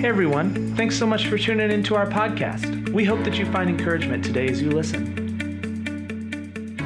Hey 0.00 0.08
everyone, 0.08 0.74
thanks 0.76 0.98
so 0.98 1.06
much 1.06 1.26
for 1.26 1.36
tuning 1.36 1.70
into 1.70 1.94
our 1.94 2.06
podcast. 2.06 2.88
We 2.88 3.04
hope 3.04 3.22
that 3.22 3.38
you 3.38 3.44
find 3.52 3.68
encouragement 3.68 4.24
today 4.24 4.48
as 4.48 4.62
you 4.62 4.70
listen. 4.70 5.12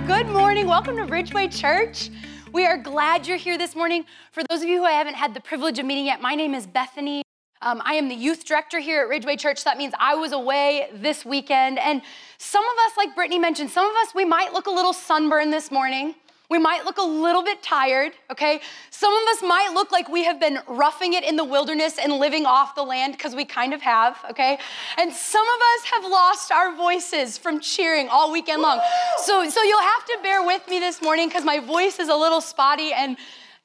Good 0.04 0.26
morning. 0.26 0.66
Welcome 0.66 0.96
to 0.96 1.04
Ridgeway 1.04 1.46
Church. 1.46 2.10
We 2.52 2.66
are 2.66 2.76
glad 2.76 3.28
you're 3.28 3.36
here 3.36 3.56
this 3.56 3.76
morning. 3.76 4.04
For 4.32 4.42
those 4.50 4.62
of 4.62 4.68
you 4.68 4.78
who 4.78 4.84
I 4.84 4.90
haven't 4.90 5.14
had 5.14 5.32
the 5.32 5.38
privilege 5.38 5.78
of 5.78 5.86
meeting 5.86 6.06
yet, 6.06 6.20
my 6.20 6.34
name 6.34 6.54
is 6.54 6.66
Bethany. 6.66 7.22
Um, 7.62 7.80
I 7.84 7.94
am 7.94 8.08
the 8.08 8.16
youth 8.16 8.44
director 8.44 8.80
here 8.80 9.02
at 9.02 9.08
Ridgeway 9.08 9.36
Church. 9.36 9.62
That 9.62 9.78
means 9.78 9.94
I 10.00 10.16
was 10.16 10.32
away 10.32 10.88
this 10.92 11.24
weekend. 11.24 11.78
And 11.78 12.02
some 12.38 12.64
of 12.64 12.78
us, 12.84 12.96
like 12.96 13.14
Brittany 13.14 13.38
mentioned, 13.38 13.70
some 13.70 13.88
of 13.88 13.94
us, 13.94 14.12
we 14.12 14.24
might 14.24 14.52
look 14.52 14.66
a 14.66 14.72
little 14.72 14.92
sunburned 14.92 15.52
this 15.52 15.70
morning. 15.70 16.16
We 16.50 16.58
might 16.58 16.84
look 16.84 16.98
a 16.98 17.02
little 17.02 17.42
bit 17.42 17.62
tired, 17.62 18.12
okay? 18.30 18.60
Some 18.90 19.14
of 19.14 19.28
us 19.28 19.42
might 19.42 19.70
look 19.72 19.90
like 19.90 20.10
we 20.10 20.24
have 20.24 20.38
been 20.38 20.58
roughing 20.68 21.14
it 21.14 21.24
in 21.24 21.36
the 21.36 21.44
wilderness 21.44 21.98
and 21.98 22.12
living 22.12 22.44
off 22.44 22.74
the 22.74 22.82
land 22.82 23.14
because 23.14 23.34
we 23.34 23.46
kind 23.46 23.72
of 23.72 23.80
have, 23.80 24.18
okay? 24.30 24.58
And 24.98 25.10
some 25.10 25.46
of 25.46 25.60
us 25.74 25.84
have 25.92 26.04
lost 26.04 26.52
our 26.52 26.76
voices 26.76 27.38
from 27.38 27.60
cheering 27.60 28.08
all 28.10 28.30
weekend 28.30 28.60
long. 28.60 28.78
So, 29.18 29.48
so 29.48 29.62
you'll 29.62 29.80
have 29.80 30.04
to 30.04 30.18
bear 30.22 30.44
with 30.44 30.68
me 30.68 30.80
this 30.80 31.00
morning 31.00 31.28
because 31.28 31.44
my 31.44 31.60
voice 31.60 31.98
is 31.98 32.08
a 32.08 32.16
little 32.16 32.42
spotty, 32.42 32.92
and 32.92 33.16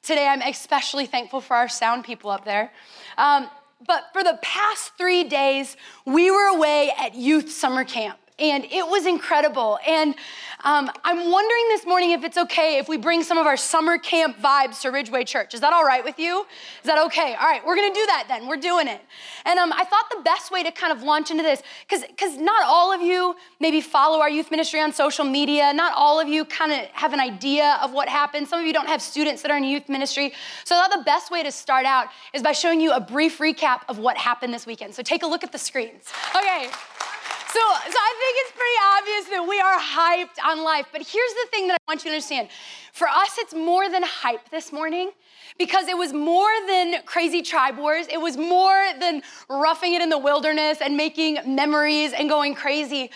today 0.02 0.28
I'm 0.28 0.42
especially 0.42 1.06
thankful 1.06 1.42
for 1.42 1.58
our 1.58 1.68
sound 1.68 2.06
people 2.06 2.30
up 2.30 2.46
there. 2.46 2.72
Um, 3.18 3.50
but 3.86 4.06
for 4.14 4.24
the 4.24 4.40
past 4.42 4.94
three 4.98 5.26
days, 5.26 5.76
we 6.06 6.32
were 6.32 6.48
away 6.56 6.92
at 6.98 7.14
youth 7.14 7.52
summer 7.52 7.84
camp 7.84 8.20
and 8.40 8.66
it 8.66 8.88
was 8.88 9.06
incredible. 9.06 9.80
And 9.88 10.16
um, 10.64 10.92
I'm 11.04 11.32
wondering 11.32 11.68
this 11.70 11.86
morning 11.86 12.12
if 12.12 12.24
it's 12.24 12.38
okay 12.38 12.78
if 12.78 12.90
we 12.90 12.98
bring 12.98 13.24
some 13.24 13.38
of 13.38 13.48
our 13.48 13.56
summer 13.56 13.98
camp 13.98 14.38
vibes 14.40 14.82
to 14.82 14.90
Ridgeway 14.90 15.24
Church. 15.24 15.54
Is 15.54 15.62
that 15.62 15.72
all 15.72 15.86
right 15.86 16.04
with 16.04 16.20
you? 16.20 16.46
Is 16.82 16.86
that 16.86 16.98
okay? 17.06 17.36
All 17.40 17.48
right, 17.48 17.66
we're 17.66 17.76
gonna 17.76 17.94
do 17.94 18.06
that 18.08 18.26
then. 18.28 18.48
We're 18.48 18.58
doing 18.58 18.88
it. 18.88 19.02
And 19.46 19.58
um, 19.58 19.72
I 19.72 19.86
thought 19.86 20.06
the 20.12 20.22
best 20.22 20.52
way 20.52 20.64
to 20.64 20.72
kind 20.72 20.92
of 20.92 21.02
launch 21.04 21.32
into 21.32 21.44
this, 21.44 21.64
because 21.88 22.38
not 22.38 22.64
all 22.66 22.92
of 22.92 23.02
you 23.02 23.36
maybe 23.60 23.80
follow 23.80 24.20
our 24.20 24.30
youth 24.30 24.52
ministry 24.52 24.82
on 24.82 24.92
social 24.92 25.24
media, 25.24 25.72
not 25.74 25.94
all 25.96 26.20
of 26.20 26.28
you 26.28 26.44
kind 26.44 26.72
of 26.72 26.80
have 26.94 27.14
an 27.14 27.20
idea 27.20 27.80
of 27.82 27.94
what 27.94 28.10
happened. 28.10 28.48
Some 28.48 28.60
of 28.60 28.66
you 28.66 28.74
don't 28.74 28.88
have 28.88 29.02
students 29.02 29.42
that 29.44 29.52
are 29.52 29.58
in 29.58 29.64
youth 29.64 29.88
ministry. 29.88 30.34
So 30.66 30.76
I 30.76 30.88
thought 30.88 30.98
the 30.98 31.04
best 31.04 31.32
way 31.32 31.42
to 31.44 31.52
start 31.52 31.86
out 31.86 32.08
is 32.34 32.42
by 32.42 32.52
showing 32.52 32.82
you 32.82 32.92
a 32.92 33.00
brief 33.00 33.38
recap 33.40 33.82
of 33.88 33.98
what 33.98 34.18
happened 34.18 34.54
this 34.54 34.66
weekend. 34.66 34.94
So 34.94 35.04
take 35.04 35.24
a 35.24 35.28
look 35.28 35.44
at 35.44 35.52
the 35.52 35.58
screens. 35.58 36.12
Okay. 36.36 36.70
So, 37.52 37.60
so 37.60 37.98
I 37.98 38.14
think 38.20 38.36
it's 38.42 38.52
pretty 38.52 38.80
obvious 38.96 39.30
that 39.32 39.48
we 39.48 39.60
are 39.60 39.80
hyped 39.80 40.38
on 40.46 40.64
life. 40.64 40.86
But 40.92 41.02
here's 41.02 41.34
the 41.34 41.48
thing 41.50 41.68
that 41.68 41.82
I 41.82 41.92
want 41.92 42.06
you 42.06 42.12
to 42.12 42.16
understand. 42.16 42.50
For 42.94 43.08
us, 43.08 43.38
it's 43.40 43.56
more 43.56 43.90
than 43.90 44.04
hype 44.04 44.52
this 44.52 44.72
morning 44.72 45.10
because 45.58 45.88
it 45.88 45.98
was 45.98 46.14
more 46.14 46.52
than 46.68 47.02
crazy 47.06 47.42
tribe 47.42 47.80
wars. 47.80 48.06
It 48.08 48.22
was 48.22 48.38
more 48.38 48.86
than 49.00 49.24
roughing 49.50 49.96
it 49.96 50.02
in 50.04 50.10
the 50.10 50.18
wilderness 50.20 50.78
and 50.80 50.96
making 50.96 51.40
memories 51.48 52.14
and 52.14 52.30
going 52.30 52.54
crazy. 52.54 53.10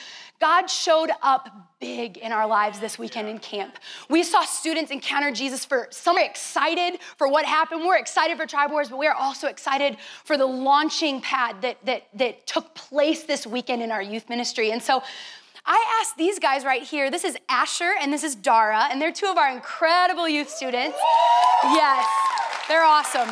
God 0.44 0.70
showed 0.70 1.10
up 1.22 1.48
big 1.80 2.18
in 2.18 2.34
our 2.34 2.46
lives 2.46 2.78
this 2.82 3.00
weekend 3.00 3.30
in 3.30 3.40
camp. 3.40 3.78
We 4.10 4.24
saw 4.24 4.42
students 4.42 4.92
encounter 4.92 5.32
Jesus 5.32 5.64
for 5.64 5.88
some 5.90 6.18
are 6.18 6.26
excited 6.26 7.00
for 7.16 7.30
what 7.30 7.46
happened. 7.46 7.86
We're 7.86 7.98
excited 7.98 8.36
for 8.36 8.46
Tribe 8.46 8.70
Wars, 8.70 8.90
but 8.90 9.00
we 9.00 9.08
are 9.08 9.16
also 9.16 9.48
excited 9.48 9.96
for 10.26 10.38
the 10.38 10.46
launching 10.46 11.22
pad 11.22 11.62
that, 11.62 11.78
that, 11.86 12.10
that 12.16 12.46
took 12.46 12.76
place 12.76 13.24
this 13.24 13.48
weekend 13.48 13.82
in 13.82 13.90
our 13.90 14.02
youth 14.02 14.28
ministry. 14.28 14.74
And 14.74 14.84
so 14.84 15.02
I 15.66 16.02
asked 16.02 16.18
these 16.18 16.40
guys 16.40 16.66
right 16.66 16.84
here. 16.84 17.10
This 17.10 17.24
is 17.24 17.38
Asher 17.48 17.94
and 18.02 18.12
this 18.12 18.26
is 18.26 18.36
Dara, 18.36 18.90
and 18.92 19.02
they're 19.02 19.14
two 19.14 19.28
of 19.28 19.38
our 19.38 19.50
incredible 19.50 20.28
youth 20.28 20.50
students. 20.50 20.98
Yes, 21.64 22.06
they're 22.68 22.84
awesome. 22.84 23.30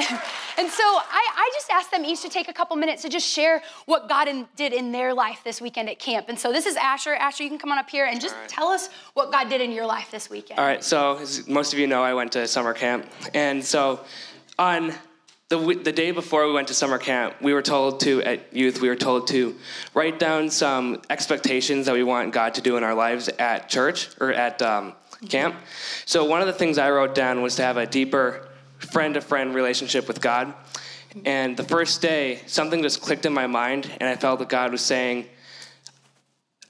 And 0.58 0.68
so 0.68 0.82
I, 0.82 1.30
I, 1.36 1.50
just 1.54 1.70
asked 1.70 1.90
them 1.90 2.04
each 2.04 2.20
to 2.20 2.28
take 2.28 2.48
a 2.48 2.52
couple 2.52 2.76
minutes 2.76 3.00
to 3.00 3.08
just 3.08 3.26
share 3.26 3.62
what 3.86 4.10
God 4.10 4.28
in, 4.28 4.46
did 4.56 4.74
in 4.74 4.92
their 4.92 5.14
life 5.14 5.40
this 5.42 5.58
weekend 5.58 5.88
at 5.88 5.98
camp. 5.98 6.28
And 6.28 6.38
so 6.38 6.52
this 6.52 6.66
is 6.66 6.76
Asher. 6.76 7.14
Asher, 7.14 7.44
you 7.44 7.48
can 7.48 7.58
come 7.58 7.72
on 7.72 7.78
up 7.78 7.88
here 7.88 8.04
and 8.04 8.20
just 8.20 8.34
right. 8.34 8.46
tell 8.46 8.68
us 8.68 8.90
what 9.14 9.32
God 9.32 9.48
did 9.48 9.62
in 9.62 9.72
your 9.72 9.86
life 9.86 10.10
this 10.10 10.28
weekend. 10.28 10.60
All 10.60 10.66
right. 10.66 10.84
So 10.84 11.16
as 11.16 11.48
most 11.48 11.72
of 11.72 11.78
you 11.78 11.86
know, 11.86 12.02
I 12.02 12.12
went 12.12 12.32
to 12.32 12.46
summer 12.46 12.74
camp, 12.74 13.06
and 13.32 13.64
so 13.64 14.00
on 14.58 14.92
the, 15.48 15.80
the 15.82 15.92
day 15.92 16.10
before 16.10 16.46
we 16.46 16.52
went 16.52 16.68
to 16.68 16.74
summer 16.74 16.98
camp, 16.98 17.40
we 17.40 17.54
were 17.54 17.62
told 17.62 18.00
to, 18.00 18.22
at 18.22 18.54
youth, 18.54 18.82
we 18.82 18.88
were 18.88 18.96
told 18.96 19.28
to 19.28 19.56
write 19.94 20.18
down 20.18 20.50
some 20.50 21.00
expectations 21.08 21.86
that 21.86 21.94
we 21.94 22.02
want 22.02 22.34
God 22.34 22.54
to 22.54 22.60
do 22.60 22.76
in 22.76 22.84
our 22.84 22.94
lives 22.94 23.28
at 23.38 23.70
church 23.70 24.10
or 24.20 24.30
at 24.30 24.60
um, 24.60 24.92
camp. 25.28 25.56
So, 26.04 26.24
one 26.24 26.40
of 26.42 26.46
the 26.46 26.52
things 26.52 26.76
I 26.76 26.90
wrote 26.90 27.14
down 27.14 27.40
was 27.40 27.56
to 27.56 27.62
have 27.62 27.78
a 27.78 27.86
deeper 27.86 28.49
friend 28.80 29.14
to 29.14 29.20
friend 29.20 29.54
relationship 29.54 30.08
with 30.08 30.20
God. 30.20 30.52
And 31.24 31.56
the 31.56 31.64
first 31.64 32.02
day, 32.02 32.40
something 32.46 32.82
just 32.82 33.00
clicked 33.00 33.26
in 33.26 33.32
my 33.32 33.46
mind, 33.46 33.90
and 34.00 34.08
I 34.08 34.16
felt 34.16 34.38
that 34.38 34.48
God 34.48 34.72
was 34.72 34.80
saying, 34.80 35.26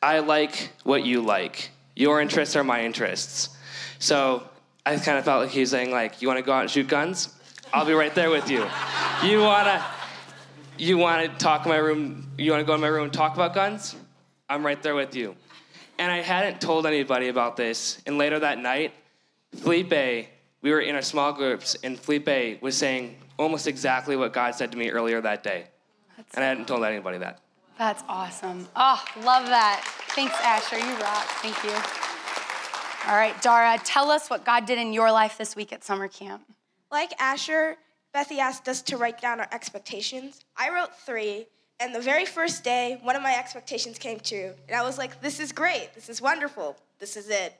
I 0.02 0.20
like 0.20 0.70
what 0.82 1.04
you 1.04 1.20
like. 1.20 1.70
Your 1.94 2.20
interests 2.20 2.56
are 2.56 2.64
my 2.64 2.84
interests. 2.84 3.50
So 3.98 4.42
I 4.86 4.96
kind 4.96 5.18
of 5.18 5.24
felt 5.24 5.42
like 5.42 5.50
he 5.50 5.60
was 5.60 5.70
saying, 5.70 5.90
like, 5.90 6.22
you 6.22 6.28
want 6.28 6.38
to 6.38 6.42
go 6.42 6.52
out 6.52 6.62
and 6.62 6.70
shoot 6.70 6.88
guns? 6.88 7.34
I'll 7.72 7.84
be 7.84 7.92
right 7.92 8.14
there 8.14 8.30
with 8.30 8.50
you. 8.50 8.66
You 9.22 9.40
wanna, 9.40 9.84
you 10.78 10.96
wanna 10.96 11.28
talk 11.28 11.66
in 11.66 11.70
my 11.70 11.76
room? 11.76 12.30
You 12.38 12.50
wanna 12.50 12.64
go 12.64 12.74
in 12.74 12.80
my 12.80 12.88
room 12.88 13.04
and 13.04 13.12
talk 13.12 13.34
about 13.34 13.54
guns? 13.54 13.94
I'm 14.48 14.64
right 14.64 14.82
there 14.82 14.94
with 14.94 15.14
you. 15.14 15.36
And 15.98 16.10
I 16.10 16.22
hadn't 16.22 16.62
told 16.62 16.86
anybody 16.86 17.28
about 17.28 17.56
this. 17.56 18.00
And 18.06 18.16
later 18.16 18.38
that 18.38 18.58
night, 18.58 18.94
Felipe 19.54 20.28
we 20.62 20.70
were 20.70 20.80
in 20.80 20.94
our 20.94 21.02
small 21.02 21.32
groups, 21.32 21.76
and 21.82 21.98
Felipe 21.98 22.62
was 22.62 22.76
saying 22.76 23.16
almost 23.38 23.66
exactly 23.66 24.16
what 24.16 24.32
God 24.32 24.54
said 24.54 24.72
to 24.72 24.78
me 24.78 24.90
earlier 24.90 25.20
that 25.20 25.42
day. 25.42 25.64
That's 26.16 26.34
and 26.34 26.44
I 26.44 26.48
hadn't 26.48 26.68
told 26.68 26.84
anybody 26.84 27.18
that. 27.18 27.40
That's 27.78 28.02
awesome. 28.08 28.68
Oh, 28.76 29.02
love 29.24 29.46
that. 29.46 29.82
Thanks, 30.10 30.34
Asher. 30.42 30.78
You 30.78 30.92
rock. 31.00 31.24
Thank 31.40 31.56
you. 31.64 31.70
All 33.10 33.16
right, 33.16 33.40
Dara, 33.40 33.78
tell 33.82 34.10
us 34.10 34.28
what 34.28 34.44
God 34.44 34.66
did 34.66 34.78
in 34.78 34.92
your 34.92 35.10
life 35.10 35.38
this 35.38 35.56
week 35.56 35.72
at 35.72 35.82
summer 35.82 36.06
camp. 36.06 36.42
Like 36.92 37.12
Asher, 37.18 37.76
Bethy 38.14 38.38
asked 38.38 38.68
us 38.68 38.82
to 38.82 38.98
write 38.98 39.20
down 39.22 39.40
our 39.40 39.48
expectations. 39.52 40.44
I 40.58 40.68
wrote 40.68 40.94
three, 40.94 41.46
and 41.78 41.94
the 41.94 42.00
very 42.00 42.26
first 42.26 42.62
day, 42.62 42.98
one 43.02 43.16
of 43.16 43.22
my 43.22 43.34
expectations 43.34 43.98
came 43.98 44.20
true. 44.20 44.52
And 44.68 44.76
I 44.76 44.82
was 44.82 44.98
like, 44.98 45.22
this 45.22 45.40
is 45.40 45.50
great. 45.50 45.94
This 45.94 46.10
is 46.10 46.20
wonderful. 46.20 46.76
This 46.98 47.16
is 47.16 47.30
it. 47.30 47.54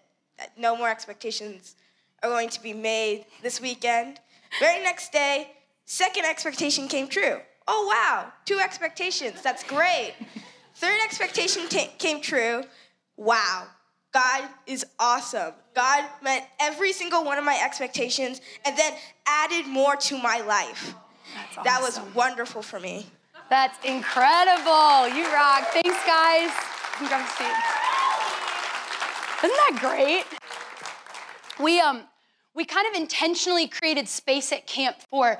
No 0.58 0.76
more 0.76 0.90
expectations 0.90 1.76
are 2.22 2.30
going 2.30 2.48
to 2.50 2.62
be 2.62 2.72
made 2.72 3.24
this 3.42 3.60
weekend. 3.60 4.20
Very 4.58 4.82
next 4.82 5.12
day, 5.12 5.52
second 5.84 6.24
expectation 6.24 6.88
came 6.88 7.08
true. 7.08 7.38
Oh, 7.68 7.86
wow, 7.86 8.32
two 8.44 8.58
expectations. 8.58 9.42
That's 9.42 9.62
great. 9.62 10.14
Third 10.74 10.98
expectation 11.04 11.68
t- 11.68 11.90
came 11.98 12.20
true. 12.20 12.64
Wow, 13.16 13.68
God 14.12 14.48
is 14.66 14.84
awesome. 14.98 15.54
God 15.74 16.04
met 16.22 16.48
every 16.60 16.92
single 16.92 17.24
one 17.24 17.38
of 17.38 17.44
my 17.44 17.58
expectations 17.62 18.40
and 18.64 18.76
then 18.76 18.92
added 19.26 19.66
more 19.66 19.94
to 19.96 20.18
my 20.18 20.40
life. 20.40 20.94
Awesome. 21.50 21.64
That 21.64 21.80
was 21.80 22.00
wonderful 22.14 22.62
for 22.62 22.80
me. 22.80 23.06
That's 23.50 23.78
incredible. 23.84 25.08
You 25.08 25.24
rock. 25.32 25.68
Thanks, 25.72 26.04
guys. 26.06 26.50
Isn't 29.42 29.56
that 29.56 29.78
great? 29.80 30.24
We 31.58 31.80
um 31.80 32.02
we 32.54 32.64
kind 32.64 32.86
of 32.88 33.00
intentionally 33.00 33.68
created 33.68 34.08
space 34.08 34.52
at 34.52 34.66
camp 34.66 34.96
for 35.10 35.38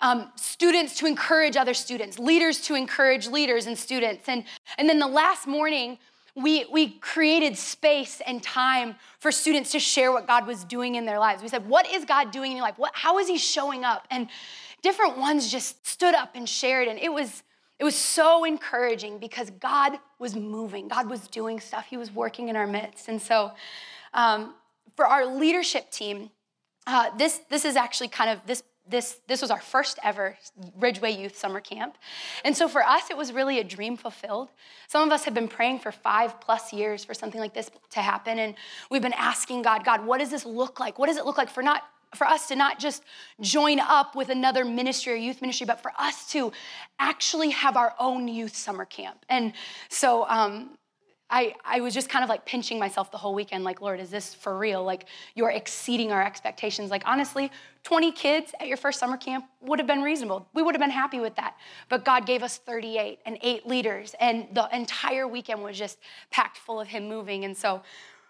um, 0.00 0.30
students 0.36 0.98
to 0.98 1.06
encourage 1.06 1.56
other 1.56 1.74
students, 1.74 2.18
leaders 2.18 2.60
to 2.62 2.74
encourage 2.74 3.26
leaders 3.26 3.66
and 3.66 3.78
students. 3.78 4.28
And, 4.28 4.44
and 4.76 4.88
then 4.88 4.98
the 4.98 5.06
last 5.06 5.46
morning, 5.46 5.98
we, 6.36 6.66
we 6.70 6.90
created 6.98 7.56
space 7.56 8.20
and 8.26 8.42
time 8.42 8.96
for 9.20 9.30
students 9.30 9.70
to 9.72 9.78
share 9.78 10.12
what 10.12 10.26
God 10.26 10.46
was 10.46 10.64
doing 10.64 10.96
in 10.96 11.06
their 11.06 11.18
lives. 11.18 11.42
We 11.42 11.48
said, 11.48 11.66
What 11.68 11.90
is 11.90 12.04
God 12.04 12.32
doing 12.32 12.50
in 12.50 12.56
your 12.56 12.66
life? 12.66 12.74
What, 12.76 12.92
how 12.94 13.18
is 13.18 13.28
He 13.28 13.38
showing 13.38 13.84
up? 13.84 14.06
And 14.10 14.28
different 14.82 15.16
ones 15.16 15.50
just 15.50 15.86
stood 15.86 16.14
up 16.14 16.32
and 16.34 16.48
shared. 16.48 16.88
And 16.88 16.98
it 16.98 17.12
was, 17.12 17.42
it 17.78 17.84
was 17.84 17.94
so 17.94 18.44
encouraging 18.44 19.18
because 19.18 19.50
God 19.50 19.92
was 20.18 20.34
moving, 20.34 20.88
God 20.88 21.08
was 21.08 21.28
doing 21.28 21.60
stuff, 21.60 21.86
He 21.88 21.96
was 21.96 22.10
working 22.10 22.48
in 22.48 22.56
our 22.56 22.66
midst. 22.66 23.08
And 23.08 23.22
so, 23.22 23.52
um, 24.12 24.54
for 24.96 25.06
our 25.06 25.24
leadership 25.26 25.90
team, 25.90 26.30
uh, 26.86 27.10
this, 27.16 27.40
this 27.50 27.64
is 27.64 27.76
actually 27.76 28.08
kind 28.08 28.30
of 28.30 28.40
this 28.46 28.62
this 28.88 29.20
this 29.28 29.40
was 29.40 29.50
our 29.50 29.60
first 29.60 29.98
ever 30.02 30.36
ridgeway 30.78 31.10
youth 31.12 31.36
summer 31.36 31.60
camp. 31.60 31.96
And 32.44 32.54
so 32.56 32.68
for 32.68 32.82
us 32.82 33.10
it 33.10 33.16
was 33.16 33.32
really 33.32 33.58
a 33.58 33.64
dream 33.64 33.96
fulfilled. 33.96 34.50
Some 34.88 35.06
of 35.06 35.12
us 35.12 35.24
have 35.24 35.34
been 35.34 35.48
praying 35.48 35.78
for 35.78 35.90
five 35.90 36.40
plus 36.40 36.72
years 36.72 37.04
for 37.04 37.14
something 37.14 37.40
like 37.40 37.54
this 37.54 37.70
to 37.90 38.00
happen. 38.00 38.38
And 38.38 38.54
we've 38.90 39.02
been 39.02 39.14
asking 39.14 39.62
god 39.62 39.84
god 39.84 40.04
what 40.04 40.18
does 40.18 40.30
this 40.30 40.44
look 40.44 40.80
like? 40.80 40.98
What 40.98 41.06
does 41.06 41.16
it 41.16 41.24
look 41.24 41.38
like 41.38 41.48
for 41.48 41.62
not 41.62 41.82
for 42.14 42.26
us 42.26 42.46
to 42.48 42.56
not 42.56 42.78
just 42.78 43.02
join 43.40 43.80
up 43.80 44.14
with 44.14 44.28
another 44.28 44.64
ministry 44.64 45.14
or 45.14 45.16
youth 45.16 45.40
ministry 45.40 45.66
but 45.66 45.80
for 45.80 45.92
us 45.98 46.30
to 46.30 46.52
actually 46.98 47.50
have 47.50 47.76
our 47.76 47.94
own 47.98 48.28
youth 48.28 48.54
summer 48.54 48.84
camp? 48.84 49.24
And 49.30 49.54
so 49.88 50.26
um, 50.28 50.76
I, 51.30 51.54
I 51.64 51.80
was 51.80 51.94
just 51.94 52.08
kind 52.08 52.22
of 52.22 52.28
like 52.28 52.44
pinching 52.44 52.78
myself 52.78 53.10
the 53.10 53.16
whole 53.16 53.34
weekend, 53.34 53.64
like, 53.64 53.80
Lord, 53.80 53.98
is 53.98 54.10
this 54.10 54.34
for 54.34 54.56
real? 54.56 54.84
Like, 54.84 55.06
you're 55.34 55.50
exceeding 55.50 56.12
our 56.12 56.22
expectations. 56.22 56.90
Like, 56.90 57.02
honestly, 57.06 57.50
20 57.82 58.12
kids 58.12 58.52
at 58.60 58.68
your 58.68 58.76
first 58.76 59.00
summer 59.00 59.16
camp 59.16 59.46
would 59.62 59.78
have 59.78 59.88
been 59.88 60.02
reasonable. 60.02 60.46
We 60.54 60.62
would 60.62 60.74
have 60.74 60.80
been 60.80 60.90
happy 60.90 61.20
with 61.20 61.34
that. 61.36 61.56
But 61.88 62.04
God 62.04 62.26
gave 62.26 62.42
us 62.42 62.58
38 62.58 63.20
and 63.24 63.38
eight 63.42 63.66
leaders, 63.66 64.14
and 64.20 64.46
the 64.52 64.68
entire 64.72 65.26
weekend 65.26 65.62
was 65.62 65.78
just 65.78 65.98
packed 66.30 66.58
full 66.58 66.80
of 66.80 66.88
Him 66.88 67.08
moving. 67.08 67.44
And 67.44 67.56
so 67.56 67.82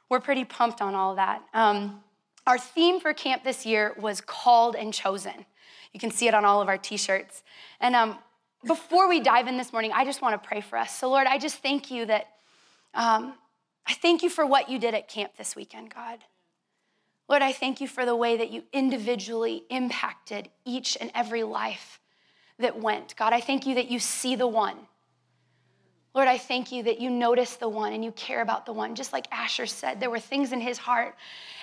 we're 0.08 0.20
pretty 0.20 0.44
pumped 0.44 0.80
on 0.80 0.94
all 0.94 1.16
that. 1.16 1.42
Um, 1.52 2.00
our 2.46 2.58
theme 2.58 3.00
for 3.00 3.12
camp 3.12 3.42
this 3.42 3.66
year 3.66 3.94
was 3.98 4.20
called 4.20 4.76
and 4.76 4.94
chosen. 4.94 5.46
You 5.92 6.00
can 6.00 6.10
see 6.10 6.28
it 6.28 6.34
on 6.34 6.44
all 6.44 6.60
of 6.60 6.68
our 6.68 6.78
t 6.78 6.96
shirts. 6.96 7.42
And 7.80 7.96
um, 7.96 8.18
before 8.66 9.08
we 9.08 9.20
dive 9.20 9.46
in 9.46 9.56
this 9.56 9.72
morning, 9.72 9.92
I 9.94 10.04
just 10.04 10.22
want 10.22 10.40
to 10.40 10.48
pray 10.48 10.60
for 10.60 10.78
us. 10.78 10.96
So, 10.96 11.08
Lord, 11.08 11.26
I 11.26 11.38
just 11.38 11.56
thank 11.56 11.90
you 11.90 12.06
that 12.06 12.28
um, 12.94 13.34
I 13.86 13.94
thank 13.94 14.22
you 14.22 14.30
for 14.30 14.46
what 14.46 14.68
you 14.70 14.78
did 14.78 14.94
at 14.94 15.08
camp 15.08 15.36
this 15.36 15.54
weekend, 15.54 15.94
God. 15.94 16.20
Lord, 17.28 17.42
I 17.42 17.52
thank 17.52 17.80
you 17.80 17.88
for 17.88 18.04
the 18.04 18.16
way 18.16 18.36
that 18.36 18.50
you 18.50 18.64
individually 18.72 19.64
impacted 19.70 20.50
each 20.64 20.96
and 21.00 21.10
every 21.14 21.42
life 21.42 22.00
that 22.58 22.78
went. 22.78 23.16
God, 23.16 23.32
I 23.32 23.40
thank 23.40 23.66
you 23.66 23.76
that 23.76 23.90
you 23.90 23.98
see 23.98 24.36
the 24.36 24.46
one. 24.46 24.76
Lord, 26.14 26.28
I 26.28 26.38
thank 26.38 26.70
you 26.70 26.84
that 26.84 27.00
you 27.00 27.10
notice 27.10 27.56
the 27.56 27.68
one 27.68 27.92
and 27.92 28.04
you 28.04 28.12
care 28.12 28.40
about 28.40 28.66
the 28.66 28.72
one. 28.72 28.94
Just 28.94 29.12
like 29.12 29.26
Asher 29.32 29.66
said, 29.66 29.98
there 29.98 30.10
were 30.10 30.20
things 30.20 30.52
in 30.52 30.60
his 30.60 30.78
heart. 30.78 31.16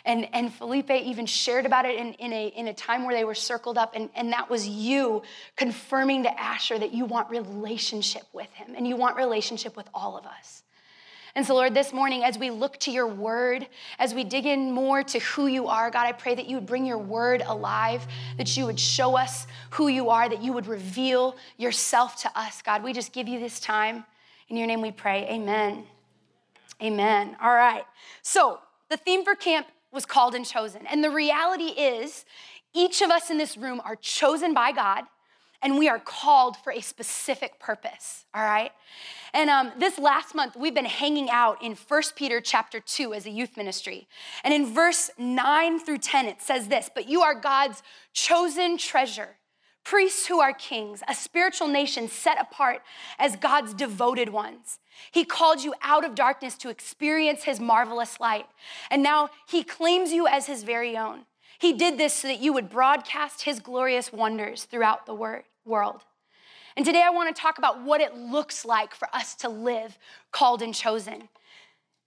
And, 0.03 0.27
and 0.33 0.53
Felipe 0.53 0.91
even 0.91 1.25
shared 1.25 1.65
about 1.65 1.85
it 1.85 1.97
in, 1.97 2.13
in, 2.13 2.33
a, 2.33 2.47
in 2.47 2.67
a 2.67 2.73
time 2.73 3.05
where 3.05 3.15
they 3.15 3.23
were 3.23 3.35
circled 3.35 3.77
up. 3.77 3.95
And, 3.95 4.09
and 4.13 4.33
that 4.33 4.49
was 4.49 4.67
you 4.67 5.21
confirming 5.55 6.23
to 6.23 6.39
Asher 6.39 6.77
that 6.77 6.93
you 6.93 7.05
want 7.05 7.29
relationship 7.29 8.23
with 8.33 8.51
him 8.51 8.73
and 8.75 8.85
you 8.85 8.97
want 8.97 9.15
relationship 9.15 9.77
with 9.77 9.87
all 9.93 10.17
of 10.17 10.25
us. 10.25 10.63
And 11.35 11.45
so, 11.45 11.55
Lord, 11.55 11.73
this 11.73 11.93
morning, 11.93 12.23
as 12.23 12.37
we 12.37 12.49
look 12.49 12.77
to 12.79 12.91
your 12.91 13.07
word, 13.07 13.67
as 13.99 14.13
we 14.13 14.23
dig 14.23 14.45
in 14.45 14.71
more 14.71 15.01
to 15.03 15.19
who 15.19 15.47
you 15.47 15.67
are, 15.67 15.89
God, 15.89 16.05
I 16.05 16.11
pray 16.11 16.35
that 16.35 16.47
you 16.47 16.57
would 16.57 16.65
bring 16.65 16.85
your 16.85 16.97
word 16.97 17.41
alive, 17.45 18.05
that 18.37 18.57
you 18.57 18.65
would 18.65 18.79
show 18.79 19.15
us 19.15 19.47
who 19.71 19.87
you 19.87 20.09
are, 20.09 20.27
that 20.27 20.43
you 20.43 20.51
would 20.51 20.67
reveal 20.67 21.37
yourself 21.57 22.21
to 22.23 22.31
us, 22.37 22.61
God. 22.61 22.83
We 22.83 22.91
just 22.91 23.13
give 23.13 23.27
you 23.27 23.39
this 23.39 23.59
time. 23.59 24.03
In 24.49 24.57
your 24.57 24.67
name 24.67 24.81
we 24.81 24.91
pray. 24.91 25.25
Amen. 25.29 25.85
Amen. 26.81 27.37
All 27.41 27.53
right. 27.53 27.83
So, 28.21 28.59
the 28.89 28.97
theme 28.97 29.23
for 29.23 29.35
camp 29.35 29.67
was 29.93 30.05
called 30.05 30.35
and 30.35 30.45
chosen. 30.45 30.85
And 30.87 31.01
the 31.01 31.09
reality 31.09 31.67
is, 31.67 32.25
each 32.73 33.01
of 33.01 33.09
us 33.09 33.29
in 33.29 33.37
this 33.37 33.55
room 33.55 33.81
are 33.85 33.95
chosen 33.95 34.53
by 34.53 34.73
God 34.73 35.05
and 35.61 35.77
we 35.77 35.87
are 35.87 35.99
called 35.99 36.57
for 36.57 36.71
a 36.71 36.81
specific 36.81 37.59
purpose, 37.59 38.25
all 38.33 38.43
right? 38.43 38.71
And 39.33 39.49
um, 39.49 39.71
this 39.77 39.99
last 39.99 40.33
month, 40.33 40.55
we've 40.55 40.73
been 40.73 40.85
hanging 40.85 41.29
out 41.29 41.61
in 41.61 41.75
1 41.75 42.01
Peter 42.15 42.41
chapter 42.41 42.79
2 42.79 43.13
as 43.13 43.25
a 43.25 43.29
youth 43.29 43.55
ministry. 43.55 44.07
And 44.43 44.53
in 44.53 44.73
verse 44.73 45.11
9 45.17 45.79
through 45.79 45.99
10, 45.99 46.25
it 46.25 46.41
says 46.41 46.67
this 46.67 46.89
But 46.93 47.07
you 47.07 47.21
are 47.21 47.35
God's 47.35 47.83
chosen 48.11 48.77
treasure, 48.77 49.37
priests 49.83 50.27
who 50.27 50.41
are 50.41 50.53
kings, 50.53 51.01
a 51.07 51.13
spiritual 51.13 51.67
nation 51.67 52.07
set 52.07 52.41
apart 52.41 52.81
as 53.19 53.35
God's 53.35 53.73
devoted 53.73 54.29
ones. 54.29 54.79
He 55.11 55.25
called 55.25 55.63
you 55.63 55.73
out 55.81 56.03
of 56.03 56.15
darkness 56.15 56.55
to 56.57 56.69
experience 56.69 57.43
his 57.43 57.59
marvelous 57.59 58.19
light. 58.19 58.47
And 58.89 59.01
now 59.01 59.29
he 59.47 59.63
claims 59.63 60.11
you 60.11 60.27
as 60.27 60.47
his 60.47 60.63
very 60.63 60.97
own. 60.97 61.25
He 61.59 61.73
did 61.73 61.99
this 61.99 62.15
so 62.15 62.27
that 62.27 62.41
you 62.41 62.53
would 62.53 62.69
broadcast 62.69 63.43
his 63.43 63.59
glorious 63.59 64.11
wonders 64.11 64.63
throughout 64.63 65.05
the 65.05 65.13
word 65.13 65.43
world. 65.65 66.01
And 66.75 66.85
today 66.85 67.03
I 67.05 67.09
want 67.09 67.33
to 67.35 67.41
talk 67.41 67.57
about 67.57 67.83
what 67.83 68.01
it 68.01 68.15
looks 68.15 68.63
like 68.63 68.95
for 68.95 69.07
us 69.13 69.35
to 69.35 69.49
live 69.49 69.97
called 70.31 70.61
and 70.61 70.73
chosen. 70.73 71.27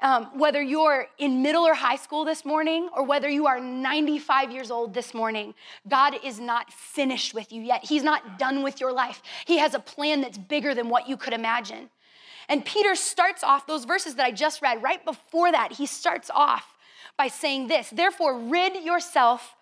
Um, 0.00 0.38
whether 0.38 0.60
you're 0.60 1.06
in 1.18 1.42
middle 1.42 1.64
or 1.64 1.74
high 1.74 1.96
school 1.96 2.24
this 2.24 2.44
morning, 2.44 2.88
or 2.94 3.04
whether 3.04 3.28
you 3.28 3.46
are 3.46 3.60
95 3.60 4.50
years 4.50 4.70
old 4.70 4.92
this 4.92 5.14
morning, 5.14 5.54
God 5.88 6.18
is 6.22 6.40
not 6.40 6.72
finished 6.72 7.32
with 7.32 7.52
you 7.52 7.62
yet. 7.62 7.84
He's 7.84 8.02
not 8.02 8.38
done 8.38 8.62
with 8.62 8.80
your 8.80 8.92
life. 8.92 9.22
He 9.46 9.58
has 9.58 9.72
a 9.72 9.78
plan 9.78 10.20
that's 10.20 10.36
bigger 10.36 10.74
than 10.74 10.88
what 10.88 11.08
you 11.08 11.16
could 11.16 11.32
imagine. 11.32 11.90
And 12.48 12.64
Peter 12.64 12.94
starts 12.94 13.42
off 13.42 13.66
those 13.66 13.84
verses 13.84 14.16
that 14.16 14.26
I 14.26 14.30
just 14.30 14.60
read, 14.60 14.82
right 14.82 15.02
before 15.04 15.52
that, 15.52 15.72
he 15.72 15.86
starts 15.86 16.30
off 16.34 16.74
by 17.16 17.28
saying 17.28 17.68
this 17.68 17.90
Therefore, 17.90 18.38
rid 18.38 18.82
yourself 18.84 19.54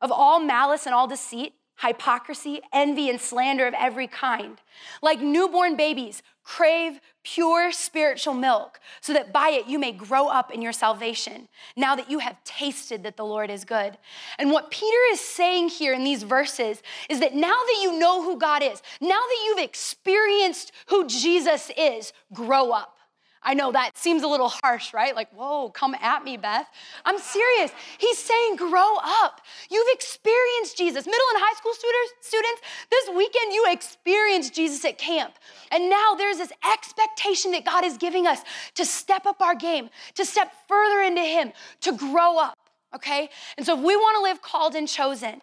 of 0.00 0.10
all 0.10 0.40
malice 0.40 0.86
and 0.86 0.94
all 0.94 1.06
deceit 1.06 1.54
hypocrisy, 1.80 2.60
envy, 2.72 3.08
and 3.08 3.20
slander 3.20 3.66
of 3.66 3.74
every 3.74 4.06
kind. 4.06 4.60
Like 5.02 5.20
newborn 5.20 5.76
babies, 5.76 6.22
crave 6.44 7.00
pure 7.22 7.70
spiritual 7.70 8.34
milk, 8.34 8.80
so 9.00 9.12
that 9.12 9.32
by 9.32 9.50
it 9.50 9.66
you 9.66 9.78
may 9.78 9.92
grow 9.92 10.28
up 10.28 10.50
in 10.50 10.62
your 10.62 10.72
salvation, 10.72 11.48
now 11.76 11.94
that 11.94 12.10
you 12.10 12.18
have 12.18 12.42
tasted 12.44 13.02
that 13.02 13.16
the 13.16 13.24
Lord 13.24 13.50
is 13.50 13.64
good. 13.64 13.98
And 14.38 14.50
what 14.50 14.70
Peter 14.70 14.96
is 15.12 15.20
saying 15.20 15.68
here 15.68 15.92
in 15.92 16.02
these 16.02 16.22
verses 16.22 16.82
is 17.08 17.20
that 17.20 17.34
now 17.34 17.48
that 17.48 17.78
you 17.82 17.98
know 17.98 18.22
who 18.22 18.38
God 18.38 18.62
is, 18.62 18.82
now 19.00 19.20
that 19.20 19.42
you've 19.46 19.64
experienced 19.64 20.72
who 20.86 21.06
Jesus 21.06 21.70
is, 21.76 22.12
grow 22.32 22.72
up. 22.72 22.96
I 23.42 23.54
know 23.54 23.72
that 23.72 23.96
seems 23.96 24.22
a 24.22 24.28
little 24.28 24.52
harsh, 24.62 24.92
right? 24.92 25.16
Like, 25.16 25.30
whoa, 25.32 25.70
come 25.70 25.94
at 25.94 26.24
me, 26.24 26.36
Beth. 26.36 26.66
I'm 27.06 27.18
serious. 27.18 27.72
He's 27.98 28.18
saying, 28.18 28.56
grow 28.56 28.96
up. 29.02 29.40
You've 29.70 29.88
experienced 29.92 30.76
Jesus. 30.76 31.06
Middle 31.06 31.26
and 31.32 31.42
high 31.42 31.54
school 31.56 31.72
students, 32.20 32.60
this 32.90 33.08
weekend 33.16 33.52
you 33.52 33.64
experienced 33.70 34.54
Jesus 34.54 34.84
at 34.84 34.98
camp. 34.98 35.34
And 35.72 35.88
now 35.88 36.14
there's 36.18 36.36
this 36.36 36.52
expectation 36.70 37.52
that 37.52 37.64
God 37.64 37.82
is 37.82 37.96
giving 37.96 38.26
us 38.26 38.40
to 38.74 38.84
step 38.84 39.24
up 39.24 39.40
our 39.40 39.54
game, 39.54 39.88
to 40.16 40.24
step 40.26 40.52
further 40.68 41.00
into 41.00 41.22
Him, 41.22 41.52
to 41.80 41.92
grow 41.92 42.38
up, 42.38 42.58
okay? 42.94 43.30
And 43.56 43.64
so 43.64 43.78
if 43.78 43.82
we 43.82 43.96
wanna 43.96 44.20
live 44.22 44.42
called 44.42 44.74
and 44.74 44.86
chosen, 44.86 45.40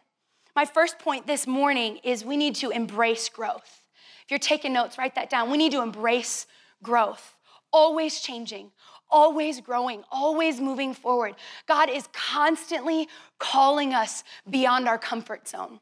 my 0.55 0.65
first 0.65 0.99
point 0.99 1.25
this 1.25 1.47
morning 1.47 1.97
is 2.03 2.23
we 2.23 2.37
need 2.37 2.55
to 2.55 2.69
embrace 2.69 3.27
growth. 3.27 3.81
If 4.23 4.29
you're 4.29 4.39
taking 4.39 4.73
notes, 4.73 4.99
write 4.99 5.15
that 5.15 5.31
down. 5.31 5.49
We 5.49 5.57
need 5.57 5.71
to 5.71 5.81
embrace 5.81 6.45
growth 6.83 7.33
always 7.71 8.19
changing, 8.19 8.71
always 9.09 9.61
growing, 9.61 10.03
always 10.11 10.59
moving 10.59 10.93
forward. 10.93 11.35
God 11.67 11.89
is 11.89 12.07
constantly 12.13 13.07
calling 13.39 13.93
us 13.93 14.23
beyond 14.49 14.87
our 14.87 14.97
comfort 14.97 15.47
zone. 15.47 15.79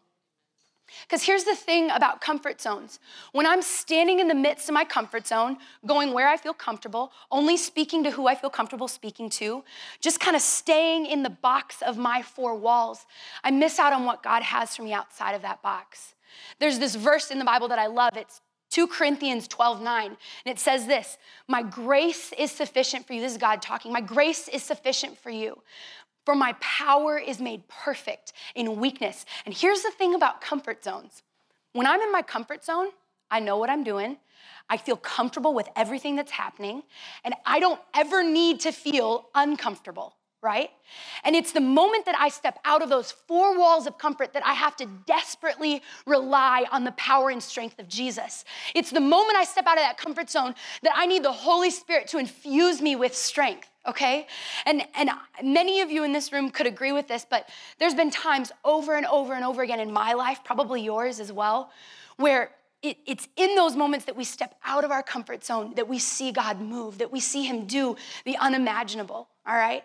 Because 1.03 1.23
here's 1.23 1.43
the 1.43 1.55
thing 1.55 1.89
about 1.91 2.21
comfort 2.21 2.61
zones. 2.61 2.99
When 3.31 3.45
I'm 3.45 3.61
standing 3.61 4.19
in 4.19 4.27
the 4.27 4.35
midst 4.35 4.69
of 4.69 4.73
my 4.73 4.85
comfort 4.85 5.27
zone, 5.27 5.57
going 5.85 6.13
where 6.13 6.27
I 6.27 6.37
feel 6.37 6.53
comfortable, 6.53 7.11
only 7.31 7.57
speaking 7.57 8.03
to 8.03 8.11
who 8.11 8.27
I 8.27 8.35
feel 8.35 8.49
comfortable 8.49 8.87
speaking 8.87 9.29
to, 9.31 9.63
just 9.99 10.19
kind 10.19 10.35
of 10.35 10.41
staying 10.41 11.05
in 11.05 11.23
the 11.23 11.29
box 11.29 11.81
of 11.81 11.97
my 11.97 12.21
four 12.21 12.55
walls, 12.55 13.05
I 13.43 13.51
miss 13.51 13.79
out 13.79 13.93
on 13.93 14.05
what 14.05 14.23
God 14.23 14.43
has 14.43 14.75
for 14.75 14.83
me 14.83 14.93
outside 14.93 15.33
of 15.33 15.41
that 15.41 15.61
box. 15.61 16.15
There's 16.59 16.79
this 16.79 16.95
verse 16.95 17.31
in 17.31 17.39
the 17.39 17.45
Bible 17.45 17.67
that 17.69 17.79
I 17.79 17.87
love. 17.87 18.15
It's 18.15 18.41
2 18.75 18.87
Corinthians 18.87 19.47
12, 19.47 19.81
9. 19.81 20.05
And 20.05 20.17
it 20.45 20.59
says 20.59 20.85
this 20.85 21.17
My 21.47 21.63
grace 21.63 22.33
is 22.37 22.51
sufficient 22.51 23.07
for 23.07 23.13
you. 23.13 23.21
This 23.21 23.31
is 23.31 23.37
God 23.37 23.61
talking. 23.61 23.93
My 23.93 24.01
grace 24.01 24.49
is 24.49 24.63
sufficient 24.63 25.17
for 25.17 25.29
you. 25.29 25.61
For 26.25 26.35
my 26.35 26.53
power 26.59 27.17
is 27.17 27.39
made 27.39 27.65
perfect 27.69 28.33
in 28.53 28.75
weakness. 28.75 29.25
And 29.45 29.55
here's 29.55 29.81
the 29.81 29.91
thing 29.91 30.13
about 30.13 30.41
comfort 30.41 30.83
zones 30.83 31.23
when 31.71 31.87
I'm 31.87 32.01
in 32.01 32.11
my 32.11 32.21
comfort 32.21 32.65
zone, 32.65 32.87
I 33.31 33.39
know 33.39 33.57
what 33.57 33.69
I'm 33.69 33.85
doing. 33.85 34.17
I 34.69 34.75
feel 34.75 34.97
comfortable 34.97 35.53
with 35.53 35.69
everything 35.77 36.17
that's 36.17 36.31
happening, 36.31 36.83
and 37.23 37.33
I 37.45 37.59
don't 37.59 37.79
ever 37.93 38.23
need 38.23 38.59
to 38.61 38.73
feel 38.73 39.29
uncomfortable 39.35 40.14
right? 40.45 40.69
And 41.23 41.35
it's 41.35 41.51
the 41.51 41.59
moment 41.59 42.05
that 42.05 42.15
I 42.17 42.29
step 42.29 42.59
out 42.63 42.83
of 42.83 42.89
those 42.89 43.11
four 43.11 43.57
walls 43.57 43.87
of 43.87 43.97
comfort 43.97 44.31
that 44.33 44.45
I 44.45 44.53
have 44.53 44.75
to 44.77 44.85
desperately 45.07 45.81
rely 46.05 46.65
on 46.71 46.83
the 46.83 46.91
power 46.91 47.31
and 47.31 47.41
strength 47.41 47.79
of 47.79 47.89
Jesus. 47.89 48.45
It's 48.75 48.91
the 48.91 49.01
moment 49.01 49.35
I 49.35 49.43
step 49.43 49.65
out 49.65 49.77
of 49.77 49.83
that 49.83 49.97
comfort 49.97 50.29
zone 50.29 50.53
that 50.83 50.93
I 50.95 51.07
need 51.07 51.23
the 51.23 51.31
Holy 51.31 51.71
Spirit 51.71 52.07
to 52.09 52.19
infuse 52.19 52.79
me 52.79 52.95
with 52.95 53.15
strength. 53.15 53.67
Okay? 53.87 54.27
And, 54.67 54.83
and 54.95 55.09
many 55.43 55.81
of 55.81 55.89
you 55.89 56.03
in 56.03 56.13
this 56.13 56.31
room 56.31 56.51
could 56.51 56.67
agree 56.67 56.91
with 56.91 57.07
this, 57.07 57.25
but 57.27 57.49
there's 57.79 57.95
been 57.95 58.11
times 58.11 58.51
over 58.63 58.95
and 58.95 59.05
over 59.07 59.33
and 59.33 59.43
over 59.43 59.63
again 59.63 59.79
in 59.79 59.91
my 59.91 60.13
life, 60.13 60.41
probably 60.43 60.81
yours 60.81 61.19
as 61.19 61.31
well, 61.31 61.71
where 62.17 62.51
it, 62.85 62.97
it's 63.05 63.27
in 63.35 63.55
those 63.55 63.75
moments 63.75 64.05
that 64.05 64.15
we 64.15 64.23
step 64.23 64.55
out 64.63 64.83
of 64.83 64.91
our 64.91 65.03
comfort 65.03 65.43
zone 65.43 65.73
that 65.75 65.87
we 65.87 65.99
see 65.99 66.31
God 66.31 66.61
move, 66.61 66.99
that 66.99 67.11
we 67.11 67.19
see 67.19 67.43
Him 67.43 67.65
do 67.65 67.95
the 68.25 68.37
unimaginable, 68.37 69.27
all 69.45 69.55
right? 69.55 69.83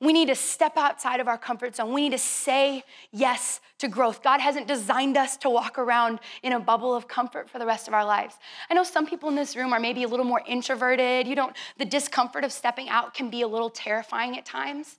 We 0.00 0.12
need 0.12 0.28
to 0.28 0.36
step 0.36 0.76
outside 0.76 1.18
of 1.18 1.26
our 1.26 1.38
comfort 1.38 1.74
zone. 1.74 1.92
We 1.92 2.02
need 2.02 2.12
to 2.12 2.18
say 2.18 2.84
yes 3.10 3.60
to 3.78 3.88
growth. 3.88 4.22
God 4.22 4.40
hasn't 4.40 4.68
designed 4.68 5.16
us 5.16 5.36
to 5.38 5.50
walk 5.50 5.76
around 5.76 6.20
in 6.44 6.52
a 6.52 6.60
bubble 6.60 6.94
of 6.94 7.08
comfort 7.08 7.50
for 7.50 7.58
the 7.58 7.66
rest 7.66 7.88
of 7.88 7.94
our 7.94 8.04
lives. 8.04 8.36
I 8.70 8.74
know 8.74 8.84
some 8.84 9.06
people 9.06 9.28
in 9.28 9.34
this 9.34 9.56
room 9.56 9.72
are 9.72 9.80
maybe 9.80 10.04
a 10.04 10.08
little 10.08 10.24
more 10.24 10.42
introverted. 10.46 11.26
You 11.26 11.34
don't 11.34 11.56
the 11.78 11.84
discomfort 11.84 12.44
of 12.44 12.52
stepping 12.52 12.88
out 12.88 13.12
can 13.12 13.28
be 13.28 13.42
a 13.42 13.48
little 13.48 13.70
terrifying 13.70 14.38
at 14.38 14.46
times. 14.46 14.98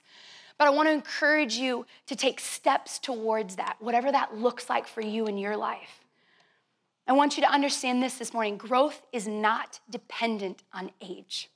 But 0.58 0.66
I 0.66 0.70
want 0.70 0.88
to 0.88 0.92
encourage 0.92 1.54
you 1.54 1.86
to 2.06 2.14
take 2.14 2.38
steps 2.38 2.98
towards 2.98 3.56
that, 3.56 3.76
whatever 3.80 4.12
that 4.12 4.36
looks 4.36 4.68
like 4.68 4.86
for 4.86 5.00
you 5.00 5.26
in 5.26 5.38
your 5.38 5.56
life. 5.56 6.04
I 7.08 7.12
want 7.12 7.36
you 7.36 7.42
to 7.42 7.50
understand 7.50 8.02
this 8.02 8.14
this 8.18 8.34
morning. 8.34 8.58
Growth 8.58 9.02
is 9.12 9.26
not 9.26 9.80
dependent 9.88 10.62
on 10.72 10.90
age. 11.00 11.49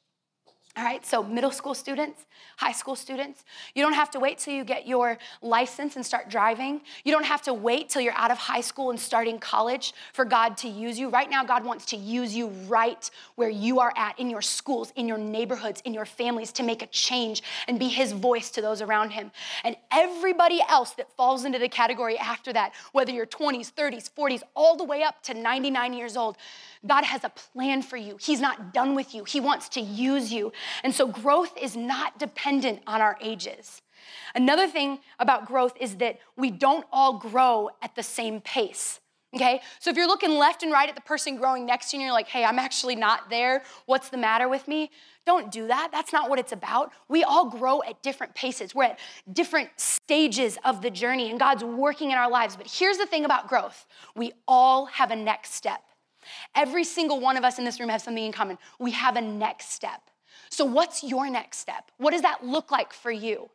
All 0.76 0.82
right, 0.82 1.06
so 1.06 1.22
middle 1.22 1.52
school 1.52 1.72
students, 1.72 2.26
high 2.56 2.72
school 2.72 2.96
students, 2.96 3.44
you 3.76 3.82
don't 3.84 3.92
have 3.92 4.10
to 4.10 4.18
wait 4.18 4.38
till 4.38 4.54
you 4.54 4.64
get 4.64 4.88
your 4.88 5.18
license 5.40 5.94
and 5.94 6.04
start 6.04 6.28
driving. 6.28 6.80
You 7.04 7.12
don't 7.12 7.26
have 7.26 7.42
to 7.42 7.54
wait 7.54 7.90
till 7.90 8.02
you're 8.02 8.16
out 8.16 8.32
of 8.32 8.38
high 8.38 8.60
school 8.60 8.90
and 8.90 8.98
starting 8.98 9.38
college 9.38 9.94
for 10.12 10.24
God 10.24 10.56
to 10.58 10.68
use 10.68 10.98
you. 10.98 11.10
Right 11.10 11.30
now, 11.30 11.44
God 11.44 11.64
wants 11.64 11.86
to 11.86 11.96
use 11.96 12.34
you 12.34 12.48
right 12.66 13.08
where 13.36 13.48
you 13.48 13.78
are 13.78 13.92
at 13.96 14.18
in 14.18 14.28
your 14.28 14.42
schools, 14.42 14.92
in 14.96 15.06
your 15.06 15.16
neighborhoods, 15.16 15.80
in 15.84 15.94
your 15.94 16.06
families 16.06 16.50
to 16.52 16.64
make 16.64 16.82
a 16.82 16.88
change 16.88 17.44
and 17.68 17.78
be 17.78 17.86
His 17.86 18.10
voice 18.10 18.50
to 18.50 18.60
those 18.60 18.82
around 18.82 19.10
Him. 19.10 19.30
And 19.62 19.76
everybody 19.92 20.60
else 20.68 20.90
that 20.94 21.08
falls 21.12 21.44
into 21.44 21.60
the 21.60 21.68
category 21.68 22.18
after 22.18 22.52
that, 22.52 22.72
whether 22.90 23.12
you're 23.12 23.26
20s, 23.26 23.72
30s, 23.72 24.10
40s, 24.10 24.42
all 24.56 24.74
the 24.74 24.82
way 24.82 25.04
up 25.04 25.22
to 25.22 25.34
99 25.34 25.92
years 25.92 26.16
old, 26.16 26.36
God 26.86 27.04
has 27.04 27.24
a 27.24 27.30
plan 27.30 27.80
for 27.80 27.96
you. 27.96 28.16
He's 28.20 28.40
not 28.40 28.74
done 28.74 28.94
with 28.94 29.14
you. 29.14 29.24
He 29.24 29.40
wants 29.40 29.68
to 29.70 29.80
use 29.80 30.32
you. 30.32 30.52
And 30.83 30.94
so 30.94 31.06
growth 31.06 31.56
is 31.61 31.76
not 31.76 32.18
dependent 32.18 32.83
on 32.87 33.00
our 33.00 33.16
ages. 33.21 33.83
Another 34.35 34.66
thing 34.66 34.99
about 35.18 35.47
growth 35.47 35.75
is 35.80 35.97
that 35.97 36.18
we 36.37 36.50
don't 36.50 36.87
all 36.92 37.18
grow 37.18 37.71
at 37.83 37.94
the 37.94 38.02
same 38.02 38.40
pace. 38.40 39.00
Okay? 39.35 39.61
So 39.80 39.90
if 39.90 39.97
you're 39.97 40.06
looking 40.06 40.30
left 40.30 40.62
and 40.62 40.71
right 40.71 40.88
at 40.88 40.94
the 40.94 41.00
person 41.00 41.37
growing 41.37 41.66
next 41.66 41.90
to 41.90 41.97
you 41.97 42.00
and 42.00 42.06
you're 42.06 42.12
like, 42.12 42.28
hey, 42.28 42.44
I'm 42.44 42.59
actually 42.59 42.94
not 42.94 43.30
there, 43.30 43.64
what's 43.87 44.09
the 44.09 44.16
matter 44.16 44.49
with 44.49 44.68
me? 44.68 44.90
Don't 45.26 45.50
do 45.50 45.66
that. 45.66 45.88
That's 45.90 46.12
not 46.12 46.30
what 46.30 46.38
it's 46.38 46.52
about. 46.52 46.92
We 47.09 47.25
all 47.25 47.50
grow 47.50 47.83
at 47.83 48.00
different 48.02 48.35
paces. 48.35 48.75
We're 48.75 48.85
at 48.85 48.99
different 49.33 49.71
stages 49.76 50.59
of 50.64 50.83
the 50.83 50.90
journey, 50.90 51.30
and 51.30 51.40
God's 51.40 51.64
working 51.64 52.11
in 52.11 52.18
our 52.18 52.30
lives. 52.30 52.56
But 52.56 52.71
here's 52.71 52.99
the 52.99 53.06
thing 53.06 53.25
about 53.25 53.49
growth 53.49 53.87
we 54.14 54.33
all 54.47 54.87
have 54.87 55.11
a 55.11 55.16
next 55.16 55.54
step. 55.54 55.80
Every 56.54 56.85
single 56.85 57.21
one 57.21 57.37
of 57.37 57.44
us 57.44 57.59
in 57.59 57.64
this 57.64 57.80
room 57.80 57.88
has 57.88 58.02
something 58.02 58.25
in 58.25 58.33
common. 58.33 58.59
We 58.78 58.92
have 58.92 59.16
a 59.16 59.21
next 59.21 59.73
step. 59.73 60.00
So, 60.54 60.64
what's 60.64 61.02
your 61.02 61.28
next 61.28 61.58
step? 61.58 61.90
What 61.99 62.12
does 62.12 62.23
that 62.23 62.46
look 62.46 62.70
like 62.70 62.92
for 62.92 63.11
you? 63.11 63.50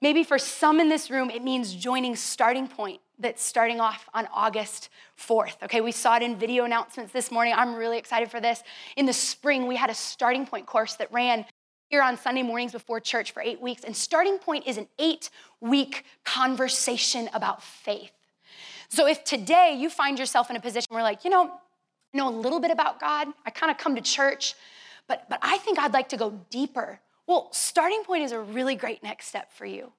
Maybe 0.00 0.24
for 0.24 0.38
some 0.38 0.80
in 0.80 0.88
this 0.88 1.10
room, 1.10 1.28
it 1.28 1.44
means 1.44 1.74
joining 1.74 2.16
Starting 2.16 2.66
Point 2.66 3.02
that's 3.18 3.44
starting 3.44 3.78
off 3.78 4.08
on 4.14 4.26
August 4.32 4.88
4th. 5.18 5.62
Okay, 5.64 5.82
we 5.82 5.92
saw 5.92 6.16
it 6.16 6.22
in 6.22 6.36
video 6.36 6.64
announcements 6.64 7.12
this 7.12 7.30
morning. 7.30 7.52
I'm 7.54 7.74
really 7.74 7.98
excited 7.98 8.30
for 8.30 8.40
this. 8.40 8.62
In 8.96 9.04
the 9.04 9.12
spring, 9.12 9.66
we 9.66 9.76
had 9.76 9.90
a 9.90 9.94
Starting 9.94 10.46
Point 10.46 10.64
course 10.64 10.94
that 10.94 11.12
ran 11.12 11.44
here 11.90 12.02
on 12.02 12.16
Sunday 12.16 12.42
mornings 12.42 12.72
before 12.72 12.98
church 12.98 13.32
for 13.32 13.42
eight 13.42 13.60
weeks. 13.60 13.84
And 13.84 13.94
Starting 13.94 14.38
Point 14.38 14.66
is 14.66 14.78
an 14.78 14.88
eight 14.98 15.28
week 15.60 16.06
conversation 16.24 17.28
about 17.34 17.62
faith. 17.62 18.12
So 18.88 19.06
if 19.06 19.24
today 19.24 19.76
you 19.78 19.90
find 19.90 20.18
yourself 20.18 20.48
in 20.48 20.56
a 20.56 20.60
position 20.60 20.88
where, 20.88 21.02
like, 21.02 21.22
you 21.22 21.30
know, 21.30 21.50
I 22.14 22.16
know 22.16 22.30
a 22.30 22.34
little 22.34 22.60
bit 22.60 22.70
about 22.70 22.98
God, 22.98 23.28
I 23.44 23.50
kind 23.50 23.70
of 23.70 23.76
come 23.76 23.94
to 23.94 24.02
church, 24.02 24.54
but, 25.08 25.28
but 25.28 25.38
I 25.42 25.58
think 25.58 25.78
I'd 25.78 25.92
like 25.92 26.08
to 26.10 26.16
go 26.16 26.40
deeper. 26.50 27.00
Well, 27.26 27.48
starting 27.52 28.02
point 28.04 28.24
is 28.24 28.32
a 28.32 28.40
really 28.40 28.74
great 28.74 29.02
next 29.02 29.26
step 29.26 29.52
for 29.52 29.66
you. 29.66 29.92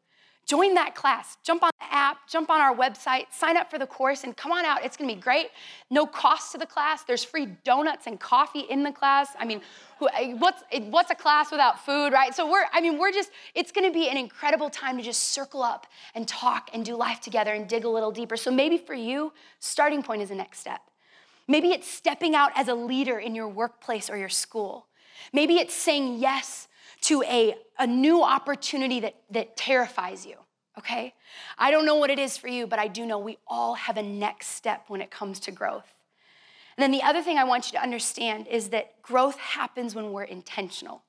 Join 0.46 0.74
that 0.74 0.94
class. 0.94 1.38
Jump 1.42 1.64
on 1.64 1.72
the 1.80 1.94
app, 1.96 2.28
jump 2.28 2.50
on 2.50 2.60
our 2.60 2.76
website, 2.76 3.28
sign 3.32 3.56
up 3.56 3.72
for 3.72 3.80
the 3.80 3.88
course, 3.88 4.26
and 4.26 4.36
come 4.36 4.52
on 4.52 4.66
out. 4.66 4.84
It's 4.84 4.98
gonna 4.98 5.14
be 5.14 5.20
great. 5.20 5.48
No 5.90 6.06
cost 6.06 6.52
to 6.52 6.58
the 6.58 6.66
class. 6.66 7.04
There's 7.04 7.24
free 7.24 7.46
donuts 7.64 8.08
and 8.08 8.20
coffee 8.20 8.62
in 8.62 8.84
the 8.84 8.92
class. 8.92 9.30
I 9.40 9.46
mean, 9.46 9.62
eh, 10.14 10.34
what's, 10.34 10.64
eh, 10.74 10.82
what's 10.90 11.12
a 11.12 11.16
class 11.16 11.50
without 11.50 11.86
food, 11.86 12.12
right? 12.12 12.36
So 12.36 12.52
we're, 12.52 12.66
I 12.74 12.82
mean, 12.82 12.98
we're 12.98 13.14
just, 13.14 13.32
it's 13.56 13.72
gonna 13.72 13.92
be 13.92 14.10
an 14.10 14.18
incredible 14.18 14.70
time 14.70 14.98
to 14.98 15.04
just 15.04 15.30
circle 15.30 15.64
up 15.64 15.88
and 16.14 16.28
talk 16.28 16.70
and 16.74 16.84
do 16.84 16.98
life 16.98 17.22
together 17.22 17.54
and 17.54 17.66
dig 17.66 17.86
a 17.86 17.90
little 17.90 18.12
deeper. 18.12 18.36
So 18.36 18.52
maybe 18.52 18.78
for 18.78 18.96
you, 18.96 19.32
starting 19.60 20.04
point 20.04 20.24
is 20.24 20.30
the 20.30 20.36
next 20.36 20.60
step. 20.60 20.82
Maybe 21.48 21.72
it's 21.72 21.88
stepping 21.88 22.36
out 22.36 22.52
as 22.56 22.68
a 22.68 22.76
leader 22.76 23.18
in 23.18 23.34
your 23.34 23.48
workplace 23.48 24.10
or 24.10 24.18
your 24.18 24.30
school. 24.30 24.88
Maybe 25.32 25.56
it's 25.56 25.74
saying 25.74 26.20
yes 26.20 26.68
to 27.02 27.24
a, 27.24 27.56
a 27.80 27.88
new 27.88 28.24
opportunity 28.24 29.00
that, 29.02 29.16
that 29.32 29.58
terrifies 29.58 30.26
you, 30.26 30.36
okay? 30.78 31.14
I 31.58 31.72
don't 31.72 31.86
know 31.86 31.96
what 31.96 32.10
it 32.10 32.20
is 32.20 32.38
for 32.38 32.48
you, 32.48 32.68
but 32.68 32.80
I 32.80 32.88
do 32.88 33.06
know 33.06 33.20
we 33.20 33.38
all 33.48 33.76
have 33.76 33.98
a 33.98 34.04
next 34.04 34.48
step 34.50 34.86
when 34.88 35.02
it 35.02 35.12
comes 35.12 35.40
to 35.42 35.52
growth. 35.52 35.94
And 36.78 36.84
then 36.84 36.92
the 36.92 37.04
other 37.04 37.22
thing 37.22 37.38
I 37.38 37.44
want 37.44 37.68
you 37.68 37.78
to 37.78 37.84
understand 37.84 38.48
is 38.48 38.70
that 38.70 39.02
growth 39.02 39.38
happens 39.38 39.96
when 39.96 40.12
we're 40.12 40.24
intentional. 40.24 41.04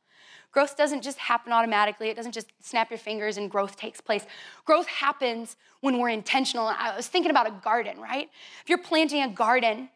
Growth 0.53 0.77
doesn't 0.77 1.03
just 1.03 1.19
happen 1.19 1.53
automatically. 1.53 2.11
It 2.11 2.17
doesn't 2.17 2.33
just 2.33 2.53
snap 2.61 2.91
your 2.91 2.99
fingers 2.99 3.39
and 3.39 3.51
growth 3.51 3.77
takes 3.77 4.01
place. 4.01 4.25
Growth 4.65 4.87
happens 4.87 5.57
when 5.81 5.99
we're 5.99 6.11
intentional. 6.11 6.67
I 6.67 6.95
was 6.95 7.09
thinking 7.09 7.31
about 7.31 7.49
a 7.49 7.61
garden, 7.63 7.99
right? 8.01 8.29
If 8.63 8.69
you're 8.69 8.79
planting 8.79 9.23
a 9.23 9.29
garden, 9.29 9.89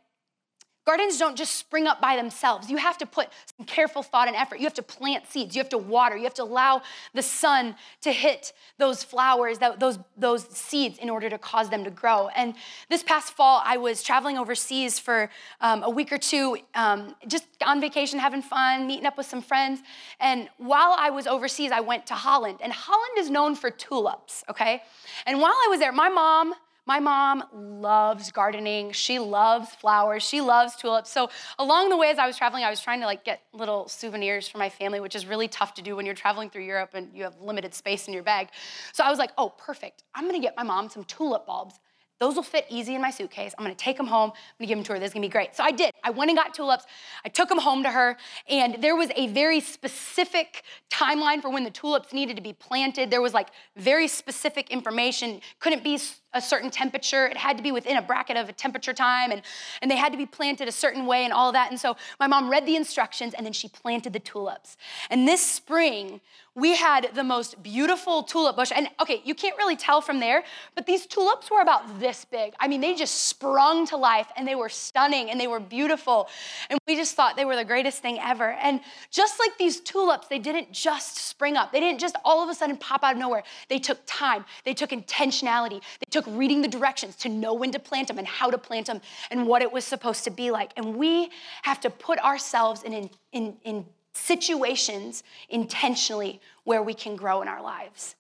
Gardens 0.89 1.19
don't 1.19 1.37
just 1.37 1.57
spring 1.57 1.87
up 1.87 2.01
by 2.01 2.17
themselves. 2.17 2.71
You 2.71 2.79
have 2.79 2.97
to 2.97 3.05
put 3.05 3.29
some 3.59 3.67
careful 3.67 4.03
thought 4.03 4.27
and 4.27 4.35
effort. 4.35 4.59
You 4.59 4.65
have 4.65 4.73
to 4.73 4.83
plant 4.83 5.27
seeds. 5.27 5.55
You 5.55 5.61
have 5.61 5.69
to 5.69 5.77
water. 5.77 6.17
You 6.17 6.25
have 6.25 6.33
to 6.35 6.43
allow 6.43 6.81
the 7.13 7.21
sun 7.21 7.77
to 8.01 8.11
hit 8.11 8.55
those 8.79 9.05
flowers, 9.05 9.59
those, 9.59 9.99
those 10.17 10.49
seeds, 10.49 10.97
in 10.99 11.11
order 11.11 11.29
to 11.29 11.37
cause 11.37 11.69
them 11.69 11.85
to 11.85 11.91
grow. 11.91 12.29
And 12.29 12.55
this 12.89 13.03
past 13.03 13.35
fall, 13.35 13.61
I 13.67 13.77
was 13.77 14.03
traveling 14.03 14.39
overseas 14.39 14.99
for 14.99 15.29
um, 15.61 15.83
a 15.83 15.91
week 15.91 16.11
or 16.11 16.17
two, 16.17 16.57
um, 16.75 17.15
just 17.27 17.45
on 17.63 17.83
vacation, 17.83 18.19
having 18.19 18.41
fun, 18.41 18.87
meeting 18.87 19.05
up 19.05 19.19
with 19.19 19.27
some 19.27 19.43
friends. 19.43 19.81
And 20.21 20.49
while 20.57 20.97
I 20.99 21.11
was 21.11 21.27
overseas, 21.27 21.71
I 21.71 21.81
went 21.81 22.07
to 22.07 22.15
Holland. 22.15 22.61
And 22.63 22.73
Holland 22.73 23.19
is 23.19 23.29
known 23.29 23.57
for 23.57 23.71
tulips, 23.71 24.43
okay? 24.49 24.83
And 25.27 25.39
while 25.39 25.53
I 25.53 25.67
was 25.69 25.81
there, 25.81 25.93
my 25.93 26.09
mom, 26.09 26.55
my 26.89 27.01
mom 27.01 27.45
loves 27.53 28.33
gardening. 28.33 28.93
She 28.93 29.19
loves 29.19 29.69
flowers. 29.75 30.23
She 30.23 30.41
loves 30.41 30.75
tulips. 30.75 31.11
So 31.11 31.29
along 31.59 31.91
the 31.91 31.99
way 31.99 32.09
as 32.09 32.19
I 32.19 32.27
was 32.27 32.39
traveling, 32.39 32.65
I 32.65 32.71
was 32.71 32.81
trying 32.81 33.01
to 33.01 33.07
like 33.07 33.25
get 33.25 33.43
little 33.53 33.87
souvenirs 33.89 34.49
for 34.49 34.57
my 34.57 34.71
family, 34.71 34.99
which 34.99 35.15
is 35.15 35.27
really 35.27 35.49
tough 35.49 35.75
to 35.75 35.83
do 35.83 35.97
when 35.97 36.07
you're 36.07 36.15
traveling 36.15 36.49
through 36.49 36.65
Europe 36.65 36.93
and 36.95 37.15
you 37.15 37.25
have 37.25 37.39
limited 37.43 37.75
space 37.75 38.09
in 38.09 38.15
your 38.15 38.23
bag. 38.23 38.49
So 38.95 39.05
I 39.05 39.11
was 39.11 39.19
like, 39.19 39.33
"Oh, 39.37 39.51
perfect. 39.51 40.03
I'm 40.15 40.25
going 40.25 40.41
to 40.41 40.41
get 40.41 40.57
my 40.57 40.63
mom 40.63 40.89
some 40.89 41.05
tulip 41.05 41.45
bulbs. 41.45 41.79
Those 42.21 42.35
will 42.35 42.43
fit 42.43 42.67
easy 42.69 42.97
in 42.97 43.01
my 43.01 43.11
suitcase. 43.11 43.55
I'm 43.57 43.65
gonna 43.65 43.77
take 43.77 43.97
them 43.97 44.09
home. 44.09 44.31
I'm 44.35 44.55
gonna 44.59 44.69
give 44.69 44.79
them 44.79 44.85
to 44.85 44.93
her. 44.95 44.99
This 44.99 45.09
is 45.09 45.15
gonna 45.15 45.27
be 45.27 45.31
great. 45.31 45.55
So 45.55 45.63
I 45.63 45.71
did. 45.71 45.93
I 46.03 46.11
went 46.11 46.31
and 46.31 46.37
got 46.37 46.53
tulips. 46.53 46.85
I 47.25 47.29
took 47.29 47.49
them 47.49 47.59
home 47.59 47.85
to 47.85 47.91
her, 47.91 48.17
and 48.49 48.83
there 48.83 48.97
was 48.97 49.11
a 49.15 49.29
very 49.29 49.61
specific 49.61 50.65
timeline 50.91 51.41
for 51.41 51.49
when 51.49 51.63
the 51.63 51.71
tulips 51.71 52.13
needed 52.13 52.35
to 52.35 52.43
be 52.43 52.53
planted. 52.53 53.11
There 53.11 53.23
was 53.23 53.35
like 53.35 53.51
very 53.77 54.09
specific 54.09 54.71
information. 54.71 55.41
Couldn't 55.61 55.85
be 55.85 56.01
a 56.35 56.41
certain 56.41 56.71
temperature. 56.71 57.27
It 57.27 57.37
had 57.37 57.57
to 57.57 57.63
be 57.63 57.73
within 57.73 57.97
a 57.97 58.03
bracket 58.03 58.37
of 58.37 58.49
a 58.49 58.53
temperature 58.53 58.93
time, 58.93 59.31
and, 59.31 59.43
and 59.81 59.91
they 59.91 59.97
had 59.97 60.13
to 60.13 60.19
be 60.19 60.27
planted 60.27 60.69
a 60.69 60.73
certain 60.73 61.07
way 61.07 61.25
and 61.25 61.33
all 61.33 61.53
that. 61.53 61.71
And 61.71 61.81
so 61.81 61.97
my 62.21 62.27
mom 62.27 62.51
read 62.51 62.67
the 62.67 62.77
instructions, 62.77 63.35
and 63.35 63.45
then 63.47 63.53
she 63.53 63.69
planted 63.69 64.13
the 64.13 64.21
tulips. 64.21 64.77
And 65.11 65.27
this 65.27 65.45
spring, 65.45 66.21
we 66.59 66.75
had 66.75 67.11
the 67.15 67.23
most 67.23 67.63
beautiful 67.63 68.25
tulip 68.25 68.57
bush. 68.57 68.73
And 68.75 68.89
okay, 69.01 69.23
you 69.25 69.35
can't 69.35 69.57
really 69.57 69.77
tell 69.77 70.01
from 70.01 70.19
there, 70.19 70.43
but 70.75 70.87
these 70.87 71.07
tulips 71.07 71.51
were 71.51 71.61
about 71.61 72.01
this 72.01 72.25
big. 72.25 72.53
I 72.59 72.67
mean, 72.67 72.81
they 72.81 72.95
just 72.95 73.27
sprung 73.27 73.87
to 73.87 73.97
life 73.97 74.27
and 74.37 74.47
they 74.47 74.57
were 74.57 74.69
stunning 74.69 75.31
and 75.31 75.41
they 75.41 75.47
were 75.47 75.61
beautiful. 75.61 76.29
And 76.69 76.81
we 76.89 76.97
just 76.97 77.15
thought 77.15 77.37
they 77.37 77.45
were 77.45 77.55
the 77.55 77.65
greatest 77.65 78.03
thing 78.03 78.19
ever. 78.21 78.53
And 78.55 78.81
just 79.11 79.39
like 79.39 79.57
these 79.57 79.79
tulips, 79.81 80.27
they 80.27 80.41
didn't 80.41 80.73
just 80.73 81.19
spring 81.19 81.57
up, 81.57 81.71
they 81.71 81.81
didn't 81.81 82.01
just 82.01 82.17
all 82.25 82.43
of 82.43 82.49
a 82.49 82.55
sudden 82.55 82.77
pop 82.77 83.05
out 83.05 83.13
of 83.13 83.19
nowhere. 83.19 83.45
They 83.69 83.79
took 83.79 84.01
time, 84.07 84.45
they 84.65 84.75
took 84.75 84.91
intentionality, 84.91 85.81
they 85.81 86.11
took 86.11 86.18
reading 86.27 86.63
the 86.63 86.69
directions 86.69 87.17
to 87.17 87.29
know 87.29 87.55
when 87.55 87.71
to 87.73 87.79
plant 87.79 88.09
them 88.09 88.19
and 88.19 88.27
how 88.27 88.51
to 88.51 88.59
plant 88.59 88.87
them 88.87 89.01
and 89.31 89.47
what 89.47 89.63
it 89.63 89.71
was 89.71 89.85
supposed 89.85 90.25
to 90.25 90.31
be 90.31 90.51
like. 90.51 90.73
And 90.77 90.97
we 90.97 91.31
have 91.63 91.81
to 91.81 91.91
put 91.91 92.19
ourselves 92.19 92.83
in, 92.83 93.11
in, 93.33 93.57
in 93.65 93.87
situations 94.13 95.23
intentionally 95.49 96.41
where 96.65 96.83
we 96.83 96.95
can 96.95 97.17
grow 97.17 97.43
in 97.43 97.49
our 97.49 97.63
lives. 97.63 98.17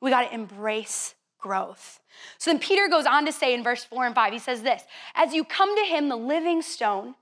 We 0.00 0.10
got 0.10 0.28
to 0.28 0.34
embrace 0.34 1.14
growth. 1.38 2.00
So 2.38 2.50
then 2.50 2.58
Peter 2.58 2.88
goes 2.88 3.06
on 3.06 3.26
to 3.26 3.32
say 3.32 3.54
in 3.54 3.62
verse 3.62 3.84
4 3.84 4.06
and 4.06 4.14
5, 4.14 4.32
he 4.32 4.38
says 4.38 4.62
this 4.62 4.82
As 5.14 5.34
you 5.34 5.44
come 5.44 5.76
to 5.76 5.84
him, 5.84 6.08
the 6.08 6.16
living 6.16 6.62
stone, 6.62 7.14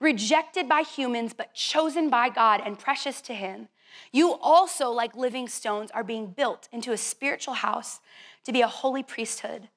rejected 0.00 0.68
by 0.68 0.82
humans, 0.82 1.34
but 1.34 1.54
chosen 1.54 2.08
by 2.08 2.30
God 2.30 2.62
and 2.64 2.78
precious 2.78 3.20
to 3.22 3.34
him, 3.34 3.68
you 4.12 4.32
also, 4.40 4.90
like 4.90 5.14
living 5.14 5.48
stones, 5.48 5.90
are 5.90 6.04
being 6.04 6.28
built 6.28 6.68
into 6.72 6.92
a 6.92 6.96
spiritual 6.96 7.54
house 7.54 8.00
to 8.44 8.52
be 8.52 8.60
a 8.60 8.68
holy 8.68 9.02
priesthood, 9.02 9.68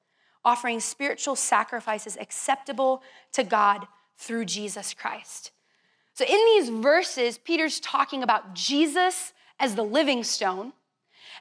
offering 0.44 0.80
spiritual 0.80 1.36
sacrifices 1.36 2.16
acceptable 2.20 3.02
to 3.32 3.44
God 3.44 3.86
through 4.16 4.44
Jesus 4.44 4.94
Christ. 4.94 5.50
So, 6.14 6.24
in 6.24 6.38
these 6.46 6.68
verses, 6.68 7.38
Peter's 7.38 7.80
talking 7.80 8.22
about 8.22 8.54
Jesus 8.54 9.32
as 9.58 9.74
the 9.74 9.82
living 9.82 10.22
stone, 10.24 10.72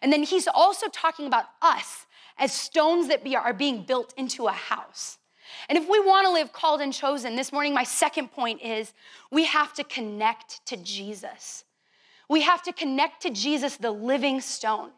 and 0.01 0.11
then 0.11 0.23
he's 0.23 0.47
also 0.47 0.87
talking 0.87 1.27
about 1.27 1.45
us 1.61 2.05
as 2.37 2.51
stones 2.51 3.07
that 3.07 3.21
are 3.35 3.53
being 3.53 3.83
built 3.83 4.13
into 4.17 4.47
a 4.47 4.51
house. 4.51 5.19
And 5.69 5.77
if 5.77 5.87
we 5.87 5.99
want 5.99 6.25
to 6.25 6.33
live 6.33 6.51
called 6.51 6.81
and 6.81 6.93
chosen, 6.93 7.35
this 7.35 7.51
morning, 7.51 7.73
my 7.73 7.83
second 7.83 8.31
point 8.31 8.61
is 8.61 8.93
we 9.31 9.45
have 9.45 9.73
to 9.73 9.83
connect 9.83 10.65
to 10.67 10.77
Jesus. 10.77 11.63
We 12.29 12.41
have 12.41 12.63
to 12.63 12.73
connect 12.73 13.21
to 13.23 13.29
Jesus, 13.29 13.77
the 13.77 13.91
living 13.91 14.41
stone. 14.41 14.89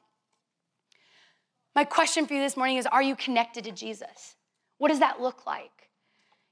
My 1.75 1.84
question 1.84 2.25
for 2.25 2.34
you 2.34 2.39
this 2.39 2.55
morning 2.55 2.77
is 2.77 2.86
Are 2.86 3.03
you 3.03 3.15
connected 3.15 3.65
to 3.65 3.72
Jesus? 3.72 4.36
What 4.77 4.89
does 4.89 5.00
that 5.00 5.22
look 5.22 5.46
like? 5.46 5.72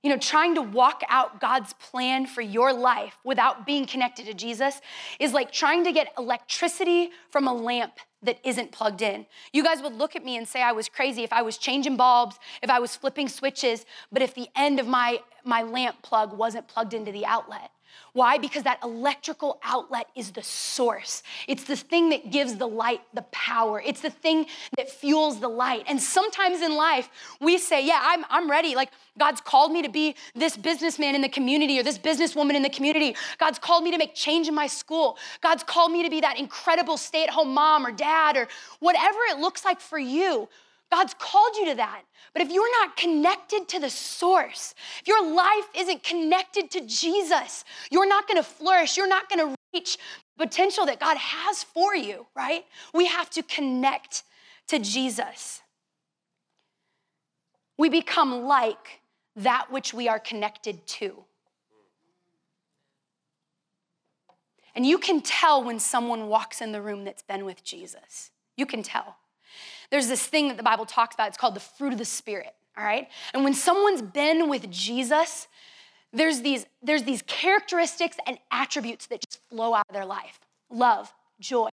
You 0.03 0.09
know, 0.09 0.17
trying 0.17 0.55
to 0.55 0.61
walk 0.61 1.01
out 1.07 1.39
God's 1.39 1.71
plan 1.73 2.25
for 2.25 2.41
your 2.41 2.73
life 2.73 3.15
without 3.23 3.65
being 3.65 3.85
connected 3.85 4.25
to 4.25 4.33
Jesus 4.33 4.81
is 5.17 5.31
like 5.31 5.49
trying 5.49 5.85
to 5.85 5.93
get 5.93 6.11
electricity 6.17 7.11
from 7.29 7.47
a 7.47 7.53
lamp 7.53 7.93
that 8.21 8.37
isn't 8.43 8.73
plugged 8.73 9.01
in. 9.01 9.25
You 9.53 9.63
guys 9.63 9.81
would 9.81 9.93
look 9.93 10.17
at 10.17 10.25
me 10.25 10.35
and 10.35 10.45
say 10.45 10.61
I 10.61 10.73
was 10.73 10.89
crazy 10.89 11.23
if 11.23 11.31
I 11.31 11.41
was 11.41 11.57
changing 11.57 11.95
bulbs, 11.95 12.37
if 12.61 12.69
I 12.69 12.79
was 12.79 12.97
flipping 12.97 13.29
switches, 13.29 13.85
but 14.11 14.21
if 14.21 14.33
the 14.33 14.49
end 14.57 14.77
of 14.79 14.87
my, 14.87 15.19
my 15.45 15.61
lamp 15.61 16.01
plug 16.01 16.37
wasn't 16.37 16.67
plugged 16.67 16.93
into 16.93 17.13
the 17.13 17.25
outlet. 17.25 17.71
Why? 18.13 18.37
Because 18.37 18.63
that 18.63 18.79
electrical 18.83 19.59
outlet 19.63 20.07
is 20.15 20.31
the 20.31 20.43
source. 20.43 21.23
It's 21.47 21.63
the 21.63 21.75
thing 21.75 22.09
that 22.09 22.31
gives 22.31 22.55
the 22.55 22.67
light 22.67 23.01
the 23.13 23.23
power. 23.31 23.81
It's 23.83 24.01
the 24.01 24.09
thing 24.09 24.45
that 24.77 24.89
fuels 24.89 25.39
the 25.39 25.47
light. 25.47 25.85
And 25.87 26.01
sometimes 26.01 26.61
in 26.61 26.75
life, 26.75 27.09
we 27.39 27.57
say, 27.57 27.85
Yeah, 27.85 27.99
I'm, 28.01 28.23
I'm 28.29 28.49
ready. 28.49 28.75
Like, 28.75 28.91
God's 29.17 29.41
called 29.41 29.71
me 29.71 29.81
to 29.81 29.89
be 29.89 30.15
this 30.35 30.55
businessman 30.55 31.15
in 31.15 31.21
the 31.21 31.29
community 31.29 31.79
or 31.79 31.83
this 31.83 31.97
businesswoman 31.97 32.53
in 32.53 32.61
the 32.61 32.69
community. 32.69 33.15
God's 33.39 33.59
called 33.59 33.83
me 33.83 33.91
to 33.91 33.97
make 33.97 34.13
change 34.13 34.47
in 34.47 34.55
my 34.55 34.67
school. 34.67 35.17
God's 35.41 35.63
called 35.63 35.91
me 35.91 36.03
to 36.03 36.09
be 36.09 36.21
that 36.21 36.37
incredible 36.37 36.97
stay 36.97 37.23
at 37.23 37.29
home 37.29 37.53
mom 37.53 37.85
or 37.85 37.91
dad 37.91 38.37
or 38.37 38.47
whatever 38.79 39.19
it 39.29 39.39
looks 39.39 39.65
like 39.65 39.79
for 39.79 39.97
you. 39.97 40.47
God's 40.93 41.15
called 41.15 41.55
you 41.55 41.65
to 41.69 41.75
that. 41.77 42.03
But 42.33 42.43
if 42.43 42.51
you're 42.51 42.79
not 42.79 42.95
connected 42.95 43.67
to 43.69 43.79
the 43.79 43.89
source, 43.89 44.75
if 45.01 45.07
your 45.07 45.27
life 45.33 45.67
isn't 45.75 46.03
connected 46.03 46.69
to 46.69 46.81
Jesus, 46.81 47.65
you're 47.89 48.07
not 48.07 48.27
gonna 48.27 48.43
flourish. 48.43 48.95
You're 48.95 49.07
not 49.07 49.27
gonna 49.27 49.55
reach 49.73 49.97
the 50.37 50.45
potential 50.45 50.85
that 50.85 50.99
God 50.99 51.17
has 51.17 51.63
for 51.63 51.95
you, 51.95 52.27
right? 52.35 52.63
We 52.93 53.07
have 53.07 53.31
to 53.31 53.41
connect 53.41 54.21
to 54.67 54.77
Jesus. 54.77 55.63
We 57.75 57.89
become 57.89 58.43
like 58.43 59.01
that 59.35 59.71
which 59.71 59.95
we 59.95 60.07
are 60.07 60.19
connected 60.19 60.85
to. 60.85 61.23
And 64.75 64.85
you 64.85 64.99
can 64.99 65.21
tell 65.21 65.63
when 65.63 65.79
someone 65.79 66.27
walks 66.27 66.61
in 66.61 66.71
the 66.71 66.83
room 66.83 67.03
that's 67.03 67.23
been 67.23 67.45
with 67.45 67.63
Jesus. 67.63 68.29
You 68.55 68.67
can 68.67 68.83
tell. 68.83 69.17
There's 69.89 70.07
this 70.07 70.25
thing 70.25 70.47
that 70.47 70.57
the 70.57 70.63
Bible 70.63 70.85
talks 70.85 71.13
about, 71.13 71.27
it's 71.27 71.37
called 71.37 71.55
the 71.55 71.59
fruit 71.59 71.93
of 71.93 71.99
the 71.99 72.05
Spirit, 72.05 72.53
all 72.77 72.83
right? 72.83 73.07
And 73.33 73.43
when 73.43 73.53
someone's 73.53 74.01
been 74.01 74.49
with 74.49 74.69
Jesus, 74.71 75.47
there's 76.11 76.41
these, 76.41 76.65
there's 76.81 77.03
these 77.03 77.21
characteristics 77.23 78.17
and 78.25 78.37
attributes 78.51 79.07
that 79.07 79.21
just 79.27 79.39
flow 79.49 79.73
out 79.73 79.85
of 79.89 79.93
their 79.93 80.05
life 80.05 80.39
love, 80.69 81.13
joy, 81.39 81.69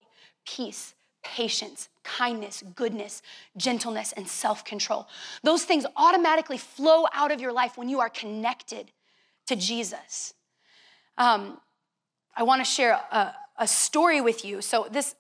peace, 0.45 0.93
patience, 1.23 1.89
kindness, 2.03 2.63
goodness, 2.75 3.21
gentleness, 3.57 4.13
and 4.13 4.27
self 4.27 4.63
control. 4.65 5.07
Those 5.43 5.63
things 5.63 5.85
automatically 5.95 6.57
flow 6.57 7.05
out 7.13 7.31
of 7.31 7.41
your 7.41 7.51
life 7.51 7.77
when 7.77 7.89
you 7.89 7.99
are 7.99 8.09
connected 8.09 8.91
to 9.47 9.55
Jesus. 9.55 10.33
Um, 11.17 11.59
I 12.35 12.43
want 12.43 12.63
to 12.63 12.65
share 12.65 12.93
a, 12.93 13.33
a 13.57 13.67
story 13.67 14.21
with 14.21 14.45
you. 14.45 14.61
So, 14.61 14.87
this 14.89 15.15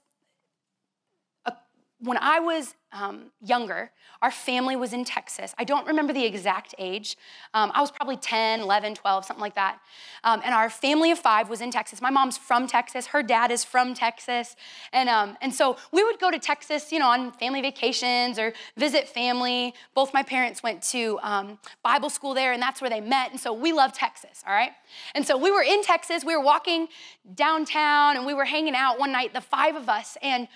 when 2.01 2.17
I 2.17 2.39
was 2.39 2.75
um, 2.91 3.25
younger, 3.41 3.91
our 4.21 4.31
family 4.31 4.75
was 4.75 4.93
in 4.93 5.05
Texas. 5.05 5.53
I 5.57 5.63
don't 5.63 5.85
remember 5.85 6.11
the 6.11 6.25
exact 6.25 6.73
age. 6.77 7.17
Um, 7.53 7.71
I 7.75 7.81
was 7.81 7.91
probably 7.91 8.17
10, 8.17 8.61
11, 8.61 8.95
12, 8.95 9.25
something 9.25 9.41
like 9.41 9.55
that. 9.55 9.79
Um, 10.23 10.41
and 10.43 10.53
our 10.53 10.69
family 10.69 11.11
of 11.11 11.19
five 11.19 11.49
was 11.49 11.61
in 11.61 11.71
Texas. 11.71 12.01
My 12.01 12.09
mom's 12.09 12.37
from 12.37 12.67
Texas. 12.67 13.07
Her 13.07 13.21
dad 13.21 13.51
is 13.51 13.63
from 13.63 13.93
Texas. 13.93 14.55
And, 14.91 15.07
um, 15.07 15.37
and 15.41 15.53
so 15.53 15.77
we 15.91 16.03
would 16.03 16.19
go 16.19 16.31
to 16.31 16.39
Texas, 16.39 16.91
you 16.91 16.99
know, 16.99 17.09
on 17.09 17.31
family 17.33 17.61
vacations 17.61 18.39
or 18.39 18.53
visit 18.75 19.07
family. 19.07 19.73
Both 19.93 20.13
my 20.13 20.23
parents 20.23 20.63
went 20.63 20.81
to 20.83 21.19
um, 21.21 21.59
Bible 21.83 22.09
school 22.09 22.33
there, 22.33 22.53
and 22.53 22.61
that's 22.61 22.81
where 22.81 22.89
they 22.89 23.01
met. 23.01 23.31
And 23.31 23.39
so 23.39 23.53
we 23.53 23.71
love 23.71 23.93
Texas, 23.93 24.43
all 24.47 24.53
right? 24.53 24.71
And 25.15 25.25
so 25.25 25.37
we 25.37 25.51
were 25.51 25.63
in 25.63 25.83
Texas. 25.83 26.25
We 26.25 26.35
were 26.35 26.43
walking 26.43 26.87
downtown, 27.35 28.17
and 28.17 28.25
we 28.25 28.33
were 28.33 28.45
hanging 28.45 28.75
out 28.75 28.99
one 28.99 29.11
night, 29.11 29.33
the 29.33 29.41
five 29.41 29.75
of 29.75 29.87
us. 29.89 30.17
And 30.21 30.47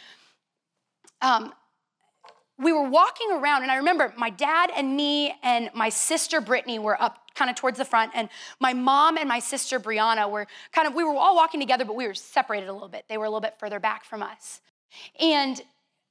um, 1.24 1.54
we 2.60 2.72
were 2.72 2.88
walking 2.88 3.32
around, 3.32 3.64
and 3.64 3.72
I 3.72 3.78
remember 3.78 4.14
my 4.16 4.30
dad 4.30 4.70
and 4.76 4.96
me 4.96 5.34
and 5.42 5.72
my 5.74 5.90
sister 5.90 6.40
Brittany 6.40 6.78
were 6.78 7.02
up 7.02 7.18
kind 7.34 7.50
of 7.50 7.56
towards 7.56 7.80
the 7.80 7.86
front, 7.86 8.12
and 8.14 8.30
my 8.60 8.74
mom 8.74 9.18
and 9.18 9.28
my 9.28 9.40
sister 9.40 9.80
Brianna 9.80 10.30
were 10.30 10.46
kind 10.72 10.88
of, 10.88 10.94
we 10.94 11.04
were 11.04 11.16
all 11.16 11.36
walking 11.36 11.60
together, 11.60 11.84
but 11.84 11.96
we 11.96 12.06
were 12.06 12.14
separated 12.14 12.70
a 12.70 12.74
little 12.74 12.90
bit. 12.90 13.06
They 13.10 13.18
were 13.18 13.26
a 13.26 13.30
little 13.30 13.42
bit 13.42 13.56
further 13.60 13.80
back 13.80 14.06
from 14.06 14.22
us. 14.22 14.62
And 15.20 15.60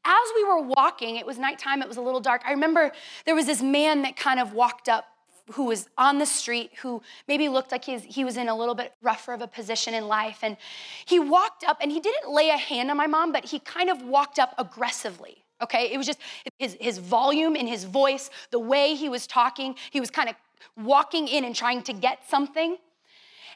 as 0.05 0.29
we 0.35 0.43
were 0.43 0.61
walking, 0.61 1.17
it 1.17 1.27
was 1.27 1.39
nighttime, 1.39 1.81
it 1.81 1.87
was 1.87 1.97
a 1.97 2.03
little 2.03 2.21
dark. 2.21 2.43
I 2.45 2.51
remember 2.51 2.91
there 3.25 3.37
was 3.37 3.47
this 3.47 3.63
man 3.63 4.03
that 4.03 4.17
kind 4.17 4.41
of 4.41 4.53
walked 4.53 4.89
up 4.89 5.05
who 5.53 5.65
was 5.65 5.89
on 5.99 6.19
the 6.19 6.27
street 6.27 6.71
who 6.83 7.03
maybe 7.29 7.49
looked 7.49 7.73
like 7.73 7.85
he 7.85 8.25
was 8.25 8.37
in 8.37 8.49
a 8.49 8.57
little 8.57 8.75
bit 8.75 8.95
rougher 9.03 9.33
of 9.33 9.43
a 9.43 9.47
position 9.47 9.95
in 9.95 10.07
life. 10.07 10.39
And 10.43 10.57
he 11.05 11.19
walked 11.19 11.65
up 11.65 11.79
and 11.81 11.91
he 11.91 12.01
didn't 12.01 12.33
lay 12.33 12.51
a 12.51 12.57
hand 12.57 12.91
on 12.91 12.97
my 12.97 13.07
mom, 13.07 13.33
but 13.33 13.45
he 13.47 13.59
kind 13.59 13.91
of 13.91 14.03
walked 14.03 14.39
up 14.39 14.55
aggressively. 14.59 15.45
Okay, 15.61 15.93
it 15.93 15.97
was 15.97 16.07
just 16.07 16.19
his, 16.59 16.77
his 16.81 16.99
volume 16.99 17.55
in 17.55 17.67
his 17.67 17.85
voice, 17.85 18.31
the 18.51 18.59
way 18.59 18.95
he 18.95 19.09
was 19.09 19.27
talking. 19.27 19.77
He 19.91 20.01
was 20.01 20.11
kind 20.11 20.29
of 20.29 20.35
walking 20.77 21.29
in 21.29 21.45
and 21.45 21.55
trying 21.55 21.83
to 21.83 21.93
get 21.93 22.29
something. 22.29 22.77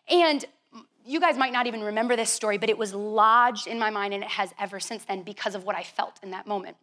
And 0.09 0.45
you 1.05 1.21
guys 1.21 1.37
might 1.37 1.53
not 1.53 1.67
even 1.67 1.83
remember 1.83 2.17
this 2.17 2.31
story, 2.31 2.59
but 2.59 2.69
it 2.69 2.79
was 2.79 2.93
lodged 2.95 3.67
in 3.67 3.79
my 3.79 3.91
mind 3.91 4.15
and 4.15 4.23
it 4.23 4.31
has 4.31 4.53
ever 4.59 4.81
since 4.81 5.05
then 5.05 5.23
because 5.23 5.55
of 5.55 5.65
what 5.65 5.77
I 5.77 5.83
felt 5.83 6.19
in 6.23 6.31
that 6.33 6.47
moment. 6.47 6.77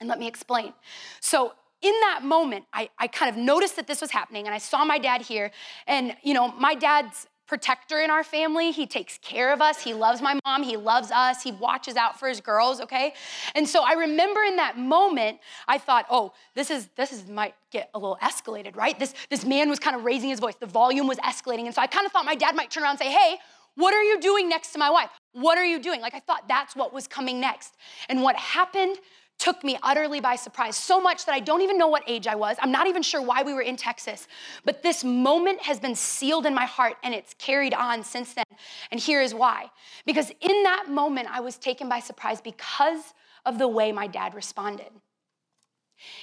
And 0.00 0.08
let 0.08 0.18
me 0.18 0.26
explain. 0.26 0.72
So, 1.20 1.54
in 1.82 1.94
that 2.00 2.20
moment, 2.24 2.64
I, 2.72 2.88
I 2.98 3.08
kind 3.08 3.28
of 3.28 3.36
noticed 3.36 3.76
that 3.76 3.86
this 3.86 4.00
was 4.00 4.10
happening 4.10 4.46
and 4.46 4.54
I 4.54 4.58
saw 4.58 4.84
my 4.84 4.98
dad 4.98 5.22
here. 5.22 5.50
And, 5.86 6.16
you 6.22 6.32
know, 6.32 6.52
my 6.52 6.74
dad's 6.74 7.26
protector 7.52 8.00
in 8.00 8.10
our 8.10 8.24
family. 8.24 8.70
He 8.70 8.86
takes 8.86 9.18
care 9.18 9.52
of 9.52 9.60
us. 9.60 9.82
He 9.82 9.92
loves 9.92 10.22
my 10.22 10.38
mom. 10.42 10.62
He 10.62 10.78
loves 10.78 11.10
us. 11.10 11.42
He 11.42 11.52
watches 11.52 11.96
out 11.96 12.18
for 12.18 12.26
his 12.26 12.40
girls, 12.40 12.80
okay? 12.80 13.12
And 13.54 13.68
so 13.68 13.84
I 13.84 13.92
remember 13.92 14.42
in 14.42 14.56
that 14.56 14.78
moment, 14.78 15.38
I 15.68 15.76
thought, 15.76 16.06
oh, 16.08 16.32
this 16.54 16.70
is 16.70 16.88
this 16.96 17.12
is 17.12 17.28
might 17.28 17.54
get 17.70 17.90
a 17.92 17.98
little 17.98 18.16
escalated, 18.22 18.74
right? 18.74 18.98
This 18.98 19.12
this 19.28 19.44
man 19.44 19.68
was 19.68 19.78
kind 19.78 19.94
of 19.94 20.02
raising 20.02 20.30
his 20.30 20.40
voice. 20.40 20.54
The 20.54 20.66
volume 20.66 21.06
was 21.06 21.18
escalating. 21.18 21.66
And 21.66 21.74
so 21.74 21.82
I 21.82 21.88
kind 21.88 22.06
of 22.06 22.12
thought 22.12 22.24
my 22.24 22.36
dad 22.36 22.56
might 22.56 22.70
turn 22.70 22.84
around 22.84 22.92
and 22.92 23.00
say, 23.00 23.10
hey, 23.10 23.36
what 23.74 23.92
are 23.92 24.02
you 24.02 24.18
doing 24.18 24.48
next 24.48 24.72
to 24.72 24.78
my 24.78 24.88
wife? 24.88 25.10
What 25.32 25.58
are 25.58 25.66
you 25.66 25.78
doing? 25.78 26.00
Like 26.00 26.14
I 26.14 26.20
thought 26.20 26.48
that's 26.48 26.74
what 26.74 26.94
was 26.94 27.06
coming 27.06 27.38
next. 27.38 27.74
And 28.08 28.22
what 28.22 28.36
happened 28.36 28.96
took 29.42 29.64
me 29.64 29.76
utterly 29.82 30.20
by 30.20 30.36
surprise, 30.36 30.76
so 30.76 31.00
much 31.00 31.26
that 31.26 31.34
I 31.34 31.40
don't 31.40 31.62
even 31.62 31.76
know 31.76 31.88
what 31.88 32.04
age 32.06 32.28
I 32.28 32.36
was. 32.36 32.56
I'm 32.60 32.70
not 32.70 32.86
even 32.86 33.02
sure 33.02 33.20
why 33.20 33.42
we 33.42 33.52
were 33.52 33.62
in 33.62 33.76
Texas. 33.76 34.28
But 34.64 34.84
this 34.84 35.02
moment 35.02 35.60
has 35.62 35.80
been 35.80 35.96
sealed 35.96 36.46
in 36.46 36.54
my 36.54 36.64
heart 36.64 36.94
and 37.02 37.12
it's 37.12 37.34
carried 37.34 37.74
on 37.74 38.04
since 38.04 38.34
then. 38.34 38.44
And 38.92 39.00
here 39.00 39.20
is 39.20 39.34
why. 39.34 39.72
Because 40.06 40.30
in 40.40 40.62
that 40.62 40.86
moment, 40.88 41.26
I 41.28 41.40
was 41.40 41.58
taken 41.58 41.88
by 41.88 41.98
surprise 41.98 42.40
because 42.40 43.14
of 43.44 43.58
the 43.58 43.66
way 43.66 43.90
my 43.90 44.06
dad 44.06 44.32
responded. 44.32 44.92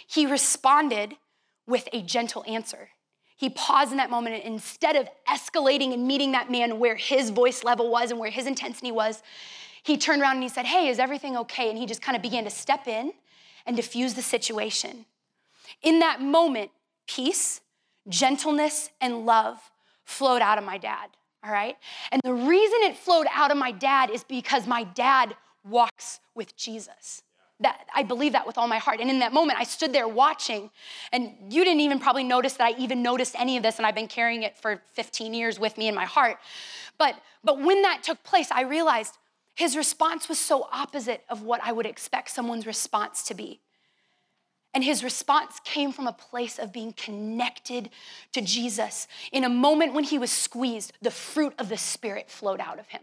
He 0.07 0.25
responded 0.25 1.17
with 1.67 1.89
a 1.91 2.01
gentle 2.01 2.45
answer. 2.47 2.87
He 3.35 3.49
paused 3.49 3.91
in 3.91 3.97
that 3.97 4.09
moment 4.09 4.37
and 4.37 4.53
instead 4.53 4.95
of 4.95 5.09
escalating 5.27 5.93
and 5.93 6.07
meeting 6.07 6.31
that 6.31 6.49
man 6.49 6.79
where 6.79 6.95
his 6.95 7.31
voice 7.31 7.65
level 7.65 7.91
was 7.91 8.11
and 8.11 8.19
where 8.19 8.31
his 8.31 8.47
intensity 8.47 8.93
was, 8.93 9.21
he 9.89 9.97
turned 9.97 10.21
around 10.21 10.35
and 10.35 10.43
he 10.43 10.49
said, 10.49 10.65
Hey, 10.65 10.87
is 10.87 10.99
everything 10.99 11.35
okay? 11.37 11.69
And 11.69 11.77
he 11.77 11.85
just 11.85 12.01
kind 12.01 12.15
of 12.15 12.21
began 12.21 12.43
to 12.43 12.49
step 12.49 12.87
in 12.87 13.11
and 13.65 13.75
diffuse 13.75 14.13
the 14.13 14.21
situation. 14.21 15.05
In 15.81 15.99
that 15.99 16.21
moment, 16.21 16.71
peace, 17.07 17.61
gentleness, 18.07 18.89
and 19.01 19.25
love 19.25 19.57
flowed 20.05 20.41
out 20.41 20.57
of 20.57 20.63
my 20.63 20.77
dad, 20.77 21.09
all 21.43 21.51
right? 21.51 21.75
And 22.11 22.21
the 22.23 22.33
reason 22.33 22.79
it 22.81 22.97
flowed 22.97 23.27
out 23.31 23.51
of 23.51 23.57
my 23.57 23.71
dad 23.71 24.09
is 24.09 24.23
because 24.23 24.67
my 24.67 24.83
dad 24.83 25.35
walks 25.67 26.19
with 26.35 26.55
Jesus. 26.55 27.23
That 27.61 27.87
I 27.93 28.03
believe 28.03 28.31
that 28.33 28.47
with 28.47 28.57
all 28.57 28.67
my 28.67 28.77
heart. 28.77 29.01
And 29.01 29.09
in 29.09 29.19
that 29.19 29.33
moment, 29.33 29.59
I 29.59 29.63
stood 29.63 29.91
there 29.91 30.07
watching, 30.07 30.69
and 31.11 31.33
you 31.49 31.65
didn't 31.65 31.81
even 31.81 31.99
probably 31.99 32.23
notice 32.23 32.53
that 32.53 32.67
I 32.67 32.79
even 32.79 33.03
noticed 33.03 33.35
any 33.37 33.57
of 33.57 33.63
this, 33.63 33.77
and 33.77 33.85
I've 33.85 33.95
been 33.95 34.07
carrying 34.07 34.43
it 34.43 34.57
for 34.57 34.81
15 34.93 35.33
years 35.33 35.59
with 35.59 35.77
me 35.77 35.87
in 35.87 35.95
my 35.95 36.05
heart. 36.05 36.37
But 36.97 37.15
but 37.43 37.59
when 37.61 37.81
that 37.81 38.01
took 38.03 38.23
place, 38.23 38.49
I 38.51 38.61
realized 38.61 39.17
his 39.59 39.75
response 39.75 40.29
was 40.29 40.39
so 40.39 40.69
opposite 40.71 41.25
of 41.27 41.43
what 41.43 41.59
I 41.61 41.73
would 41.73 41.85
expect 41.85 42.29
someone's 42.29 42.65
response 42.65 43.23
to 43.23 43.33
be. 43.33 43.59
And 44.73 44.85
his 44.85 45.03
response 45.03 45.59
came 45.65 45.91
from 45.91 46.07
a 46.07 46.13
place 46.13 46.57
of 46.57 46.71
being 46.71 46.93
connected 46.93 47.89
to 48.31 48.39
Jesus. 48.39 49.05
In 49.33 49.43
a 49.43 49.49
moment 49.49 49.93
when 49.93 50.05
he 50.05 50.17
was 50.17 50.31
squeezed, 50.31 50.93
the 51.01 51.11
fruit 51.11 51.53
of 51.59 51.67
the 51.67 51.75
Spirit 51.75 52.29
flowed 52.29 52.61
out 52.61 52.79
of 52.79 52.87
him. 52.87 53.01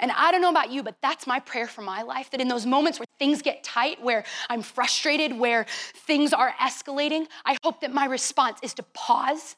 And 0.00 0.10
I 0.12 0.32
don't 0.32 0.40
know 0.40 0.48
about 0.48 0.70
you, 0.70 0.82
but 0.82 0.96
that's 1.02 1.26
my 1.26 1.40
prayer 1.40 1.66
for 1.66 1.82
my 1.82 2.00
life 2.00 2.30
that 2.30 2.40
in 2.40 2.48
those 2.48 2.64
moments 2.64 2.98
where 2.98 3.06
things 3.18 3.42
get 3.42 3.62
tight, 3.62 4.02
where 4.02 4.24
I'm 4.48 4.62
frustrated, 4.62 5.38
where 5.38 5.66
things 6.06 6.32
are 6.32 6.52
escalating, 6.52 7.26
I 7.44 7.58
hope 7.62 7.82
that 7.82 7.92
my 7.92 8.06
response 8.06 8.60
is 8.62 8.72
to 8.74 8.82
pause 8.94 9.56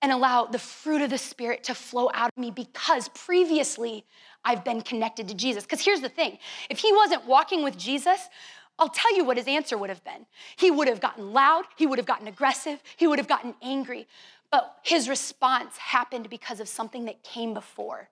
and 0.00 0.10
allow 0.12 0.46
the 0.46 0.58
fruit 0.58 1.02
of 1.02 1.10
the 1.10 1.18
Spirit 1.18 1.64
to 1.64 1.74
flow 1.74 2.10
out 2.14 2.30
of 2.34 2.40
me 2.40 2.50
because 2.50 3.08
previously 3.10 4.06
I've 4.44 4.64
been 4.64 4.82
connected 4.82 5.28
to 5.28 5.34
Jesus. 5.34 5.64
Because 5.64 5.84
here's 5.84 6.00
the 6.00 6.08
thing 6.08 6.38
if 6.70 6.78
he 6.78 6.92
wasn't 6.92 7.26
walking 7.26 7.62
with 7.62 7.76
Jesus, 7.78 8.28
I'll 8.78 8.88
tell 8.88 9.14
you 9.16 9.24
what 9.24 9.36
his 9.36 9.46
answer 9.46 9.76
would 9.76 9.90
have 9.90 10.04
been. 10.04 10.26
He 10.56 10.70
would 10.70 10.88
have 10.88 11.00
gotten 11.00 11.32
loud, 11.32 11.64
he 11.76 11.86
would 11.86 11.98
have 11.98 12.06
gotten 12.06 12.26
aggressive, 12.26 12.82
he 12.96 13.06
would 13.06 13.18
have 13.18 13.28
gotten 13.28 13.54
angry. 13.62 14.06
But 14.50 14.76
his 14.82 15.08
response 15.08 15.78
happened 15.78 16.28
because 16.28 16.60
of 16.60 16.68
something 16.68 17.06
that 17.06 17.22
came 17.22 17.54
before. 17.54 18.10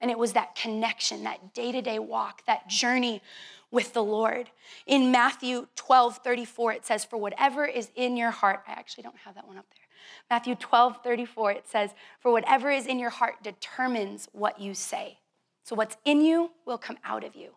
And 0.00 0.10
it 0.10 0.18
was 0.18 0.32
that 0.32 0.54
connection, 0.56 1.24
that 1.24 1.54
day 1.54 1.70
to 1.70 1.82
day 1.82 1.98
walk, 1.98 2.44
that 2.46 2.68
journey 2.68 3.22
with 3.70 3.92
the 3.92 4.02
Lord. 4.02 4.50
In 4.86 5.10
Matthew 5.12 5.68
12 5.76 6.18
34, 6.18 6.72
it 6.72 6.86
says, 6.86 7.04
For 7.04 7.18
whatever 7.18 7.64
is 7.64 7.90
in 7.94 8.16
your 8.16 8.30
heart, 8.30 8.62
I 8.66 8.72
actually 8.72 9.04
don't 9.04 9.18
have 9.18 9.34
that 9.34 9.46
one 9.46 9.58
up 9.58 9.66
there. 9.70 9.86
Matthew 10.30 10.54
12 10.54 10.98
34, 11.02 11.52
it 11.52 11.68
says, 11.68 11.90
For 12.20 12.32
whatever 12.32 12.70
is 12.70 12.86
in 12.86 12.98
your 12.98 13.10
heart 13.10 13.42
determines 13.42 14.28
what 14.32 14.60
you 14.60 14.74
say. 14.74 15.18
So 15.64 15.76
what's 15.76 15.96
in 16.04 16.20
you 16.20 16.50
will 16.66 16.78
come 16.78 16.98
out 17.04 17.24
of 17.24 17.36
you. 17.36 17.50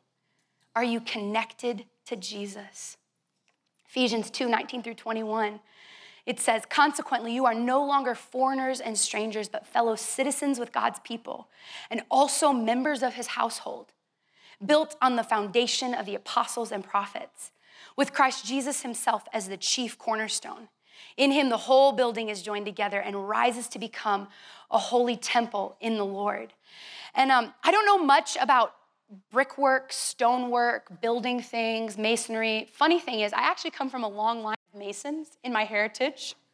Are 0.75 0.83
you 0.83 0.99
connected 0.99 1.85
to 2.05 2.15
Jesus? 2.15 2.97
Ephesians 3.87 4.29
2 4.29 4.47
19 4.47 4.83
through 4.83 4.95
21. 4.95 5.59
It 6.25 6.39
says, 6.39 6.63
Consequently, 6.67 7.33
you 7.33 7.45
are 7.45 7.53
no 7.53 7.85
longer 7.85 8.15
foreigners 8.15 8.79
and 8.79 8.97
strangers, 8.97 9.47
but 9.47 9.67
fellow 9.67 9.95
citizens 9.95 10.59
with 10.59 10.71
God's 10.71 10.99
people, 10.99 11.47
and 11.91 12.01
also 12.09 12.51
members 12.51 13.03
of 13.03 13.13
his 13.13 13.27
household 13.27 13.93
built 14.63 14.95
on 15.01 15.15
the 15.15 15.23
foundation 15.23 15.93
of 15.93 16.05
the 16.05 16.15
apostles 16.15 16.71
and 16.71 16.83
prophets, 16.83 17.51
with 17.95 18.13
Christ 18.13 18.45
Jesus 18.45 18.81
himself 18.81 19.23
as 19.33 19.47
the 19.47 19.57
chief 19.57 19.97
cornerstone. 19.97 20.69
In 21.17 21.31
him, 21.31 21.49
the 21.49 21.57
whole 21.57 21.91
building 21.91 22.29
is 22.29 22.41
joined 22.41 22.65
together 22.65 22.99
and 22.99 23.27
rises 23.27 23.67
to 23.69 23.79
become 23.79 24.27
a 24.71 24.77
holy 24.77 25.15
temple 25.15 25.77
in 25.79 25.97
the 25.97 26.05
Lord. 26.05 26.53
And 27.15 27.31
um, 27.31 27.53
I 27.63 27.71
don't 27.71 27.85
know 27.85 27.97
much 27.97 28.37
about 28.39 28.75
brickwork, 29.31 29.91
stonework, 29.93 31.01
building 31.01 31.41
things, 31.41 31.97
masonry. 31.97 32.69
Funny 32.73 32.99
thing 32.99 33.21
is, 33.21 33.33
I 33.33 33.41
actually 33.41 33.71
come 33.71 33.89
from 33.89 34.03
a 34.03 34.07
long 34.07 34.43
line 34.43 34.57
of 34.73 34.79
masons 34.79 35.37
in 35.43 35.51
my 35.53 35.63
heritage. 35.63 36.35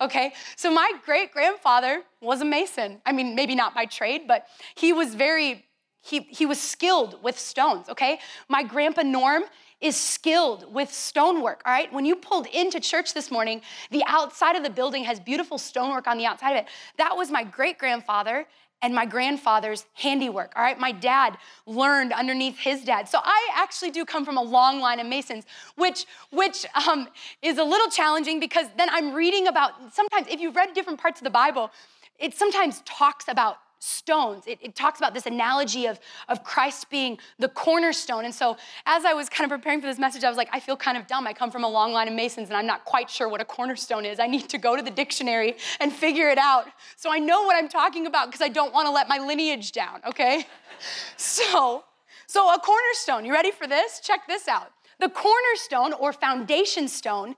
Okay, 0.00 0.32
so 0.56 0.68
my 0.68 0.90
great 1.06 1.30
grandfather 1.30 2.02
was 2.20 2.40
a 2.40 2.44
mason. 2.44 3.00
I 3.06 3.12
mean, 3.12 3.36
maybe 3.36 3.54
not 3.54 3.72
by 3.72 3.84
trade, 3.84 4.22
but 4.26 4.46
he 4.74 4.92
was 4.92 5.14
very 5.14 5.64
he, 6.02 6.20
he 6.30 6.46
was 6.46 6.60
skilled 6.60 7.22
with 7.22 7.38
stones, 7.38 7.88
okay? 7.88 8.20
My 8.48 8.62
grandpa 8.62 9.02
Norm 9.02 9.44
is 9.80 9.96
skilled 9.96 10.72
with 10.72 10.92
stonework, 10.92 11.62
all 11.64 11.72
right? 11.72 11.92
When 11.92 12.04
you 12.04 12.16
pulled 12.16 12.46
into 12.46 12.80
church 12.80 13.14
this 13.14 13.30
morning, 13.30 13.60
the 13.90 14.02
outside 14.06 14.56
of 14.56 14.62
the 14.62 14.70
building 14.70 15.04
has 15.04 15.20
beautiful 15.20 15.58
stonework 15.58 16.06
on 16.06 16.18
the 16.18 16.26
outside 16.26 16.52
of 16.52 16.56
it. 16.64 16.68
That 16.96 17.16
was 17.16 17.30
my 17.30 17.44
great 17.44 17.78
grandfather 17.78 18.46
and 18.82 18.94
my 18.94 19.04
grandfather's 19.04 19.84
handiwork, 19.94 20.52
all 20.56 20.62
right? 20.62 20.78
My 20.78 20.92
dad 20.92 21.36
learned 21.66 22.12
underneath 22.12 22.58
his 22.58 22.82
dad. 22.82 23.08
So 23.08 23.18
I 23.22 23.48
actually 23.54 23.90
do 23.90 24.04
come 24.04 24.24
from 24.24 24.38
a 24.38 24.42
long 24.42 24.80
line 24.80 25.00
of 25.00 25.06
Masons, 25.06 25.44
which, 25.76 26.06
which 26.30 26.64
um, 26.88 27.08
is 27.42 27.58
a 27.58 27.64
little 27.64 27.90
challenging 27.90 28.40
because 28.40 28.66
then 28.76 28.88
I'm 28.90 29.12
reading 29.12 29.46
about, 29.46 29.72
sometimes 29.92 30.28
if 30.28 30.40
you've 30.40 30.56
read 30.56 30.72
different 30.72 31.00
parts 31.00 31.20
of 31.20 31.24
the 31.24 31.30
Bible, 31.30 31.70
it 32.18 32.34
sometimes 32.34 32.82
talks 32.84 33.26
about 33.28 33.58
stones. 33.80 34.44
It, 34.46 34.58
it, 34.60 34.76
talks 34.76 35.00
about 35.00 35.14
this 35.14 35.26
analogy 35.26 35.86
of, 35.86 35.98
of 36.28 36.44
Christ 36.44 36.90
being 36.90 37.18
the 37.38 37.48
cornerstone. 37.48 38.26
And 38.26 38.34
so, 38.34 38.56
as 38.86 39.04
I 39.04 39.14
was 39.14 39.28
kind 39.28 39.50
of 39.50 39.58
preparing 39.58 39.80
for 39.80 39.86
this 39.86 39.98
message, 39.98 40.22
I 40.22 40.28
was 40.28 40.36
like, 40.36 40.50
I 40.52 40.60
feel 40.60 40.76
kind 40.76 40.96
of 40.96 41.06
dumb. 41.06 41.26
I 41.26 41.32
come 41.32 41.50
from 41.50 41.64
a 41.64 41.68
long 41.68 41.92
line 41.92 42.06
of 42.06 42.14
Masons 42.14 42.48
and 42.48 42.56
I'm 42.56 42.66
not 42.66 42.84
quite 42.84 43.10
sure 43.10 43.28
what 43.28 43.40
a 43.40 43.44
cornerstone 43.44 44.04
is. 44.04 44.20
I 44.20 44.26
need 44.26 44.48
to 44.50 44.58
go 44.58 44.76
to 44.76 44.82
the 44.82 44.90
dictionary 44.90 45.56
and 45.80 45.92
figure 45.92 46.28
it 46.28 46.38
out 46.38 46.66
so 46.96 47.10
I 47.10 47.18
know 47.18 47.42
what 47.42 47.56
I'm 47.56 47.68
talking 47.68 48.06
about 48.06 48.26
because 48.26 48.42
I 48.42 48.48
don't 48.48 48.72
want 48.72 48.86
to 48.86 48.92
let 48.92 49.08
my 49.08 49.18
lineage 49.18 49.72
down, 49.72 50.00
okay? 50.06 50.46
so, 51.16 51.84
so, 52.26 52.54
a 52.54 52.58
cornerstone, 52.58 53.24
you 53.24 53.32
ready 53.32 53.50
for 53.50 53.66
this? 53.66 54.00
Check 54.00 54.26
this 54.28 54.46
out. 54.46 54.72
The 54.98 55.08
cornerstone 55.08 55.94
or 55.94 56.12
foundation 56.12 56.86
stone 56.86 57.34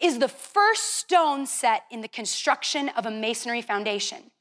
is 0.00 0.18
the 0.18 0.28
first 0.28 0.96
stone 0.96 1.46
set 1.46 1.84
in 1.90 2.02
the 2.02 2.08
construction 2.08 2.90
of 2.90 3.06
a 3.06 3.10
masonry 3.10 3.62
foundation. 3.62 4.31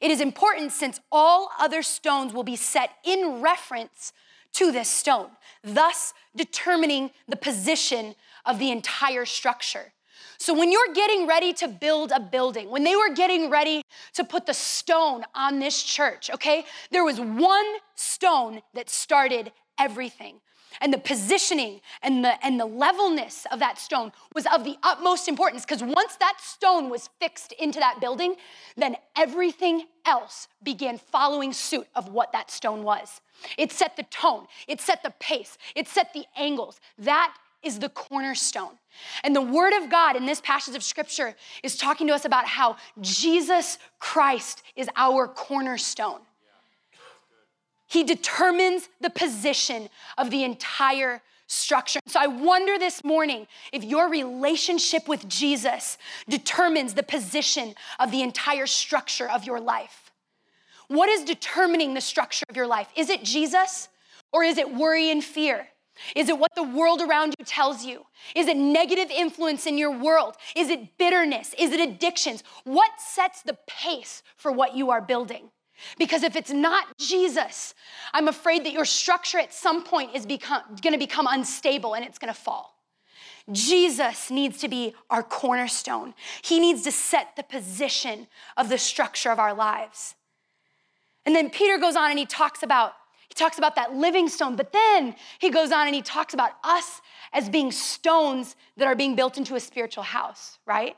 It 0.00 0.10
is 0.10 0.20
important 0.20 0.72
since 0.72 1.00
all 1.10 1.50
other 1.58 1.82
stones 1.82 2.32
will 2.32 2.44
be 2.44 2.56
set 2.56 2.90
in 3.04 3.40
reference 3.40 4.12
to 4.54 4.72
this 4.72 4.88
stone, 4.88 5.28
thus 5.62 6.14
determining 6.34 7.10
the 7.28 7.36
position 7.36 8.14
of 8.44 8.58
the 8.58 8.70
entire 8.70 9.26
structure. 9.26 9.92
So, 10.38 10.54
when 10.54 10.70
you're 10.70 10.92
getting 10.94 11.26
ready 11.26 11.52
to 11.54 11.68
build 11.68 12.12
a 12.14 12.20
building, 12.20 12.70
when 12.70 12.84
they 12.84 12.96
were 12.96 13.14
getting 13.14 13.50
ready 13.50 13.82
to 14.14 14.24
put 14.24 14.46
the 14.46 14.54
stone 14.54 15.24
on 15.34 15.58
this 15.58 15.82
church, 15.82 16.30
okay, 16.30 16.64
there 16.90 17.04
was 17.04 17.20
one 17.20 17.66
stone 17.94 18.60
that 18.74 18.90
started 18.90 19.52
everything 19.78 20.40
and 20.80 20.92
the 20.92 20.98
positioning 20.98 21.80
and 22.02 22.24
the, 22.24 22.44
and 22.44 22.58
the 22.58 22.66
levelness 22.66 23.46
of 23.50 23.58
that 23.60 23.78
stone 23.78 24.12
was 24.34 24.46
of 24.54 24.64
the 24.64 24.76
utmost 24.82 25.28
importance 25.28 25.64
because 25.64 25.82
once 25.82 26.16
that 26.16 26.38
stone 26.40 26.90
was 26.90 27.08
fixed 27.20 27.52
into 27.52 27.78
that 27.78 28.00
building, 28.00 28.36
then 28.76 28.96
everything 29.16 29.84
else 30.04 30.48
began 30.62 30.98
following 30.98 31.52
suit 31.52 31.86
of 31.94 32.08
what 32.10 32.32
that 32.32 32.50
stone 32.50 32.82
was. 32.82 33.20
It 33.58 33.72
set 33.72 33.96
the 33.96 34.04
tone, 34.04 34.46
it 34.66 34.80
set 34.80 35.02
the 35.02 35.12
pace, 35.18 35.58
it 35.74 35.88
set 35.88 36.12
the 36.12 36.24
angles. 36.36 36.80
That 36.98 37.34
is 37.62 37.78
the 37.78 37.88
cornerstone. 37.88 38.78
And 39.24 39.34
the 39.34 39.42
Word 39.42 39.72
of 39.72 39.90
God 39.90 40.16
in 40.16 40.24
this 40.24 40.40
passage 40.40 40.76
of 40.76 40.82
Scripture 40.82 41.34
is 41.62 41.76
talking 41.76 42.06
to 42.06 42.14
us 42.14 42.24
about 42.24 42.46
how 42.46 42.76
Jesus 43.00 43.78
Christ 43.98 44.62
is 44.76 44.88
our 44.96 45.26
cornerstone. 45.26 46.20
He 47.86 48.04
determines 48.04 48.88
the 49.00 49.10
position 49.10 49.88
of 50.18 50.30
the 50.30 50.44
entire 50.44 51.22
structure. 51.46 52.00
So 52.06 52.20
I 52.20 52.26
wonder 52.26 52.78
this 52.78 53.04
morning 53.04 53.46
if 53.72 53.84
your 53.84 54.08
relationship 54.08 55.08
with 55.08 55.28
Jesus 55.28 55.96
determines 56.28 56.94
the 56.94 57.02
position 57.02 57.74
of 57.98 58.10
the 58.10 58.22
entire 58.22 58.66
structure 58.66 59.30
of 59.30 59.44
your 59.44 59.60
life. 59.60 60.10
What 60.88 61.08
is 61.08 61.24
determining 61.24 61.94
the 61.94 62.00
structure 62.00 62.46
of 62.48 62.56
your 62.56 62.66
life? 62.66 62.88
Is 62.96 63.10
it 63.10 63.22
Jesus 63.22 63.88
or 64.32 64.42
is 64.42 64.58
it 64.58 64.74
worry 64.74 65.10
and 65.10 65.22
fear? 65.22 65.68
Is 66.14 66.28
it 66.28 66.38
what 66.38 66.54
the 66.54 66.62
world 66.62 67.00
around 67.00 67.34
you 67.38 67.44
tells 67.44 67.84
you? 67.84 68.04
Is 68.34 68.48
it 68.48 68.56
negative 68.56 69.10
influence 69.10 69.66
in 69.66 69.78
your 69.78 69.90
world? 69.90 70.36
Is 70.54 70.68
it 70.68 70.98
bitterness? 70.98 71.54
Is 71.58 71.72
it 71.72 71.80
addictions? 71.80 72.44
What 72.64 72.90
sets 72.98 73.42
the 73.42 73.56
pace 73.66 74.22
for 74.36 74.52
what 74.52 74.76
you 74.76 74.90
are 74.90 75.00
building? 75.00 75.50
Because 75.98 76.22
if 76.22 76.36
it's 76.36 76.52
not 76.52 76.96
Jesus, 76.98 77.74
I'm 78.12 78.28
afraid 78.28 78.64
that 78.64 78.72
your 78.72 78.84
structure 78.84 79.38
at 79.38 79.52
some 79.52 79.82
point 79.82 80.14
is 80.14 80.26
become, 80.26 80.62
gonna 80.82 80.98
become 80.98 81.26
unstable 81.28 81.94
and 81.94 82.04
it's 82.04 82.18
gonna 82.18 82.34
fall. 82.34 82.76
Jesus 83.52 84.30
needs 84.30 84.58
to 84.58 84.68
be 84.68 84.94
our 85.08 85.22
cornerstone. 85.22 86.14
He 86.42 86.58
needs 86.58 86.82
to 86.82 86.92
set 86.92 87.36
the 87.36 87.44
position 87.44 88.26
of 88.56 88.68
the 88.68 88.78
structure 88.78 89.30
of 89.30 89.38
our 89.38 89.54
lives. 89.54 90.14
And 91.24 91.34
then 91.34 91.50
Peter 91.50 91.78
goes 91.78 91.96
on 91.96 92.10
and 92.10 92.18
he 92.18 92.26
talks 92.26 92.62
about 92.62 92.94
he 93.28 93.34
talks 93.34 93.58
about 93.58 93.74
that 93.74 93.92
living 93.92 94.28
stone, 94.28 94.54
but 94.54 94.72
then 94.72 95.16
he 95.40 95.50
goes 95.50 95.72
on 95.72 95.86
and 95.86 95.94
he 95.94 96.00
talks 96.00 96.32
about 96.32 96.52
us 96.62 97.02
as 97.32 97.48
being 97.48 97.72
stones 97.72 98.54
that 98.76 98.86
are 98.86 98.94
being 98.94 99.16
built 99.16 99.36
into 99.36 99.56
a 99.56 99.60
spiritual 99.60 100.04
house, 100.04 100.58
right? 100.64 100.96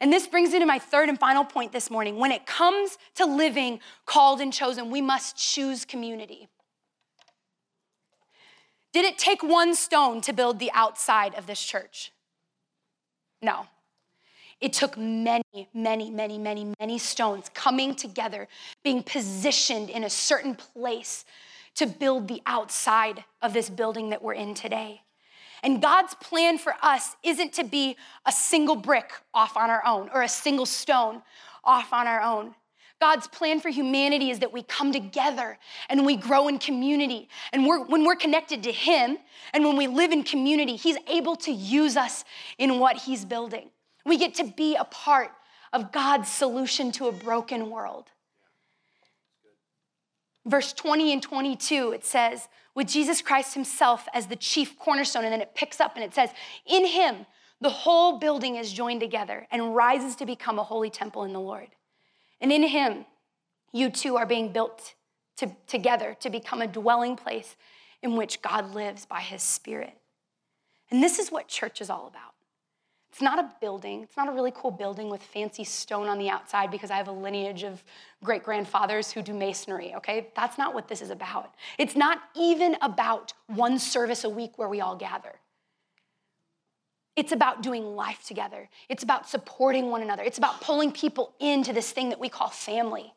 And 0.00 0.12
this 0.12 0.28
brings 0.28 0.52
me 0.52 0.60
to 0.60 0.66
my 0.66 0.78
third 0.78 1.08
and 1.08 1.18
final 1.18 1.44
point 1.44 1.72
this 1.72 1.90
morning. 1.90 2.16
When 2.16 2.30
it 2.30 2.46
comes 2.46 2.98
to 3.16 3.24
living 3.24 3.80
called 4.06 4.40
and 4.40 4.52
chosen, 4.52 4.90
we 4.90 5.00
must 5.00 5.36
choose 5.36 5.84
community. 5.84 6.48
Did 8.92 9.04
it 9.04 9.18
take 9.18 9.42
one 9.42 9.74
stone 9.74 10.20
to 10.22 10.32
build 10.32 10.58
the 10.58 10.70
outside 10.72 11.34
of 11.34 11.46
this 11.46 11.62
church? 11.62 12.12
No. 13.42 13.66
It 14.60 14.72
took 14.72 14.96
many, 14.96 15.68
many, 15.72 16.10
many, 16.10 16.38
many, 16.38 16.72
many 16.80 16.98
stones 16.98 17.48
coming 17.54 17.94
together, 17.94 18.48
being 18.82 19.02
positioned 19.02 19.90
in 19.90 20.04
a 20.04 20.10
certain 20.10 20.54
place 20.54 21.24
to 21.76 21.86
build 21.86 22.26
the 22.26 22.42
outside 22.44 23.24
of 23.40 23.52
this 23.52 23.70
building 23.70 24.10
that 24.10 24.22
we're 24.22 24.32
in 24.32 24.54
today. 24.54 25.02
And 25.62 25.82
God's 25.82 26.14
plan 26.14 26.58
for 26.58 26.74
us 26.82 27.16
isn't 27.22 27.52
to 27.54 27.64
be 27.64 27.96
a 28.26 28.32
single 28.32 28.76
brick 28.76 29.12
off 29.34 29.56
on 29.56 29.70
our 29.70 29.84
own 29.84 30.10
or 30.12 30.22
a 30.22 30.28
single 30.28 30.66
stone 30.66 31.22
off 31.64 31.92
on 31.92 32.06
our 32.06 32.20
own. 32.20 32.54
God's 33.00 33.28
plan 33.28 33.60
for 33.60 33.68
humanity 33.68 34.30
is 34.30 34.40
that 34.40 34.52
we 34.52 34.62
come 34.64 34.92
together 34.92 35.56
and 35.88 36.04
we 36.04 36.16
grow 36.16 36.48
in 36.48 36.58
community. 36.58 37.28
And 37.52 37.64
we're, 37.64 37.84
when 37.84 38.04
we're 38.04 38.16
connected 38.16 38.64
to 38.64 38.72
Him 38.72 39.18
and 39.52 39.64
when 39.64 39.76
we 39.76 39.86
live 39.86 40.10
in 40.10 40.24
community, 40.24 40.74
He's 40.74 40.96
able 41.06 41.36
to 41.36 41.52
use 41.52 41.96
us 41.96 42.24
in 42.58 42.80
what 42.80 42.96
He's 42.96 43.24
building. 43.24 43.70
We 44.04 44.18
get 44.18 44.34
to 44.34 44.44
be 44.44 44.74
a 44.74 44.84
part 44.84 45.30
of 45.72 45.92
God's 45.92 46.28
solution 46.28 46.90
to 46.92 47.06
a 47.06 47.12
broken 47.12 47.70
world. 47.70 48.10
Verse 50.48 50.72
20 50.72 51.12
and 51.12 51.22
22, 51.22 51.92
it 51.92 52.04
says, 52.04 52.48
with 52.74 52.86
Jesus 52.86 53.22
Christ 53.22 53.54
himself 53.54 54.06
as 54.14 54.28
the 54.28 54.36
chief 54.36 54.78
cornerstone. 54.78 55.24
And 55.24 55.32
then 55.32 55.40
it 55.40 55.54
picks 55.54 55.80
up 55.80 55.96
and 55.96 56.04
it 56.04 56.14
says, 56.14 56.30
In 56.64 56.86
him, 56.86 57.26
the 57.60 57.70
whole 57.70 58.18
building 58.18 58.54
is 58.54 58.72
joined 58.72 59.00
together 59.00 59.48
and 59.50 59.74
rises 59.74 60.14
to 60.16 60.26
become 60.26 60.60
a 60.60 60.62
holy 60.62 60.88
temple 60.88 61.24
in 61.24 61.32
the 61.32 61.40
Lord. 61.40 61.68
And 62.40 62.52
in 62.52 62.62
him, 62.62 63.04
you 63.72 63.90
two 63.90 64.16
are 64.16 64.26
being 64.26 64.52
built 64.52 64.94
to, 65.38 65.50
together 65.66 66.16
to 66.20 66.30
become 66.30 66.62
a 66.62 66.68
dwelling 66.68 67.16
place 67.16 67.56
in 68.00 68.16
which 68.16 68.42
God 68.42 68.74
lives 68.74 69.06
by 69.06 69.20
his 69.20 69.42
Spirit. 69.42 69.94
And 70.90 71.02
this 71.02 71.18
is 71.18 71.32
what 71.32 71.48
church 71.48 71.80
is 71.80 71.90
all 71.90 72.06
about. 72.06 72.27
It's 73.10 73.22
not 73.22 73.38
a 73.38 73.50
building. 73.60 74.02
It's 74.02 74.16
not 74.16 74.28
a 74.28 74.32
really 74.32 74.52
cool 74.54 74.70
building 74.70 75.08
with 75.08 75.22
fancy 75.22 75.64
stone 75.64 76.08
on 76.08 76.18
the 76.18 76.28
outside 76.28 76.70
because 76.70 76.90
I 76.90 76.96
have 76.96 77.08
a 77.08 77.12
lineage 77.12 77.64
of 77.64 77.82
great 78.22 78.42
grandfathers 78.42 79.10
who 79.10 79.22
do 79.22 79.32
masonry, 79.32 79.94
okay? 79.96 80.28
That's 80.36 80.58
not 80.58 80.74
what 80.74 80.88
this 80.88 81.00
is 81.00 81.10
about. 81.10 81.54
It's 81.78 81.96
not 81.96 82.18
even 82.36 82.76
about 82.82 83.32
one 83.46 83.78
service 83.78 84.24
a 84.24 84.28
week 84.28 84.58
where 84.58 84.68
we 84.68 84.80
all 84.80 84.94
gather. 84.94 85.36
It's 87.16 87.32
about 87.32 87.62
doing 87.62 87.96
life 87.96 88.24
together. 88.24 88.68
It's 88.88 89.02
about 89.02 89.28
supporting 89.28 89.90
one 89.90 90.02
another. 90.02 90.22
It's 90.22 90.38
about 90.38 90.60
pulling 90.60 90.92
people 90.92 91.34
into 91.40 91.72
this 91.72 91.90
thing 91.90 92.10
that 92.10 92.20
we 92.20 92.28
call 92.28 92.48
family. 92.48 93.12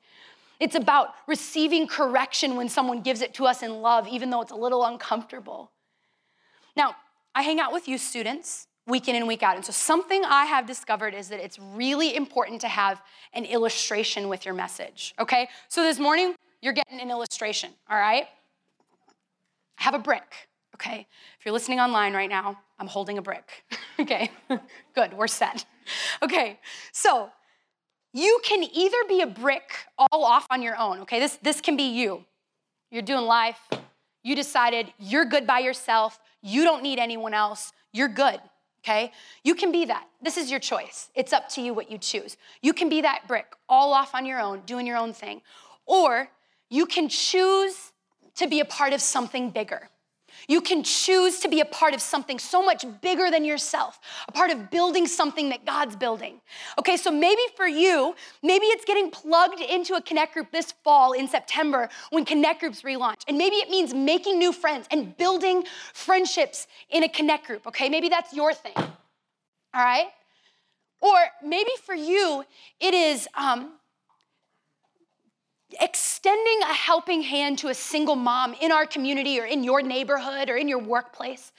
It's 0.60 0.76
about 0.76 1.10
receiving 1.28 1.86
correction 1.86 2.56
when 2.56 2.70
someone 2.70 3.02
gives 3.02 3.22
it 3.22 3.34
to 3.36 3.46
us 3.46 3.62
in 3.62 3.82
love, 3.82 4.08
even 4.08 4.30
though 4.30 4.42
it's 4.42 4.52
a 4.52 4.56
little 4.56 4.84
uncomfortable. 4.86 5.72
Now, 6.76 6.96
I 7.36 7.44
hang 7.44 7.60
out 7.60 7.74
with 7.74 7.88
you 7.88 7.98
students 7.98 8.68
week 8.88 9.08
in 9.08 9.16
and 9.16 9.28
week 9.28 9.44
out. 9.44 9.56
And 9.56 9.66
so, 9.66 9.72
something 9.72 10.24
I 10.26 10.46
have 10.46 10.66
discovered 10.66 11.14
is 11.14 11.30
that 11.30 11.40
it's 11.40 11.60
really 11.60 12.16
important 12.16 12.62
to 12.62 12.68
have 12.68 13.02
an 13.34 13.46
illustration 13.46 14.30
with 14.30 14.46
your 14.46 14.54
message, 14.54 15.14
okay? 15.20 15.48
So, 15.68 15.84
this 15.84 16.00
morning, 16.00 16.36
you're 16.62 16.74
getting 16.74 17.00
an 17.00 17.10
illustration, 17.10 17.72
all 17.90 17.98
right? 17.98 18.26
I 19.80 19.84
have 19.84 19.94
a 19.94 20.00
brick, 20.00 20.50
okay? 20.76 21.08
If 21.40 21.46
you're 21.46 21.54
listening 21.54 21.80
online 21.80 22.14
right 22.14 22.30
now, 22.30 22.60
I'm 22.80 22.88
holding 22.88 23.18
a 23.18 23.22
brick, 23.22 23.64
okay? 24.00 24.32
Good, 24.96 25.14
we're 25.14 25.28
set. 25.28 25.66
Okay, 26.22 26.60
so 26.92 27.30
you 28.14 28.40
can 28.44 28.64
either 28.74 28.98
be 29.08 29.22
a 29.22 29.28
brick 29.28 29.72
all 29.98 30.24
off 30.24 30.48
on 30.50 30.62
your 30.62 30.78
own, 30.78 31.00
okay? 31.02 31.20
This, 31.20 31.38
this 31.42 31.62
can 31.62 31.78
be 31.78 31.84
you. 31.84 32.26
You're 32.90 33.02
doing 33.04 33.26
life, 33.26 33.60
you 34.24 34.36
decided 34.36 34.92
you're 35.00 35.26
good 35.26 35.48
by 35.48 35.60
yourself, 35.60 36.20
you 36.42 36.64
don't 36.64 36.84
need 36.84 37.00
anyone 37.00 37.34
else, 37.34 37.72
you're 37.94 38.10
good 38.10 38.40
okay? 38.84 39.12
You 39.44 39.56
can 39.56 39.72
be 39.72 39.86
that. 39.86 40.08
This 40.22 40.38
is 40.38 40.50
your 40.50 40.60
choice. 40.60 41.10
It's 41.16 41.34
up 41.34 41.50
to 41.50 41.62
you 41.62 41.74
what 41.74 41.92
you 41.92 41.98
choose. 41.98 42.38
You 42.62 42.74
can 42.74 42.90
be 42.90 43.02
that 43.02 43.28
brick 43.28 43.54
all 43.70 43.94
off 43.94 44.16
on 44.16 44.26
your 44.26 44.40
own, 44.40 44.62
doing 44.66 44.88
your 44.88 44.98
own 44.98 45.14
thing. 45.14 45.42
Or 45.86 46.30
you 46.70 46.86
can 46.86 47.10
choose 47.10 47.92
to 48.36 48.48
be 48.48 48.60
a 48.60 48.66
part 48.66 48.94
of 48.94 49.02
something 49.02 49.50
bigger. 49.50 49.90
You 50.48 50.62
can 50.62 50.84
choose 50.84 51.40
to 51.40 51.48
be 51.48 51.62
a 51.62 51.66
part 51.66 51.94
of 51.94 52.02
something 52.02 52.40
so 52.40 52.64
much 52.64 52.86
bigger 53.02 53.30
than 53.30 53.46
yourself, 53.46 54.00
a 54.28 54.32
part 54.32 54.52
of 54.52 54.70
building 54.70 55.08
something 55.08 55.50
that 55.50 55.66
God's 55.66 55.96
building. 55.96 56.42
Okay, 56.80 56.98
so 56.98 57.12
maybe 57.12 57.42
for 57.56 57.68
you, 57.68 58.16
maybe 58.42 58.66
it's 58.68 58.86
getting 58.86 59.12
plugged 59.12 59.60
into 59.60 59.96
a 59.96 60.02
Connect 60.02 60.34
group 60.34 60.52
this 60.52 60.72
fall 60.84 61.14
in 61.14 61.28
September 61.28 61.90
when 62.10 62.26
Connect 62.26 62.60
groups 62.60 62.82
relaunch. 62.82 63.22
And 63.28 63.38
maybe 63.38 63.58
it 63.58 63.70
means 63.70 63.94
making 63.94 64.40
new 64.40 64.52
friends 64.52 64.88
and 64.92 65.16
building 65.18 65.64
friendships 65.94 66.68
in 66.90 67.04
a 67.04 67.10
Connect 67.10 67.46
group. 67.48 67.68
Okay, 67.68 67.90
maybe 67.90 68.10
that's 68.10 68.34
your 68.34 68.54
thing. 68.54 68.74
All 68.76 68.92
right? 69.74 70.08
Or 71.02 71.18
maybe 71.44 71.72
for 71.84 71.96
you, 71.96 72.46
it 72.80 72.94
is 72.94 73.28
um, 73.36 73.74
extending 75.80 76.62
a 76.64 76.74
helping 76.74 77.22
hand 77.22 77.60
to 77.60 77.70
a 77.70 77.74
single 77.74 78.16
mom 78.16 78.54
in 78.62 78.72
our 78.72 78.86
community 78.86 79.40
or 79.40 79.46
in 79.46 79.64
your 79.64 79.82
neighborhood 79.82 80.50
or 80.50 80.58
in 80.58 80.68
your 80.68 80.80
workplace 80.80 81.52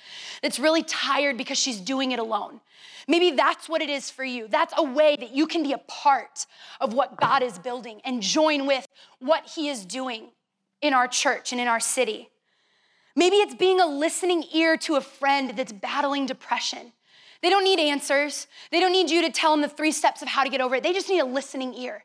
that's 0.42 0.58
really 0.58 0.82
tired 0.82 1.38
because 1.38 1.58
she's 1.58 1.80
doing 1.80 2.12
it 2.12 2.18
alone. 2.18 2.60
Maybe 3.08 3.32
that's 3.32 3.68
what 3.68 3.82
it 3.82 3.90
is 3.90 4.10
for 4.10 4.24
you. 4.24 4.48
That's 4.48 4.74
a 4.76 4.82
way 4.82 5.16
that 5.18 5.34
you 5.34 5.46
can 5.46 5.62
be 5.62 5.72
a 5.72 5.78
part 5.78 6.46
of 6.80 6.94
what 6.94 7.16
God 7.16 7.42
is 7.42 7.58
building 7.58 8.00
and 8.04 8.22
join 8.22 8.66
with 8.66 8.86
what 9.18 9.44
He 9.46 9.68
is 9.68 9.84
doing 9.84 10.28
in 10.80 10.92
our 10.92 11.08
church 11.08 11.52
and 11.52 11.60
in 11.60 11.68
our 11.68 11.80
city. 11.80 12.28
Maybe 13.14 13.36
it's 13.36 13.54
being 13.54 13.80
a 13.80 13.86
listening 13.86 14.44
ear 14.54 14.76
to 14.78 14.96
a 14.96 15.00
friend 15.00 15.52
that's 15.56 15.72
battling 15.72 16.26
depression. 16.26 16.92
They 17.42 17.50
don't 17.50 17.64
need 17.64 17.80
answers. 17.80 18.46
They 18.70 18.80
don't 18.80 18.92
need 18.92 19.10
you 19.10 19.22
to 19.22 19.30
tell 19.30 19.50
them 19.50 19.60
the 19.60 19.68
three 19.68 19.92
steps 19.92 20.22
of 20.22 20.28
how 20.28 20.44
to 20.44 20.50
get 20.50 20.60
over 20.60 20.76
it. 20.76 20.82
They 20.82 20.92
just 20.92 21.08
need 21.08 21.20
a 21.20 21.24
listening 21.24 21.74
ear. 21.74 22.04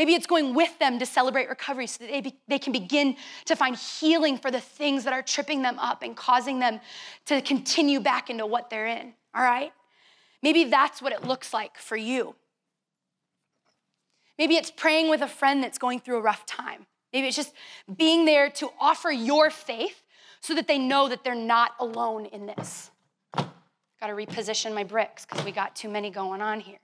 Maybe 0.00 0.14
it's 0.14 0.26
going 0.26 0.54
with 0.54 0.78
them 0.78 0.98
to 0.98 1.04
celebrate 1.04 1.50
recovery 1.50 1.86
so 1.86 2.02
that 2.02 2.10
they, 2.10 2.22
be, 2.22 2.34
they 2.48 2.58
can 2.58 2.72
begin 2.72 3.16
to 3.44 3.54
find 3.54 3.76
healing 3.76 4.38
for 4.38 4.50
the 4.50 4.58
things 4.58 5.04
that 5.04 5.12
are 5.12 5.20
tripping 5.20 5.60
them 5.60 5.78
up 5.78 6.02
and 6.02 6.16
causing 6.16 6.58
them 6.58 6.80
to 7.26 7.42
continue 7.42 8.00
back 8.00 8.30
into 8.30 8.46
what 8.46 8.70
they're 8.70 8.86
in, 8.86 9.12
all 9.34 9.42
right? 9.42 9.74
Maybe 10.42 10.64
that's 10.64 11.02
what 11.02 11.12
it 11.12 11.24
looks 11.24 11.52
like 11.52 11.76
for 11.76 11.98
you. 11.98 12.34
Maybe 14.38 14.54
it's 14.54 14.70
praying 14.70 15.10
with 15.10 15.20
a 15.20 15.28
friend 15.28 15.62
that's 15.62 15.76
going 15.76 16.00
through 16.00 16.16
a 16.16 16.22
rough 16.22 16.46
time. 16.46 16.86
Maybe 17.12 17.26
it's 17.26 17.36
just 17.36 17.52
being 17.94 18.24
there 18.24 18.48
to 18.52 18.70
offer 18.80 19.10
your 19.10 19.50
faith 19.50 20.02
so 20.40 20.54
that 20.54 20.66
they 20.66 20.78
know 20.78 21.10
that 21.10 21.24
they're 21.24 21.34
not 21.34 21.72
alone 21.78 22.24
in 22.24 22.46
this. 22.46 22.90
Got 23.34 23.50
to 24.00 24.14
reposition 24.14 24.74
my 24.74 24.82
bricks 24.82 25.26
because 25.26 25.44
we 25.44 25.52
got 25.52 25.76
too 25.76 25.90
many 25.90 26.08
going 26.08 26.40
on 26.40 26.60
here. 26.60 26.78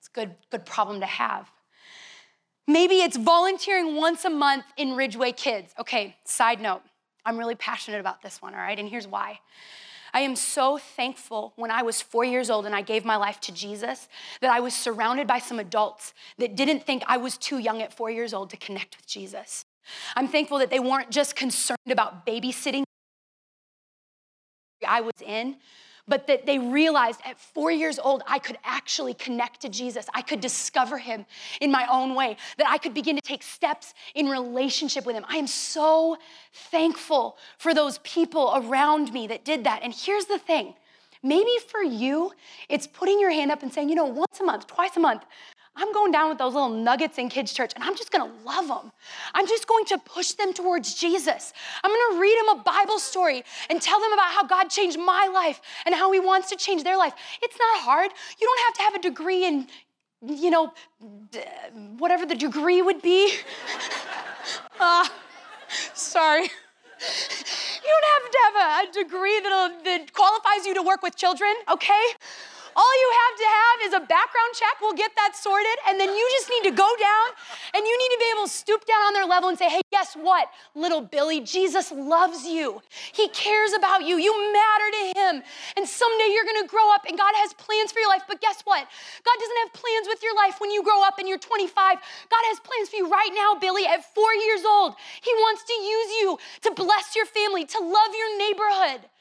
It's 0.00 0.08
a 0.08 0.12
good, 0.12 0.34
good 0.50 0.66
problem 0.66 0.98
to 0.98 1.06
have. 1.06 1.48
Maybe 2.66 2.96
it's 2.96 3.16
volunteering 3.16 3.96
once 3.96 4.24
a 4.24 4.30
month 4.30 4.64
in 4.76 4.94
Ridgeway 4.94 5.32
Kids. 5.32 5.74
Okay, 5.78 6.16
side 6.24 6.60
note, 6.60 6.82
I'm 7.24 7.38
really 7.38 7.54
passionate 7.54 8.00
about 8.00 8.22
this 8.22 8.40
one, 8.40 8.54
all 8.54 8.60
right? 8.60 8.78
And 8.78 8.88
here's 8.88 9.06
why. 9.06 9.40
I 10.14 10.20
am 10.20 10.36
so 10.36 10.78
thankful 10.78 11.54
when 11.56 11.70
I 11.70 11.82
was 11.82 12.02
four 12.02 12.24
years 12.24 12.50
old 12.50 12.66
and 12.66 12.74
I 12.74 12.82
gave 12.82 13.04
my 13.04 13.16
life 13.16 13.40
to 13.40 13.52
Jesus 13.52 14.08
that 14.42 14.50
I 14.50 14.60
was 14.60 14.74
surrounded 14.74 15.26
by 15.26 15.38
some 15.38 15.58
adults 15.58 16.12
that 16.38 16.54
didn't 16.54 16.84
think 16.84 17.02
I 17.06 17.16
was 17.16 17.38
too 17.38 17.58
young 17.58 17.80
at 17.80 17.94
four 17.94 18.10
years 18.10 18.34
old 18.34 18.50
to 18.50 18.56
connect 18.58 18.96
with 18.96 19.06
Jesus. 19.06 19.64
I'm 20.14 20.28
thankful 20.28 20.58
that 20.58 20.70
they 20.70 20.80
weren't 20.80 21.10
just 21.10 21.34
concerned 21.34 21.78
about 21.90 22.26
babysitting 22.26 22.84
I 24.86 25.00
was 25.00 25.12
in, 25.24 25.56
but 26.08 26.26
that 26.26 26.46
they 26.46 26.58
realized 26.58 27.20
at 27.24 27.38
four 27.38 27.70
years 27.70 27.98
old, 27.98 28.22
I 28.26 28.38
could 28.38 28.58
actually 28.64 29.14
connect 29.14 29.60
to 29.60 29.68
Jesus. 29.68 30.06
I 30.14 30.22
could 30.22 30.40
discover 30.40 30.98
him 30.98 31.24
in 31.60 31.70
my 31.70 31.86
own 31.90 32.14
way, 32.14 32.36
that 32.58 32.68
I 32.68 32.78
could 32.78 32.94
begin 32.94 33.16
to 33.16 33.22
take 33.22 33.42
steps 33.42 33.94
in 34.14 34.26
relationship 34.26 35.06
with 35.06 35.14
him. 35.14 35.24
I 35.28 35.36
am 35.36 35.46
so 35.46 36.16
thankful 36.52 37.38
for 37.58 37.72
those 37.72 37.98
people 37.98 38.52
around 38.56 39.12
me 39.12 39.28
that 39.28 39.44
did 39.44 39.64
that. 39.64 39.82
And 39.82 39.94
here's 39.94 40.26
the 40.26 40.38
thing 40.38 40.74
maybe 41.22 41.52
for 41.68 41.82
you, 41.82 42.32
it's 42.68 42.86
putting 42.86 43.20
your 43.20 43.30
hand 43.30 43.52
up 43.52 43.62
and 43.62 43.72
saying, 43.72 43.88
you 43.88 43.94
know, 43.94 44.06
once 44.06 44.40
a 44.40 44.44
month, 44.44 44.66
twice 44.66 44.96
a 44.96 45.00
month, 45.00 45.24
I'm 45.74 45.92
going 45.92 46.12
down 46.12 46.28
with 46.28 46.38
those 46.38 46.52
little 46.52 46.68
nuggets 46.68 47.18
in 47.18 47.28
kids' 47.28 47.52
church 47.52 47.72
and 47.74 47.82
I'm 47.82 47.96
just 47.96 48.10
gonna 48.10 48.30
love 48.44 48.68
them. 48.68 48.92
I'm 49.34 49.46
just 49.46 49.66
going 49.66 49.84
to 49.86 49.98
push 49.98 50.32
them 50.32 50.52
towards 50.52 50.94
Jesus. 50.94 51.52
I'm 51.82 51.90
gonna 51.90 52.20
read 52.20 52.38
them 52.38 52.58
a 52.58 52.62
Bible 52.62 52.98
story 52.98 53.42
and 53.70 53.80
tell 53.80 53.98
them 54.00 54.12
about 54.12 54.32
how 54.32 54.44
God 54.44 54.68
changed 54.68 54.98
my 54.98 55.30
life 55.32 55.60
and 55.86 55.94
how 55.94 56.12
He 56.12 56.20
wants 56.20 56.50
to 56.50 56.56
change 56.56 56.84
their 56.84 56.98
life. 56.98 57.14
It's 57.42 57.56
not 57.58 57.80
hard. 57.84 58.10
You 58.40 58.46
don't 58.46 58.60
have 58.66 58.74
to 58.74 58.82
have 58.82 58.94
a 58.96 59.00
degree 59.00 59.46
in, 59.46 59.66
you 60.26 60.50
know, 60.50 60.72
whatever 61.98 62.26
the 62.26 62.36
degree 62.36 62.82
would 62.82 63.00
be. 63.00 63.34
uh, 64.78 65.08
sorry. 65.94 66.42
You 66.42 67.90
don't 67.90 68.22
have 68.22 68.30
to 68.30 68.38
have 68.44 68.54
a, 68.54 68.88
a 68.88 69.04
degree 69.04 69.40
that 69.40 70.12
qualifies 70.12 70.66
you 70.66 70.74
to 70.74 70.82
work 70.82 71.02
with 71.02 71.16
children, 71.16 71.52
okay? 71.68 72.02
All 72.74 72.94
you 73.00 73.10
have 73.26 73.34
to 73.36 73.46
have 73.46 73.76
is 73.86 73.92
a 73.94 74.02
background 74.06 74.52
check. 74.54 74.80
We'll 74.80 74.96
get 74.96 75.12
that 75.16 75.36
sorted. 75.36 75.78
And 75.88 76.00
then 76.00 76.08
you 76.08 76.26
just 76.32 76.48
need 76.48 76.64
to 76.70 76.74
go 76.74 76.88
down 76.98 77.26
and 77.74 77.84
you 77.86 77.94
need 77.98 78.12
to 78.14 78.20
be 78.20 78.28
able 78.34 78.46
to 78.46 78.52
stoop 78.52 78.84
down 78.86 79.02
on 79.08 79.12
their 79.12 79.26
level 79.26 79.48
and 79.48 79.58
say, 79.58 79.68
hey, 79.68 79.80
guess 79.90 80.14
what, 80.14 80.48
little 80.74 81.00
Billy? 81.00 81.40
Jesus 81.40 81.92
loves 81.92 82.44
you. 82.46 82.80
He 83.12 83.28
cares 83.28 83.72
about 83.72 84.04
you. 84.04 84.16
You 84.16 84.32
matter 84.52 84.88
to 84.90 85.02
him. 85.20 85.42
And 85.76 85.86
someday 85.86 86.32
you're 86.32 86.48
going 86.48 86.62
to 86.62 86.68
grow 86.68 86.92
up 86.94 87.04
and 87.06 87.16
God 87.18 87.32
has 87.44 87.52
plans 87.54 87.92
for 87.92 88.00
your 88.00 88.08
life. 88.08 88.22
But 88.26 88.40
guess 88.40 88.62
what? 88.64 88.86
God 89.24 89.36
doesn't 89.38 89.60
have 89.64 89.72
plans 89.72 90.06
with 90.08 90.22
your 90.22 90.34
life 90.36 90.60
when 90.60 90.70
you 90.70 90.82
grow 90.82 91.02
up 91.04 91.18
and 91.18 91.28
you're 91.28 91.38
25. 91.38 91.74
God 91.76 92.44
has 92.50 92.60
plans 92.60 92.88
for 92.88 92.96
you 92.96 93.10
right 93.10 93.30
now, 93.34 93.58
Billy, 93.58 93.86
at 93.86 94.04
four 94.14 94.34
years 94.34 94.64
old. 94.64 94.94
He 95.20 95.32
wants 95.44 95.64
to 95.64 95.72
use 95.72 96.10
you 96.20 96.38
to 96.62 96.70
bless 96.72 97.14
your 97.14 97.26
family, 97.26 97.64
to 97.66 97.78
love 97.78 98.12
your 98.16 98.38
neighborhood. 98.38 99.11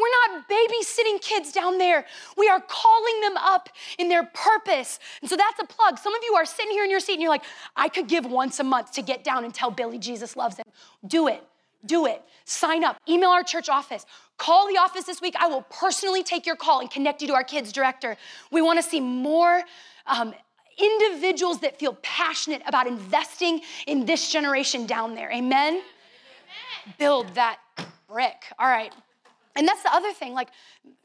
We're 0.00 0.34
not 0.34 0.48
babysitting 0.48 1.20
kids 1.20 1.52
down 1.52 1.78
there. 1.78 2.06
We 2.36 2.48
are 2.48 2.60
calling 2.60 3.20
them 3.20 3.36
up 3.36 3.68
in 3.98 4.08
their 4.08 4.24
purpose. 4.24 4.98
And 5.20 5.28
so 5.28 5.36
that's 5.36 5.60
a 5.60 5.66
plug. 5.66 5.98
Some 5.98 6.14
of 6.14 6.22
you 6.24 6.34
are 6.34 6.44
sitting 6.44 6.72
here 6.72 6.84
in 6.84 6.90
your 6.90 7.00
seat 7.00 7.14
and 7.14 7.22
you're 7.22 7.30
like, 7.30 7.44
I 7.76 7.88
could 7.88 8.08
give 8.08 8.24
once 8.24 8.60
a 8.60 8.64
month 8.64 8.92
to 8.92 9.02
get 9.02 9.24
down 9.24 9.44
and 9.44 9.52
tell 9.52 9.70
Billy 9.70 9.98
Jesus 9.98 10.36
loves 10.36 10.56
him. 10.56 10.64
Do 11.06 11.28
it. 11.28 11.42
Do 11.86 12.06
it. 12.06 12.22
Sign 12.44 12.84
up. 12.84 12.98
Email 13.08 13.30
our 13.30 13.42
church 13.42 13.68
office. 13.68 14.04
Call 14.36 14.68
the 14.68 14.78
office 14.78 15.04
this 15.04 15.20
week. 15.20 15.34
I 15.38 15.46
will 15.46 15.62
personally 15.62 16.22
take 16.22 16.46
your 16.46 16.56
call 16.56 16.80
and 16.80 16.90
connect 16.90 17.22
you 17.22 17.28
to 17.28 17.34
our 17.34 17.44
kids 17.44 17.72
director. 17.72 18.16
We 18.50 18.62
want 18.62 18.78
to 18.78 18.82
see 18.82 19.00
more 19.00 19.62
um, 20.06 20.34
individuals 20.78 21.60
that 21.60 21.78
feel 21.78 21.96
passionate 22.02 22.62
about 22.66 22.86
investing 22.86 23.60
in 23.86 24.06
this 24.06 24.30
generation 24.30 24.86
down 24.86 25.14
there. 25.14 25.30
Amen? 25.30 25.74
Amen? 25.74 25.82
Build 26.98 27.34
that 27.34 27.58
brick. 28.08 28.44
All 28.58 28.66
right. 28.66 28.92
And 29.56 29.66
that's 29.66 29.82
the 29.82 29.92
other 29.92 30.12
thing. 30.12 30.32
Like, 30.32 30.48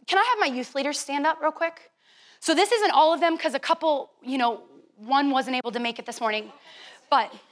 can 0.08 0.18
I 0.20 0.24
have 0.30 0.40
my 0.40 0.56
youth 0.56 0.76
leaders 0.76 1.00
stand 1.00 1.26
up 1.26 1.42
real 1.42 1.52
quick? 1.52 1.92
So 2.40 2.54
this 2.54 2.72
isn't 2.72 2.92
all 2.92 3.14
of 3.14 3.20
them 3.20 3.36
because 3.36 3.54
a 3.54 3.60
couple, 3.60 4.12
you 4.22 4.38
know, 4.38 4.62
one 4.98 5.32
wasn't 5.32 5.56
able 5.56 5.72
to 5.72 5.80
make 5.80 6.00
it 6.00 6.06
this 6.06 6.22
morning, 6.22 6.52
but 7.10 7.34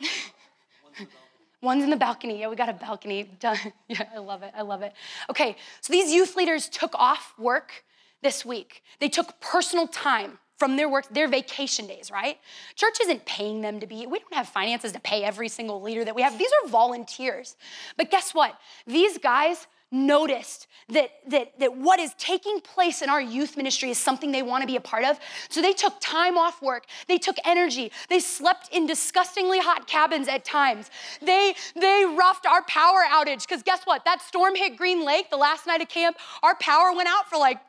One's 1.63 1.81
in 1.81 1.89
the 1.89 1.95
balcony. 1.95 2.41
Yeah, 2.41 2.49
we 2.49 2.57
got 2.57 2.67
a 2.67 2.73
balcony. 2.73 3.23
Done. 3.39 3.57
Yeah, 3.87 4.03
I 4.13 4.19
love 4.19 4.43
it. 4.43 4.51
I 4.55 4.61
love 4.63 4.81
it. 4.81 4.93
Okay, 5.29 5.55
so 5.79 5.93
these 5.93 6.13
youth 6.13 6.35
leaders 6.35 6.67
took 6.67 6.93
off 6.95 7.33
work 7.39 7.85
this 8.21 8.45
week. 8.45 8.83
They 8.99 9.07
took 9.07 9.39
personal 9.39 9.87
time 9.87 10.39
from 10.57 10.75
their 10.75 10.89
work, 10.89 11.07
their 11.09 11.29
vacation 11.29 11.87
days, 11.87 12.11
right? 12.11 12.37
Church 12.75 12.97
isn't 13.01 13.25
paying 13.25 13.61
them 13.61 13.79
to 13.79 13.87
be, 13.87 14.05
we 14.05 14.19
don't 14.19 14.33
have 14.33 14.47
finances 14.47 14.91
to 14.91 14.99
pay 14.99 15.23
every 15.23 15.47
single 15.47 15.81
leader 15.81 16.03
that 16.03 16.15
we 16.15 16.21
have. 16.21 16.37
These 16.37 16.51
are 16.63 16.69
volunteers. 16.69 17.55
But 17.97 18.11
guess 18.11 18.33
what? 18.33 18.55
These 18.85 19.17
guys 19.17 19.65
noticed 19.93 20.67
that, 20.89 21.11
that, 21.27 21.57
that 21.59 21.77
what 21.77 21.99
is 21.99 22.13
taking 22.17 22.59
place 22.59 23.01
in 23.01 23.09
our 23.09 23.21
youth 23.21 23.55
ministry 23.55 23.89
is 23.89 23.97
something 23.97 24.31
they 24.31 24.41
want 24.41 24.61
to 24.61 24.67
be 24.67 24.75
a 24.75 24.81
part 24.81 25.05
of. 25.05 25.19
So 25.49 25.61
they 25.61 25.71
took 25.71 25.93
time 26.01 26.37
off 26.37 26.61
work. 26.61 26.85
They 27.07 27.17
took 27.17 27.37
energy. 27.45 27.91
They 28.09 28.19
slept 28.19 28.73
in 28.73 28.87
disgustingly 28.87 29.59
hot 29.59 29.87
cabins 29.87 30.27
at 30.27 30.43
times. 30.43 30.89
They, 31.21 31.53
they 31.75 32.05
roughed 32.05 32.45
our 32.45 32.63
power 32.63 33.03
outage 33.07 33.47
because 33.47 33.63
guess 33.63 33.83
what? 33.85 34.03
That 34.03 34.21
storm 34.21 34.55
hit 34.55 34.75
Green 34.75 35.05
Lake 35.05 35.29
the 35.29 35.37
last 35.37 35.67
night 35.67 35.81
of 35.81 35.89
camp. 35.89 36.17
Our 36.41 36.55
power 36.55 36.93
went 36.93 37.07
out 37.07 37.29
for 37.29 37.37
like 37.37 37.59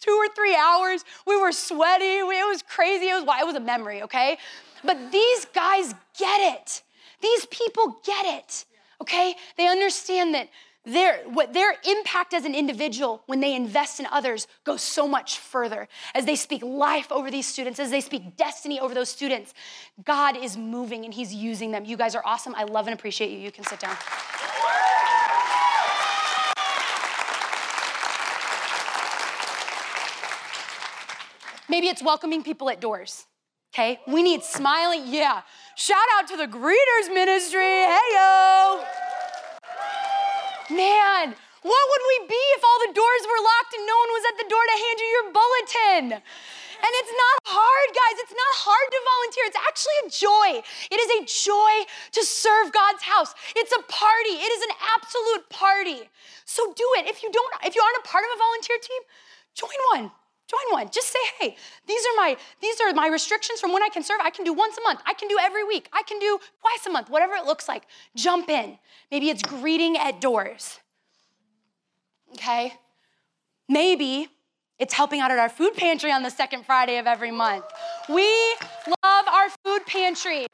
two 0.00 0.12
or 0.12 0.28
three 0.34 0.56
hours. 0.56 1.04
We 1.26 1.40
were 1.40 1.52
sweaty. 1.52 2.18
It 2.18 2.48
was 2.48 2.62
crazy. 2.62 3.06
It 3.06 3.14
was, 3.14 3.40
it 3.40 3.46
was 3.46 3.56
a 3.56 3.60
memory, 3.60 4.02
okay? 4.02 4.38
But 4.84 5.12
these 5.12 5.44
guys 5.46 5.94
get 6.18 6.54
it. 6.54 6.82
These 7.20 7.46
people 7.46 8.00
get 8.04 8.26
it, 8.26 8.64
okay? 9.00 9.34
They 9.56 9.66
understand 9.66 10.34
that 10.34 10.48
their, 10.88 11.18
what 11.24 11.52
their 11.52 11.74
impact 11.86 12.32
as 12.32 12.44
an 12.44 12.54
individual 12.54 13.22
when 13.26 13.40
they 13.40 13.54
invest 13.54 14.00
in 14.00 14.06
others 14.06 14.46
goes 14.64 14.82
so 14.82 15.06
much 15.06 15.38
further. 15.38 15.86
As 16.14 16.24
they 16.24 16.34
speak 16.34 16.62
life 16.62 17.12
over 17.12 17.30
these 17.30 17.46
students, 17.46 17.78
as 17.78 17.90
they 17.90 18.00
speak 18.00 18.36
destiny 18.36 18.80
over 18.80 18.94
those 18.94 19.10
students, 19.10 19.52
God 20.04 20.36
is 20.36 20.56
moving 20.56 21.04
and 21.04 21.12
He's 21.12 21.34
using 21.34 21.70
them. 21.70 21.84
You 21.84 21.96
guys 21.96 22.14
are 22.14 22.22
awesome. 22.24 22.54
I 22.56 22.64
love 22.64 22.86
and 22.86 22.94
appreciate 22.94 23.30
you. 23.30 23.38
You 23.38 23.52
can 23.52 23.64
sit 23.64 23.80
down. 23.80 23.96
Maybe 31.68 31.88
it's 31.88 32.02
welcoming 32.02 32.42
people 32.42 32.70
at 32.70 32.80
doors. 32.80 33.26
Okay? 33.74 34.00
We 34.08 34.22
need 34.22 34.42
smiling. 34.42 35.02
Yeah. 35.06 35.42
Shout 35.76 35.98
out 36.16 36.26
to 36.28 36.36
the 36.36 36.46
greeters 36.46 37.12
ministry. 37.12 37.60
Hey 37.60 37.98
yo. 38.14 39.07
Man, 40.68 41.32
what 41.64 41.84
would 41.88 42.04
we 42.12 42.18
be 42.28 42.44
if 42.56 42.62
all 42.62 42.80
the 42.84 42.92
doors 42.92 43.24
were 43.24 43.40
locked 43.40 43.72
and 43.72 43.88
no 43.88 43.96
one 43.96 44.12
was 44.12 44.24
at 44.28 44.36
the 44.36 44.48
door 44.52 44.60
to 44.60 44.76
hand 44.76 44.98
you 45.00 45.08
your 45.08 45.28
bulletin? 45.32 46.04
And 46.78 46.92
it's 47.02 47.14
not 47.16 47.56
hard, 47.56 47.88
guys. 47.90 48.16
It's 48.22 48.36
not 48.36 48.54
hard 48.68 48.88
to 48.92 49.00
volunteer. 49.00 49.44
It's 49.48 49.62
actually 49.64 49.98
a 50.04 50.08
joy. 50.12 50.48
It 50.92 50.98
is 51.00 51.10
a 51.18 51.20
joy 51.26 51.74
to 52.14 52.22
serve 52.22 52.70
God's 52.70 53.02
house. 53.02 53.34
It's 53.56 53.72
a 53.72 53.82
party. 53.90 54.38
It 54.38 54.52
is 54.54 54.62
an 54.68 54.74
absolute 54.94 55.48
party. 55.48 56.06
So 56.44 56.70
do 56.76 56.86
it. 57.00 57.08
If 57.08 57.24
you 57.24 57.32
don't, 57.32 57.50
if 57.64 57.74
you 57.74 57.82
aren't 57.82 58.04
a 58.04 58.06
part 58.06 58.22
of 58.28 58.30
a 58.30 58.38
volunteer 58.38 58.78
team, 58.78 59.02
join 59.56 59.78
one. 59.96 60.12
Join 60.48 60.72
one. 60.72 60.88
Just 60.90 61.12
say, 61.12 61.18
hey, 61.38 61.56
these 61.86 62.00
are 62.00 62.16
my 62.16 62.36
these 62.60 62.80
are 62.80 62.92
my 62.94 63.08
restrictions 63.08 63.60
from 63.60 63.72
when 63.72 63.82
I 63.82 63.90
can 63.90 64.02
serve. 64.02 64.20
I 64.22 64.30
can 64.30 64.44
do 64.44 64.54
once 64.54 64.78
a 64.78 64.82
month. 64.82 65.00
I 65.04 65.12
can 65.12 65.28
do 65.28 65.36
every 65.40 65.64
week. 65.64 65.88
I 65.92 66.02
can 66.02 66.18
do 66.18 66.38
twice 66.60 66.86
a 66.86 66.90
month, 66.90 67.10
whatever 67.10 67.34
it 67.34 67.44
looks 67.44 67.68
like. 67.68 67.82
Jump 68.16 68.48
in. 68.48 68.78
Maybe 69.10 69.28
it's 69.28 69.42
greeting 69.42 69.98
at 69.98 70.20
doors. 70.20 70.80
Okay? 72.32 72.72
Maybe 73.68 74.28
it's 74.78 74.94
helping 74.94 75.20
out 75.20 75.30
at 75.30 75.38
our 75.38 75.48
food 75.50 75.74
pantry 75.74 76.12
on 76.12 76.22
the 76.22 76.30
second 76.30 76.64
Friday 76.64 76.98
of 76.98 77.06
every 77.06 77.30
month. 77.30 77.64
We 78.08 78.56
love 78.86 79.26
our 79.28 79.48
food 79.64 79.84
pantry. 79.86 80.46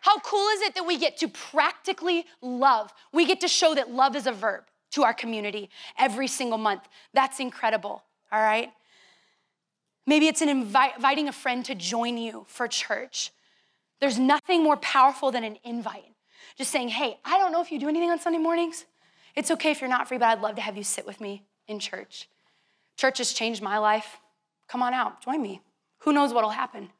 How 0.00 0.18
cool 0.20 0.48
is 0.48 0.62
it 0.62 0.74
that 0.74 0.86
we 0.86 0.98
get 0.98 1.18
to 1.18 1.28
practically 1.28 2.24
love? 2.40 2.92
We 3.12 3.26
get 3.26 3.40
to 3.40 3.48
show 3.48 3.74
that 3.74 3.90
love 3.90 4.16
is 4.16 4.26
a 4.26 4.32
verb 4.32 4.64
to 4.92 5.04
our 5.04 5.14
community 5.14 5.68
every 5.98 6.26
single 6.26 6.58
month. 6.58 6.82
That's 7.12 7.38
incredible, 7.38 8.02
all 8.30 8.40
right? 8.40 8.72
Maybe 10.06 10.26
it's 10.26 10.42
inviting 10.42 11.28
a 11.28 11.32
friend 11.32 11.64
to 11.64 11.74
join 11.74 12.18
you 12.18 12.44
for 12.48 12.66
church. 12.66 13.30
There's 14.00 14.18
nothing 14.18 14.64
more 14.64 14.76
powerful 14.76 15.30
than 15.30 15.44
an 15.44 15.58
invite. 15.64 16.04
Just 16.56 16.70
saying, 16.72 16.88
hey, 16.88 17.18
I 17.24 17.38
don't 17.38 17.52
know 17.52 17.62
if 17.62 17.70
you 17.70 17.78
do 17.78 17.88
anything 17.88 18.10
on 18.10 18.18
Sunday 18.18 18.38
mornings. 18.38 18.84
It's 19.36 19.50
okay 19.52 19.70
if 19.70 19.80
you're 19.80 19.88
not 19.88 20.08
free, 20.08 20.18
but 20.18 20.26
I'd 20.26 20.40
love 20.40 20.56
to 20.56 20.62
have 20.62 20.76
you 20.76 20.84
sit 20.84 21.06
with 21.06 21.20
me 21.20 21.44
in 21.68 21.78
church. 21.78 22.28
Church 22.96 23.18
has 23.18 23.32
changed 23.32 23.62
my 23.62 23.78
life. 23.78 24.18
Come 24.68 24.82
on 24.82 24.92
out, 24.92 25.22
join 25.24 25.40
me. 25.40 25.60
Who 26.00 26.12
knows 26.12 26.32
what'll 26.32 26.50
happen? 26.50 26.90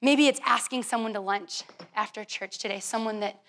Maybe 0.00 0.28
it's 0.28 0.40
asking 0.44 0.84
someone 0.84 1.12
to 1.14 1.20
lunch 1.20 1.62
after 1.94 2.24
church 2.24 2.58
today, 2.58 2.80
someone 2.80 3.20
that 3.20 3.40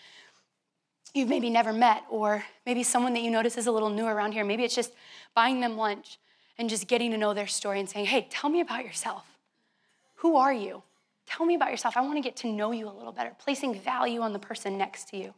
you've 1.14 1.30
maybe 1.30 1.50
never 1.50 1.72
met, 1.72 2.04
or 2.10 2.44
maybe 2.66 2.84
someone 2.84 3.14
that 3.14 3.22
you 3.22 3.32
notice 3.32 3.58
is 3.58 3.68
a 3.68 3.72
little 3.72 3.90
new 3.90 4.06
around 4.06 4.34
here. 4.34 4.44
Maybe 4.44 4.64
it's 4.64 4.76
just 4.76 4.94
buying 5.36 5.62
them 5.62 5.78
lunch 5.78 6.18
and 6.58 6.70
just 6.70 6.88
getting 6.88 7.12
to 7.12 7.18
know 7.18 7.34
their 7.34 7.48
story 7.48 7.80
and 7.80 7.90
saying, 7.90 8.06
hey, 8.06 8.28
tell 8.30 8.50
me 8.50 8.62
about 8.62 8.86
yourself. 8.86 9.26
Who 10.16 10.36
are 10.36 10.54
you? 10.54 10.84
Tell 11.26 11.46
me 11.46 11.56
about 11.56 11.72
yourself. 11.72 11.98
I 11.98 12.02
want 12.02 12.18
to 12.18 12.22
get 12.22 12.36
to 12.38 12.48
know 12.48 12.72
you 12.72 12.88
a 12.88 12.92
little 12.92 13.12
better, 13.12 13.32
placing 13.40 13.80
value 13.80 14.22
on 14.22 14.34
the 14.34 14.40
person 14.40 14.78
next 14.78 15.10
to 15.10 15.18
you. 15.18 15.34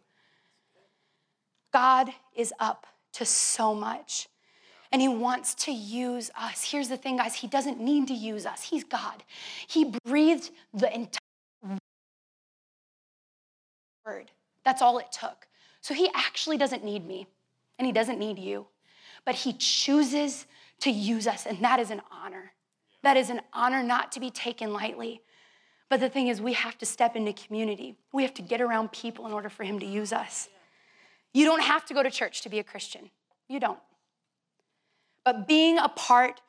God 1.72 2.10
is 2.36 2.54
up 2.60 2.88
to 3.14 3.26
so 3.26 3.74
much. 3.74 4.28
And 4.92 5.02
he 5.02 5.08
wants 5.08 5.56
to 5.56 5.72
use 5.72 6.32
us. 6.40 6.70
Here's 6.70 6.88
the 6.88 6.98
thing, 6.98 7.18
guys, 7.18 7.36
he 7.36 7.48
doesn't 7.48 7.80
need 7.82 8.08
to 8.08 8.14
use 8.14 8.46
us. 8.46 8.64
He's 8.64 8.84
God. 8.84 9.24
He 9.68 9.94
breathed 10.06 10.52
the 10.74 10.94
entire 10.94 11.80
word. 14.06 14.32
That's 14.64 14.82
all 14.82 15.00
it 15.00 15.12
took. 15.12 15.48
So 15.82 15.94
he 15.94 16.10
actually 16.16 16.58
doesn't 16.58 16.84
need 16.84 17.06
me, 17.06 17.28
and 17.78 17.86
he 17.86 17.92
doesn't 17.92 18.20
need 18.20 18.40
you. 18.40 18.68
But 19.26 19.36
he 19.36 19.54
chooses 19.54 20.46
to 20.82 20.92
use 20.92 21.28
us, 21.28 21.46
and 21.46 21.60
that 21.64 21.80
is 21.80 21.92
an 21.92 22.02
honor. 22.12 22.54
That 23.04 23.18
is 23.18 23.30
an 23.30 23.42
honor 23.54 23.84
not 23.84 24.12
to 24.14 24.20
be 24.20 24.30
taken 24.30 24.74
lightly. 24.74 25.22
But 25.90 26.00
the 26.00 26.10
thing 26.10 26.28
is, 26.28 26.42
we 26.42 26.54
have 26.54 26.78
to 26.80 26.86
step 26.86 27.16
into 27.16 27.34
community. 27.34 27.96
We 28.12 28.24
have 28.24 28.34
to 28.36 28.42
get 28.42 28.62
around 28.62 28.92
people 28.92 29.26
in 29.28 29.34
order 29.34 29.50
for 29.50 29.64
Him 29.64 29.80
to 29.80 29.86
use 29.86 30.12
us. 30.12 30.50
You 31.34 31.46
don't 31.46 31.62
have 31.62 31.86
to 31.86 31.94
go 31.94 32.02
to 32.02 32.10
church 32.10 32.42
to 32.42 32.50
be 32.50 32.60
a 32.60 32.64
Christian. 32.64 33.12
You 33.48 33.60
don't. 33.60 33.80
But 35.24 35.48
being 35.48 35.78
a 35.78 35.90
part 35.90 36.42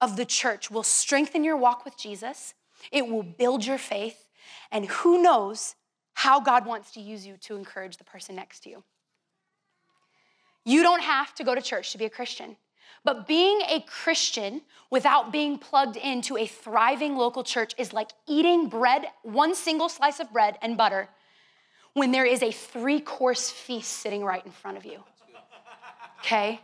of 0.00 0.16
the 0.16 0.24
church 0.24 0.70
will 0.70 0.82
strengthen 0.82 1.42
your 1.42 1.56
walk 1.56 1.84
with 1.84 1.96
Jesus, 1.96 2.54
it 2.92 3.08
will 3.08 3.22
build 3.22 3.64
your 3.64 3.78
faith, 3.78 4.28
and 4.70 4.86
who 4.86 5.22
knows 5.22 5.74
how 6.14 6.40
God 6.40 6.66
wants 6.66 6.92
to 6.92 7.00
use 7.00 7.26
you 7.26 7.36
to 7.42 7.56
encourage 7.56 7.96
the 7.96 8.04
person 8.04 8.36
next 8.36 8.60
to 8.60 8.70
you. 8.70 8.82
You 10.64 10.82
don't 10.82 11.02
have 11.02 11.34
to 11.36 11.44
go 11.44 11.54
to 11.54 11.62
church 11.62 11.92
to 11.92 11.98
be 11.98 12.04
a 12.04 12.10
Christian. 12.10 12.56
But 13.06 13.28
being 13.28 13.60
a 13.68 13.84
Christian 13.86 14.62
without 14.90 15.30
being 15.30 15.58
plugged 15.58 15.96
into 15.96 16.36
a 16.36 16.44
thriving 16.44 17.14
local 17.14 17.44
church 17.44 17.72
is 17.78 17.92
like 17.92 18.10
eating 18.26 18.68
bread, 18.68 19.06
one 19.22 19.54
single 19.54 19.88
slice 19.88 20.18
of 20.18 20.32
bread 20.32 20.58
and 20.60 20.76
butter, 20.76 21.08
when 21.94 22.10
there 22.10 22.24
is 22.24 22.42
a 22.42 22.50
three 22.50 22.98
course 22.98 23.48
feast 23.48 23.92
sitting 23.92 24.24
right 24.24 24.44
in 24.44 24.50
front 24.50 24.76
of 24.76 24.84
you. 24.84 25.04
Okay? 26.18 26.60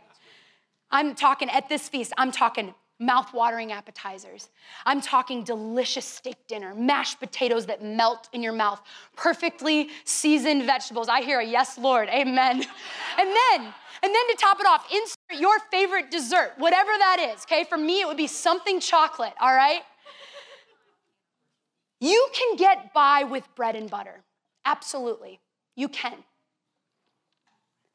I'm 0.91 1.15
talking 1.15 1.49
at 1.49 1.69
this 1.69 1.87
feast, 1.87 2.11
I'm 2.17 2.33
talking 2.33 2.75
mouth-watering 3.05 3.71
appetizers. 3.71 4.49
I'm 4.85 5.01
talking 5.01 5.43
delicious 5.43 6.05
steak 6.05 6.37
dinner, 6.47 6.73
mashed 6.73 7.19
potatoes 7.19 7.65
that 7.67 7.83
melt 7.83 8.29
in 8.33 8.41
your 8.41 8.53
mouth, 8.53 8.81
perfectly 9.15 9.89
seasoned 10.05 10.63
vegetables. 10.63 11.09
I 11.09 11.21
hear 11.21 11.39
a 11.39 11.45
yes, 11.45 11.77
Lord, 11.77 12.09
amen. 12.09 12.63
And 13.17 13.29
then 13.29 13.73
and 14.03 14.13
then 14.13 14.27
to 14.27 14.35
top 14.35 14.59
it 14.59 14.65
off, 14.67 14.85
insert 14.91 15.39
your 15.39 15.57
favorite 15.71 16.11
dessert, 16.11 16.53
whatever 16.57 16.91
that 16.97 17.33
is, 17.33 17.43
okay? 17.43 17.63
For 17.63 17.77
me, 17.77 18.01
it 18.01 18.07
would 18.07 18.17
be 18.17 18.27
something 18.27 18.81
chocolate, 18.81 19.33
all 19.39 19.55
right? 19.55 19.81
You 22.01 22.27
can 22.33 22.57
get 22.57 22.93
by 22.93 23.23
with 23.23 23.47
bread 23.55 23.77
and 23.77 23.89
butter. 23.89 24.23
Absolutely, 24.65 25.39
you 25.77 25.87
can. 25.87 26.15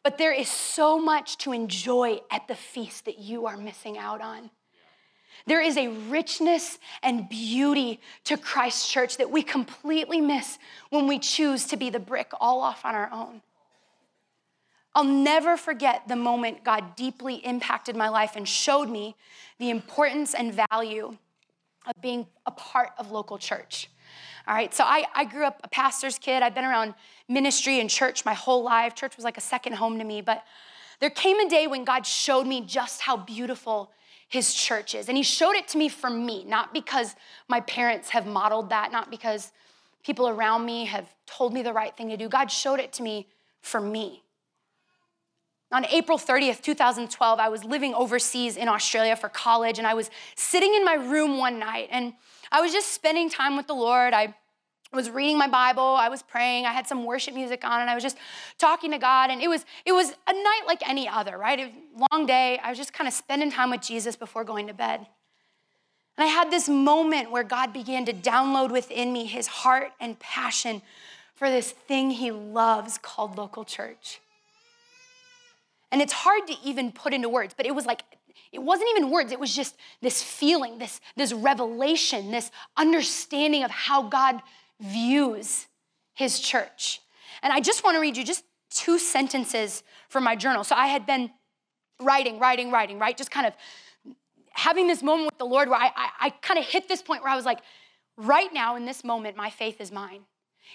But 0.02 0.16
there 0.16 0.32
is 0.32 0.48
so 0.48 0.98
much 0.98 1.36
to 1.38 1.52
enjoy 1.52 2.20
at 2.30 2.48
the 2.48 2.54
feast 2.54 3.04
that 3.04 3.18
you 3.18 3.44
are 3.44 3.58
missing 3.58 3.98
out 3.98 4.22
on. 4.22 4.50
There 5.48 5.62
is 5.62 5.78
a 5.78 5.88
richness 5.88 6.78
and 7.02 7.26
beauty 7.26 8.00
to 8.24 8.36
Christ's 8.36 8.86
church 8.86 9.16
that 9.16 9.30
we 9.30 9.42
completely 9.42 10.20
miss 10.20 10.58
when 10.90 11.06
we 11.06 11.18
choose 11.18 11.64
to 11.68 11.78
be 11.78 11.88
the 11.88 11.98
brick 11.98 12.32
all 12.38 12.60
off 12.60 12.84
on 12.84 12.94
our 12.94 13.10
own. 13.10 13.40
I'll 14.94 15.04
never 15.04 15.56
forget 15.56 16.06
the 16.06 16.16
moment 16.16 16.64
God 16.64 16.96
deeply 16.96 17.36
impacted 17.36 17.96
my 17.96 18.10
life 18.10 18.36
and 18.36 18.46
showed 18.46 18.90
me 18.90 19.16
the 19.58 19.70
importance 19.70 20.34
and 20.34 20.52
value 20.52 21.16
of 21.86 22.02
being 22.02 22.26
a 22.44 22.50
part 22.50 22.90
of 22.98 23.10
local 23.10 23.38
church. 23.38 23.88
All 24.46 24.54
right, 24.54 24.74
so 24.74 24.84
I, 24.84 25.06
I 25.14 25.24
grew 25.24 25.46
up 25.46 25.62
a 25.64 25.68
pastor's 25.68 26.18
kid. 26.18 26.42
I've 26.42 26.54
been 26.54 26.66
around 26.66 26.92
ministry 27.26 27.80
and 27.80 27.88
church 27.88 28.26
my 28.26 28.34
whole 28.34 28.62
life. 28.62 28.94
Church 28.94 29.16
was 29.16 29.24
like 29.24 29.38
a 29.38 29.42
second 29.42 29.74
home 29.74 29.98
to 29.98 30.04
me, 30.04 30.20
but 30.20 30.44
there 31.00 31.10
came 31.10 31.38
a 31.38 31.48
day 31.48 31.66
when 31.66 31.84
God 31.84 32.04
showed 32.04 32.46
me 32.46 32.60
just 32.60 33.00
how 33.00 33.16
beautiful 33.16 33.92
his 34.28 34.52
church 34.52 34.94
is. 34.94 35.08
And 35.08 35.16
he 35.16 35.22
showed 35.22 35.54
it 35.54 35.66
to 35.68 35.78
me 35.78 35.88
for 35.88 36.10
me, 36.10 36.44
not 36.44 36.72
because 36.72 37.16
my 37.48 37.60
parents 37.60 38.10
have 38.10 38.26
modeled 38.26 38.70
that, 38.70 38.92
not 38.92 39.10
because 39.10 39.52
people 40.04 40.28
around 40.28 40.64
me 40.64 40.84
have 40.84 41.08
told 41.26 41.52
me 41.52 41.62
the 41.62 41.72
right 41.72 41.96
thing 41.96 42.10
to 42.10 42.16
do. 42.16 42.28
God 42.28 42.50
showed 42.50 42.78
it 42.78 42.92
to 42.94 43.02
me 43.02 43.26
for 43.60 43.80
me. 43.80 44.22
On 45.70 45.84
April 45.86 46.16
30th, 46.16 46.62
2012, 46.62 47.38
I 47.38 47.48
was 47.48 47.62
living 47.62 47.92
overseas 47.92 48.56
in 48.56 48.68
Australia 48.68 49.16
for 49.16 49.28
college, 49.28 49.78
and 49.78 49.86
I 49.86 49.92
was 49.92 50.10
sitting 50.34 50.74
in 50.74 50.84
my 50.84 50.94
room 50.94 51.38
one 51.38 51.58
night, 51.58 51.88
and 51.90 52.14
I 52.50 52.62
was 52.62 52.72
just 52.72 52.94
spending 52.94 53.28
time 53.28 53.54
with 53.56 53.66
the 53.66 53.74
Lord. 53.74 54.14
I 54.14 54.34
was 54.96 55.10
reading 55.10 55.36
my 55.36 55.48
Bible, 55.48 55.82
I 55.82 56.08
was 56.08 56.22
praying, 56.22 56.64
I 56.64 56.72
had 56.72 56.86
some 56.86 57.04
worship 57.04 57.34
music 57.34 57.64
on, 57.64 57.80
and 57.80 57.90
I 57.90 57.94
was 57.94 58.02
just 58.02 58.16
talking 58.56 58.90
to 58.92 58.98
God. 58.98 59.30
And 59.30 59.42
it 59.42 59.48
was 59.48 59.64
it 59.84 59.92
was 59.92 60.12
a 60.26 60.32
night 60.32 60.62
like 60.66 60.88
any 60.88 61.08
other, 61.08 61.36
right? 61.36 61.58
A 61.58 61.72
long 62.10 62.26
day. 62.26 62.58
I 62.62 62.70
was 62.70 62.78
just 62.78 62.92
kind 62.92 63.06
of 63.06 63.14
spending 63.14 63.50
time 63.50 63.70
with 63.70 63.82
Jesus 63.82 64.16
before 64.16 64.44
going 64.44 64.66
to 64.68 64.74
bed. 64.74 65.06
And 66.16 66.24
I 66.24 66.26
had 66.26 66.50
this 66.50 66.68
moment 66.68 67.30
where 67.30 67.44
God 67.44 67.72
began 67.72 68.04
to 68.06 68.12
download 68.12 68.72
within 68.72 69.12
me 69.12 69.24
his 69.24 69.46
heart 69.46 69.92
and 70.00 70.18
passion 70.18 70.82
for 71.34 71.48
this 71.48 71.70
thing 71.70 72.10
he 72.10 72.32
loves 72.32 72.98
called 72.98 73.38
local 73.38 73.64
church. 73.64 74.20
And 75.92 76.02
it's 76.02 76.12
hard 76.12 76.46
to 76.48 76.54
even 76.64 76.90
put 76.90 77.14
into 77.14 77.28
words, 77.28 77.54
but 77.56 77.66
it 77.66 77.74
was 77.74 77.86
like, 77.86 78.02
it 78.50 78.62
wasn't 78.62 78.90
even 78.90 79.10
words, 79.10 79.30
it 79.30 79.38
was 79.38 79.54
just 79.54 79.76
this 80.02 80.22
feeling, 80.22 80.78
this, 80.78 81.00
this 81.16 81.32
revelation, 81.32 82.32
this 82.32 82.50
understanding 82.76 83.62
of 83.62 83.70
how 83.70 84.02
God 84.02 84.42
views 84.80 85.66
his 86.14 86.40
church. 86.40 87.00
And 87.42 87.52
I 87.52 87.60
just 87.60 87.84
want 87.84 87.96
to 87.96 88.00
read 88.00 88.16
you 88.16 88.24
just 88.24 88.44
two 88.70 88.98
sentences 88.98 89.82
from 90.08 90.24
my 90.24 90.36
journal. 90.36 90.64
So 90.64 90.74
I 90.74 90.86
had 90.86 91.06
been 91.06 91.30
writing, 92.00 92.38
writing, 92.38 92.70
writing, 92.70 92.98
right? 92.98 93.16
Just 93.16 93.30
kind 93.30 93.46
of 93.46 93.54
having 94.52 94.86
this 94.86 95.02
moment 95.02 95.26
with 95.26 95.38
the 95.38 95.46
Lord 95.46 95.68
where 95.68 95.78
I, 95.78 95.90
I, 95.94 96.08
I 96.20 96.30
kind 96.30 96.58
of 96.58 96.64
hit 96.64 96.88
this 96.88 97.02
point 97.02 97.22
where 97.22 97.32
I 97.32 97.36
was 97.36 97.44
like, 97.44 97.60
right 98.16 98.52
now 98.52 98.76
in 98.76 98.84
this 98.84 99.04
moment, 99.04 99.36
my 99.36 99.50
faith 99.50 99.80
is 99.80 99.92
mine. 99.92 100.22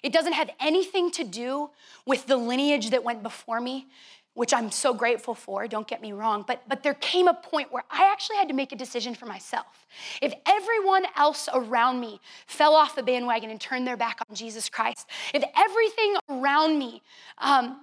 It 0.01 0.12
doesn't 0.12 0.34
have 0.34 0.49
anything 0.60 1.12
to 1.12 1.24
do 1.24 1.70
with 2.06 2.26
the 2.26 2.38
lineage 2.38 2.89
that 2.89 3.04
went 3.04 3.22
before 3.22 3.62
me 3.62 3.88
which 4.34 4.53
I'm 4.53 4.71
so 4.71 4.93
grateful 4.93 5.36
for, 5.36 5.67
don't 5.67 5.88
get 5.88 6.01
me 6.01 6.11
wrong, 6.11 6.43
but, 6.47 6.63
but 6.67 6.81
there 6.81 6.95
came 6.95 7.27
a 7.27 7.34
point 7.34 7.71
where 7.71 7.84
I 7.91 8.11
actually 8.11 8.38
had 8.38 8.47
to 8.47 8.53
make 8.53 8.71
a 8.71 8.75
decision 8.75 9.13
for 9.13 9.27
myself. 9.27 9.86
If 10.21 10.34
everyone 10.47 11.05
else 11.15 11.47
around 11.53 11.99
me 11.99 12.19
fell 12.47 12.73
off 12.73 12.95
the 12.95 13.03
bandwagon 13.03 13.51
and 13.51 13.61
turned 13.61 13.86
their 13.86 13.97
back 13.97 14.19
on 14.27 14.36
Jesus 14.36 14.69
Christ, 14.69 15.07
if 15.34 15.43
everything 15.55 16.15
around 16.29 16.79
me 16.79 17.03
um, 17.38 17.81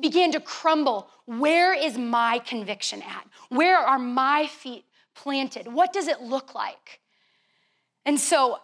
began 0.00 0.32
to 0.32 0.40
crumble, 0.40 1.10
where 1.26 1.74
is 1.74 1.98
my 1.98 2.38
conviction 2.38 3.02
at? 3.02 3.26
Where 3.50 3.78
are 3.78 3.98
my 3.98 4.46
feet 4.46 4.84
planted? 5.14 5.70
What 5.70 5.92
does 5.92 6.08
it 6.08 6.22
look 6.22 6.54
like? 6.54 7.00
And 8.06 8.18
so 8.18 8.58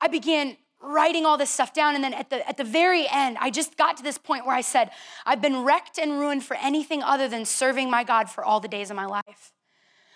I 0.00 0.06
began 0.06 0.56
writing 0.86 1.26
all 1.26 1.36
this 1.36 1.50
stuff 1.50 1.72
down. 1.72 1.94
And 1.94 2.04
then 2.04 2.14
at 2.14 2.30
the, 2.30 2.46
at 2.48 2.56
the 2.56 2.64
very 2.64 3.06
end, 3.10 3.36
I 3.40 3.50
just 3.50 3.76
got 3.76 3.96
to 3.98 4.02
this 4.02 4.18
point 4.18 4.46
where 4.46 4.56
I 4.56 4.60
said, 4.60 4.90
I've 5.24 5.42
been 5.42 5.64
wrecked 5.64 5.98
and 5.98 6.12
ruined 6.12 6.44
for 6.44 6.56
anything 6.56 7.02
other 7.02 7.28
than 7.28 7.44
serving 7.44 7.90
my 7.90 8.04
God 8.04 8.30
for 8.30 8.44
all 8.44 8.60
the 8.60 8.68
days 8.68 8.90
of 8.90 8.96
my 8.96 9.06
life. 9.06 9.52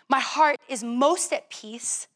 My 0.08 0.20
heart 0.20 0.58
is 0.68 0.82
most 0.82 1.32
at 1.32 1.50
peace 1.50 2.08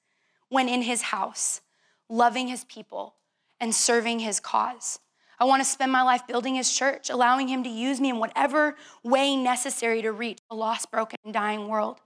when 0.49 0.69
in 0.69 0.83
his 0.83 1.03
house, 1.03 1.61
loving 2.09 2.49
his 2.49 2.65
people 2.65 3.15
and 3.61 3.75
serving 3.75 4.21
his 4.21 4.41
cause. 4.41 4.99
I 5.39 5.45
want 5.45 5.61
to 5.61 5.69
spend 5.69 5.91
my 5.91 6.03
life 6.03 6.27
building 6.27 6.55
his 6.55 6.73
church, 6.73 7.11
allowing 7.11 7.49
him 7.49 7.65
to 7.65 7.71
use 7.71 8.01
me 8.01 8.11
in 8.11 8.19
whatever 8.19 8.77
way 9.03 9.37
necessary 9.37 10.01
to 10.03 10.13
reach 10.13 10.39
a 10.51 10.55
lost, 10.55 10.91
broken, 10.91 11.19
and 11.25 11.35
dying 11.35 11.69
world. 11.69 12.01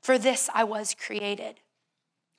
For 0.00 0.18
this 0.18 0.50
I 0.54 0.64
was 0.64 0.94
created. 0.94 1.60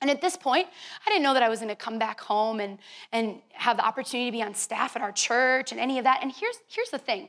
And 0.00 0.10
at 0.10 0.20
this 0.20 0.36
point, 0.36 0.68
I 1.04 1.10
didn't 1.10 1.24
know 1.24 1.34
that 1.34 1.42
I 1.42 1.48
was 1.48 1.58
going 1.58 1.70
to 1.70 1.76
come 1.76 1.98
back 1.98 2.20
home 2.20 2.60
and, 2.60 2.78
and 3.12 3.40
have 3.52 3.76
the 3.76 3.84
opportunity 3.84 4.30
to 4.30 4.36
be 4.36 4.42
on 4.42 4.54
staff 4.54 4.94
at 4.94 5.02
our 5.02 5.12
church 5.12 5.72
and 5.72 5.80
any 5.80 5.98
of 5.98 6.04
that. 6.04 6.20
And 6.22 6.32
here's, 6.32 6.56
here's 6.68 6.90
the 6.90 6.98
thing 6.98 7.28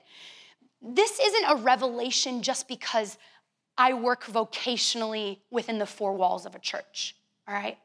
this 0.81 1.19
isn't 1.19 1.45
a 1.49 1.55
revelation 1.55 2.41
just 2.41 2.67
because 2.67 3.17
I 3.77 3.93
work 3.93 4.25
vocationally 4.25 5.39
within 5.51 5.79
the 5.79 5.85
four 5.85 6.13
walls 6.13 6.45
of 6.45 6.55
a 6.55 6.59
church. 6.59 7.15
All 7.47 7.55
right? 7.55 7.77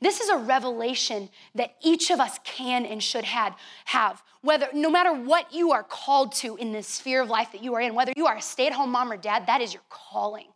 This 0.00 0.20
is 0.20 0.28
a 0.28 0.36
revelation 0.36 1.28
that 1.56 1.74
each 1.82 2.10
of 2.10 2.20
us 2.20 2.38
can 2.44 2.86
and 2.86 3.02
should 3.02 3.24
have, 3.24 3.56
have 3.86 4.22
whether 4.42 4.68
no 4.72 4.88
matter 4.88 5.12
what 5.12 5.52
you 5.52 5.72
are 5.72 5.82
called 5.82 6.32
to 6.36 6.54
in 6.56 6.70
this 6.72 6.86
sphere 6.86 7.22
of 7.22 7.28
life 7.28 7.50
that 7.50 7.62
you 7.64 7.74
are 7.74 7.80
in, 7.80 7.96
whether 7.96 8.12
you 8.16 8.26
are 8.26 8.36
a 8.36 8.42
stay-at-home 8.42 8.90
mom 8.90 9.10
or 9.10 9.16
dad, 9.16 9.46
that 9.46 9.60
is 9.60 9.74
your 9.74 9.82
calling. 9.88 10.46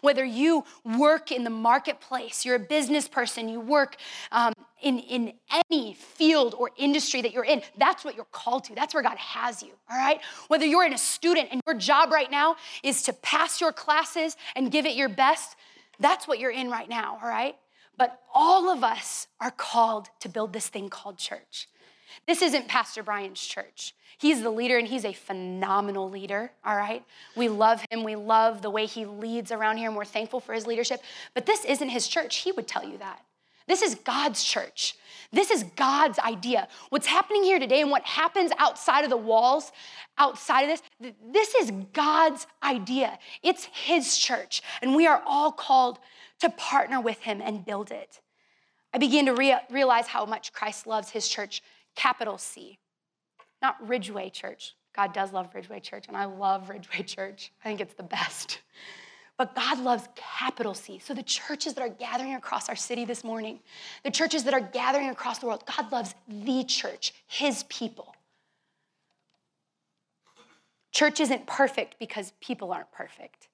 Whether 0.00 0.24
you 0.24 0.64
work 0.84 1.32
in 1.32 1.44
the 1.44 1.50
marketplace, 1.50 2.44
you're 2.44 2.56
a 2.56 2.58
business 2.58 3.08
person, 3.08 3.48
you 3.48 3.60
work 3.60 3.96
um, 4.32 4.52
in, 4.82 4.98
in 5.00 5.32
any 5.70 5.94
field 5.94 6.54
or 6.54 6.70
industry 6.76 7.22
that 7.22 7.32
you're 7.32 7.44
in, 7.44 7.62
that's 7.78 8.04
what 8.04 8.16
you're 8.16 8.26
called 8.32 8.64
to. 8.64 8.74
That's 8.74 8.94
where 8.94 9.02
God 9.02 9.18
has 9.18 9.62
you, 9.62 9.72
all 9.90 9.96
right? 9.96 10.20
Whether 10.48 10.66
you're 10.66 10.84
in 10.84 10.92
a 10.92 10.98
student 10.98 11.48
and 11.50 11.60
your 11.66 11.76
job 11.76 12.10
right 12.10 12.30
now 12.30 12.56
is 12.82 13.02
to 13.04 13.12
pass 13.12 13.60
your 13.60 13.72
classes 13.72 14.36
and 14.56 14.70
give 14.70 14.86
it 14.86 14.96
your 14.96 15.08
best, 15.08 15.56
that's 15.98 16.26
what 16.26 16.38
you're 16.38 16.50
in 16.50 16.70
right 16.70 16.88
now, 16.88 17.18
all 17.22 17.28
right? 17.28 17.56
But 17.96 18.18
all 18.32 18.70
of 18.70 18.82
us 18.82 19.26
are 19.40 19.50
called 19.50 20.08
to 20.20 20.28
build 20.28 20.52
this 20.52 20.68
thing 20.68 20.88
called 20.88 21.18
church. 21.18 21.68
This 22.26 22.42
isn't 22.42 22.68
Pastor 22.68 23.02
Brian's 23.02 23.40
church. 23.40 23.94
He's 24.20 24.42
the 24.42 24.50
leader 24.50 24.76
and 24.76 24.86
he's 24.86 25.06
a 25.06 25.14
phenomenal 25.14 26.10
leader, 26.10 26.52
all 26.62 26.76
right? 26.76 27.02
We 27.36 27.48
love 27.48 27.82
him. 27.90 28.04
We 28.04 28.16
love 28.16 28.60
the 28.60 28.68
way 28.68 28.84
he 28.84 29.06
leads 29.06 29.50
around 29.50 29.78
here 29.78 29.88
and 29.88 29.96
we're 29.96 30.04
thankful 30.04 30.40
for 30.40 30.52
his 30.52 30.66
leadership. 30.66 31.00
But 31.32 31.46
this 31.46 31.64
isn't 31.64 31.88
his 31.88 32.06
church. 32.06 32.36
He 32.36 32.52
would 32.52 32.68
tell 32.68 32.86
you 32.86 32.98
that. 32.98 33.24
This 33.66 33.80
is 33.80 33.94
God's 33.94 34.44
church. 34.44 34.94
This 35.32 35.50
is 35.50 35.64
God's 35.74 36.18
idea. 36.18 36.68
What's 36.90 37.06
happening 37.06 37.44
here 37.44 37.58
today 37.58 37.80
and 37.80 37.90
what 37.90 38.04
happens 38.04 38.52
outside 38.58 39.04
of 39.04 39.10
the 39.10 39.16
walls, 39.16 39.72
outside 40.18 40.68
of 40.68 40.82
this, 41.00 41.12
this 41.32 41.54
is 41.54 41.70
God's 41.94 42.46
idea. 42.62 43.18
It's 43.42 43.68
His 43.72 44.18
church, 44.18 44.60
and 44.82 44.94
we 44.94 45.06
are 45.06 45.22
all 45.24 45.52
called 45.52 45.98
to 46.40 46.50
partner 46.50 47.00
with 47.00 47.20
Him 47.20 47.40
and 47.42 47.64
build 47.64 47.90
it. 47.90 48.20
I 48.92 48.98
began 48.98 49.24
to 49.26 49.34
rea- 49.34 49.60
realize 49.70 50.08
how 50.08 50.26
much 50.26 50.52
Christ 50.52 50.86
loves 50.86 51.10
His 51.10 51.28
church, 51.28 51.62
capital 51.94 52.38
C 52.38 52.80
not 53.62 53.76
Ridgeway 53.86 54.30
Church. 54.30 54.74
God 54.94 55.12
does 55.12 55.32
love 55.32 55.48
Ridgeway 55.54 55.80
Church, 55.80 56.06
and 56.08 56.16
I 56.16 56.24
love 56.24 56.68
Ridgeway 56.68 57.02
Church. 57.04 57.52
I 57.64 57.68
think 57.68 57.80
it's 57.80 57.94
the 57.94 58.02
best. 58.02 58.60
But 59.36 59.54
God 59.54 59.78
loves 59.78 60.06
capital 60.16 60.74
C. 60.74 60.98
So 60.98 61.14
the 61.14 61.22
churches 61.22 61.72
that 61.74 61.80
are 61.80 61.88
gathering 61.88 62.34
across 62.34 62.68
our 62.68 62.76
city 62.76 63.06
this 63.06 63.24
morning, 63.24 63.60
the 64.04 64.10
churches 64.10 64.44
that 64.44 64.52
are 64.52 64.60
gathering 64.60 65.08
across 65.08 65.38
the 65.38 65.46
world, 65.46 65.64
God 65.64 65.90
loves 65.90 66.14
the 66.28 66.64
church, 66.64 67.14
his 67.26 67.62
people. 67.64 68.14
Church 70.92 71.20
isn't 71.20 71.46
perfect 71.46 71.96
because 71.98 72.32
people 72.40 72.72
aren't 72.72 72.90
perfect, 72.92 73.48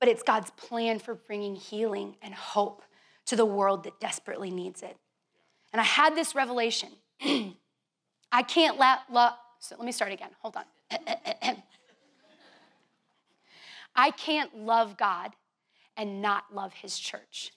but 0.00 0.08
it's 0.08 0.22
God's 0.22 0.50
plan 0.52 0.98
for 0.98 1.14
bringing 1.14 1.56
healing 1.56 2.16
and 2.22 2.32
hope 2.32 2.82
to 3.26 3.36
the 3.36 3.44
world 3.44 3.84
that 3.84 3.98
desperately 4.00 4.50
needs 4.50 4.82
it. 4.82 4.96
And 5.72 5.80
I 5.80 5.84
had 5.84 6.14
this 6.14 6.34
revelation 6.34 6.90
I 8.34 8.42
can't 8.42 8.80
let 8.80 8.98
love. 9.12 9.34
So 9.60 9.76
let 9.78 9.86
me 9.86 9.92
start 9.92 10.10
again. 10.10 10.30
Hold 10.40 10.56
on. 10.56 10.64
I 13.94 14.10
can't 14.10 14.56
love 14.56 14.96
God 14.96 15.30
and 15.96 16.20
not 16.20 16.52
love 16.52 16.72
his 16.72 16.98
church. 16.98 17.52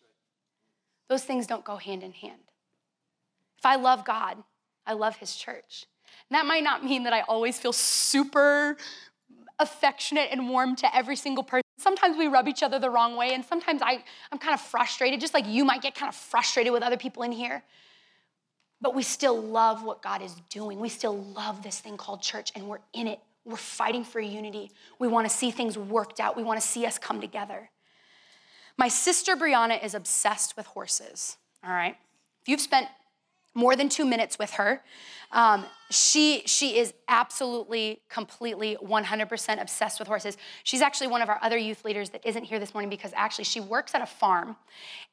Those 1.09 1.23
things 1.23 1.47
don't 1.47 1.65
go 1.65 1.77
hand 1.77 2.03
in 2.03 2.11
hand. 2.11 2.51
If 3.57 3.65
I 3.65 3.77
love 3.77 4.05
God, 4.05 4.37
I 4.85 4.93
love 4.93 5.15
his 5.15 5.35
church. 5.35 5.87
And 6.29 6.37
that 6.37 6.45
might 6.45 6.63
not 6.63 6.85
mean 6.85 7.05
that 7.05 7.13
I 7.13 7.21
always 7.21 7.57
feel 7.57 7.73
super 7.73 8.77
affectionate 9.57 10.29
and 10.31 10.47
warm 10.47 10.75
to 10.75 10.95
every 10.95 11.15
single 11.15 11.43
person. 11.43 11.63
Sometimes 11.79 12.17
we 12.17 12.27
rub 12.27 12.47
each 12.47 12.61
other 12.61 12.77
the 12.77 12.91
wrong 12.91 13.17
way, 13.17 13.33
and 13.33 13.43
sometimes 13.43 13.81
I, 13.81 14.03
I'm 14.31 14.37
kind 14.37 14.53
of 14.53 14.61
frustrated, 14.61 15.19
just 15.19 15.33
like 15.33 15.47
you 15.47 15.65
might 15.65 15.81
get 15.81 15.95
kind 15.95 16.07
of 16.09 16.15
frustrated 16.15 16.71
with 16.71 16.83
other 16.83 16.97
people 16.97 17.23
in 17.23 17.31
here. 17.31 17.63
But 18.81 18.93
we 18.93 19.03
still 19.03 19.41
love 19.41 19.83
what 19.83 20.01
God 20.01 20.21
is 20.21 20.35
doing. 20.49 20.79
We 20.79 20.89
still 20.89 21.17
love 21.17 21.63
this 21.63 21.79
thing 21.79 21.97
called 21.97 22.21
church, 22.21 22.51
and 22.55 22.67
we're 22.67 22.79
in 22.93 23.07
it. 23.07 23.19
We're 23.43 23.55
fighting 23.55 24.03
for 24.03 24.19
unity. 24.19 24.71
We 24.99 25.07
want 25.07 25.27
to 25.27 25.35
see 25.35 25.51
things 25.51 25.77
worked 25.77 26.19
out. 26.19 26.35
We 26.35 26.43
want 26.43 26.61
to 26.61 26.67
see 26.67 26.85
us 26.85 26.97
come 26.97 27.21
together. 27.21 27.69
My 28.77 28.87
sister 28.89 29.35
Brianna 29.35 29.83
is 29.83 29.95
obsessed 29.95 30.55
with 30.55 30.67
horses, 30.67 31.37
all 31.63 31.71
right? 31.71 31.95
If 32.41 32.49
you've 32.49 32.61
spent 32.61 32.87
more 33.57 33.75
than 33.75 33.89
two 33.89 34.05
minutes 34.05 34.37
with 34.37 34.51
her. 34.51 34.83
Um, 35.31 35.65
she, 35.89 36.43
she 36.45 36.77
is 36.77 36.93
absolutely, 37.07 38.01
completely, 38.09 38.77
100% 38.83 39.61
obsessed 39.61 39.99
with 39.99 40.07
horses. 40.07 40.37
She's 40.63 40.81
actually 40.81 41.07
one 41.07 41.21
of 41.21 41.29
our 41.29 41.39
other 41.41 41.57
youth 41.57 41.85
leaders 41.85 42.09
that 42.09 42.25
isn't 42.25 42.43
here 42.43 42.59
this 42.59 42.73
morning 42.73 42.89
because 42.89 43.13
actually 43.15 43.45
she 43.45 43.61
works 43.61 43.95
at 43.95 44.01
a 44.01 44.05
farm 44.05 44.57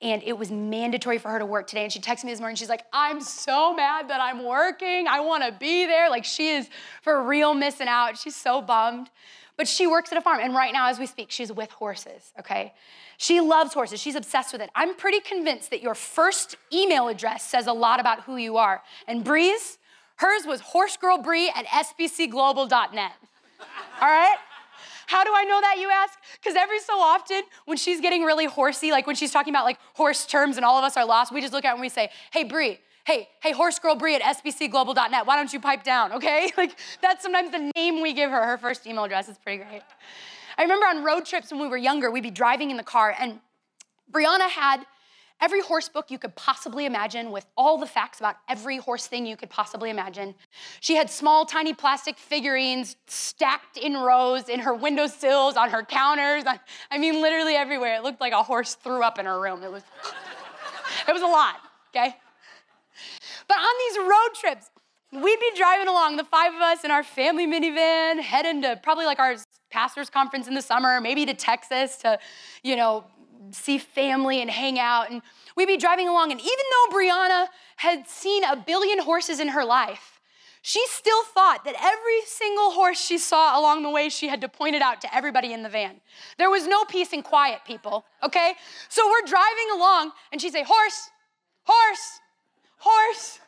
and 0.02 0.20
it 0.24 0.36
was 0.36 0.50
mandatory 0.50 1.18
for 1.18 1.28
her 1.28 1.38
to 1.38 1.46
work 1.46 1.68
today. 1.68 1.84
And 1.84 1.92
she 1.92 2.00
texted 2.00 2.24
me 2.24 2.32
this 2.32 2.40
morning. 2.40 2.56
She's 2.56 2.68
like, 2.68 2.84
I'm 2.92 3.20
so 3.20 3.72
mad 3.72 4.08
that 4.08 4.20
I'm 4.20 4.44
working. 4.44 5.06
I 5.06 5.20
want 5.20 5.44
to 5.44 5.52
be 5.52 5.86
there. 5.86 6.10
Like 6.10 6.24
she 6.24 6.48
is 6.48 6.68
for 7.02 7.22
real 7.22 7.54
missing 7.54 7.88
out. 7.88 8.18
She's 8.18 8.36
so 8.36 8.60
bummed. 8.60 9.10
But 9.56 9.68
she 9.68 9.86
works 9.86 10.10
at 10.10 10.18
a 10.18 10.20
farm. 10.20 10.40
And 10.42 10.52
right 10.54 10.72
now, 10.72 10.88
as 10.88 10.98
we 10.98 11.06
speak, 11.06 11.30
she's 11.30 11.52
with 11.52 11.70
horses, 11.70 12.32
okay? 12.40 12.74
She 13.18 13.40
loves 13.40 13.72
horses. 13.72 14.00
She's 14.00 14.16
obsessed 14.16 14.52
with 14.52 14.60
it. 14.60 14.70
I'm 14.74 14.96
pretty 14.96 15.20
convinced 15.20 15.70
that 15.70 15.80
your 15.80 15.94
first 15.94 16.56
email 16.72 17.06
address 17.06 17.44
says 17.44 17.68
a 17.68 17.72
lot 17.72 18.00
about 18.00 18.22
who 18.22 18.36
you 18.36 18.56
are. 18.56 18.82
And 19.06 19.22
Bree's, 19.22 19.78
hers 20.16 20.42
was 20.46 20.60
horsegirlbree 20.60 21.48
at 21.54 21.66
sbcglobal.net. 21.66 23.12
All 24.00 24.08
right? 24.08 24.36
How 25.06 25.22
do 25.22 25.30
I 25.34 25.44
know 25.44 25.60
that, 25.60 25.76
you 25.78 25.90
ask? 25.90 26.18
Because 26.40 26.56
every 26.56 26.80
so 26.80 26.94
often, 26.94 27.42
when 27.66 27.76
she's 27.76 28.00
getting 28.00 28.22
really 28.24 28.46
horsey, 28.46 28.90
like 28.90 29.06
when 29.06 29.16
she's 29.16 29.30
talking 29.30 29.52
about 29.52 29.64
like 29.64 29.78
horse 29.94 30.26
terms 30.26 30.56
and 30.56 30.64
all 30.64 30.78
of 30.78 30.84
us 30.84 30.96
are 30.96 31.04
lost, 31.04 31.32
we 31.32 31.40
just 31.40 31.52
look 31.52 31.64
at 31.64 31.70
it 31.70 31.72
and 31.72 31.80
we 31.80 31.88
say, 31.88 32.10
hey, 32.32 32.44
Bree, 32.44 32.78
hey, 33.06 33.28
hey, 33.42 33.52
horse 33.52 33.78
girl 33.78 33.94
Bree 33.94 34.14
at 34.14 34.22
sbcglobal.net, 34.22 35.26
why 35.26 35.36
don't 35.36 35.52
you 35.52 35.60
pipe 35.60 35.84
down, 35.84 36.12
okay? 36.12 36.50
Like 36.56 36.78
that's 37.02 37.22
sometimes 37.22 37.50
the 37.50 37.70
name 37.76 38.00
we 38.00 38.12
give 38.12 38.30
her. 38.30 38.44
Her 38.44 38.56
first 38.56 38.86
email 38.86 39.04
address 39.04 39.28
is 39.28 39.36
pretty 39.38 39.62
great. 39.62 39.82
I 40.56 40.62
remember 40.62 40.86
on 40.86 41.04
road 41.04 41.26
trips 41.26 41.50
when 41.50 41.60
we 41.60 41.68
were 41.68 41.76
younger, 41.76 42.10
we'd 42.10 42.22
be 42.22 42.30
driving 42.30 42.70
in 42.70 42.76
the 42.76 42.82
car 42.82 43.14
and 43.18 43.40
Brianna 44.10 44.48
had 44.48 44.86
every 45.44 45.60
horse 45.60 45.90
book 45.90 46.10
you 46.10 46.18
could 46.18 46.34
possibly 46.36 46.86
imagine 46.86 47.30
with 47.30 47.44
all 47.54 47.76
the 47.76 47.86
facts 47.86 48.18
about 48.18 48.36
every 48.48 48.78
horse 48.78 49.06
thing 49.06 49.26
you 49.26 49.36
could 49.36 49.50
possibly 49.50 49.90
imagine. 49.90 50.34
She 50.80 50.96
had 50.96 51.10
small, 51.10 51.44
tiny 51.44 51.74
plastic 51.74 52.16
figurines 52.16 52.96
stacked 53.06 53.76
in 53.76 53.92
rows 53.92 54.48
in 54.48 54.60
her 54.60 54.72
windowsills, 54.72 55.58
on 55.58 55.68
her 55.68 55.82
counters. 55.82 56.44
I 56.90 56.96
mean, 56.96 57.20
literally 57.20 57.56
everywhere. 57.56 57.96
It 57.96 58.02
looked 58.02 58.22
like 58.22 58.32
a 58.32 58.42
horse 58.42 58.74
threw 58.74 59.02
up 59.02 59.18
in 59.18 59.26
her 59.26 59.38
room. 59.38 59.62
It 59.62 59.70
was, 59.70 59.82
it 61.08 61.12
was 61.12 61.20
a 61.20 61.26
lot, 61.26 61.56
okay? 61.94 62.16
But 63.46 63.58
on 63.58 63.74
these 63.86 63.98
road 63.98 64.34
trips, 64.40 64.70
we'd 65.12 65.40
be 65.40 65.50
driving 65.58 65.88
along, 65.88 66.16
the 66.16 66.24
five 66.24 66.54
of 66.54 66.62
us 66.62 66.84
in 66.84 66.90
our 66.90 67.02
family 67.02 67.46
minivan, 67.46 68.18
heading 68.18 68.62
to 68.62 68.80
probably 68.82 69.04
like 69.04 69.18
our 69.18 69.36
pastor's 69.70 70.08
conference 70.08 70.48
in 70.48 70.54
the 70.54 70.62
summer, 70.62 71.02
maybe 71.02 71.26
to 71.26 71.34
Texas 71.34 71.96
to, 71.98 72.18
you 72.62 72.76
know, 72.76 73.04
see 73.52 73.78
family 73.78 74.40
and 74.40 74.50
hang 74.50 74.78
out. 74.78 75.10
And 75.10 75.22
we'd 75.56 75.66
be 75.66 75.76
driving 75.76 76.08
along, 76.08 76.32
and 76.32 76.40
even 76.40 76.50
though 76.50 76.96
Brianna 76.96 77.46
had 77.76 78.08
seen 78.08 78.44
a 78.44 78.56
billion 78.56 79.00
horses 79.00 79.40
in 79.40 79.48
her 79.48 79.64
life, 79.64 80.20
she 80.62 80.82
still 80.86 81.22
thought 81.24 81.64
that 81.66 81.74
every 81.78 82.22
single 82.26 82.70
horse 82.70 82.98
she 82.98 83.18
saw 83.18 83.60
along 83.60 83.82
the 83.82 83.90
way, 83.90 84.08
she 84.08 84.28
had 84.28 84.40
to 84.40 84.48
point 84.48 84.74
it 84.74 84.80
out 84.80 85.02
to 85.02 85.14
everybody 85.14 85.52
in 85.52 85.62
the 85.62 85.68
van. 85.68 86.00
There 86.38 86.48
was 86.48 86.66
no 86.66 86.84
peace 86.86 87.12
and 87.12 87.22
quiet, 87.22 87.60
people, 87.66 88.06
okay? 88.22 88.54
So 88.88 89.06
we're 89.06 89.26
driving 89.26 89.68
along, 89.74 90.12
and 90.32 90.40
she'd 90.40 90.52
say, 90.52 90.62
Horse, 90.62 91.10
horse, 91.64 92.20
horse. 92.78 93.40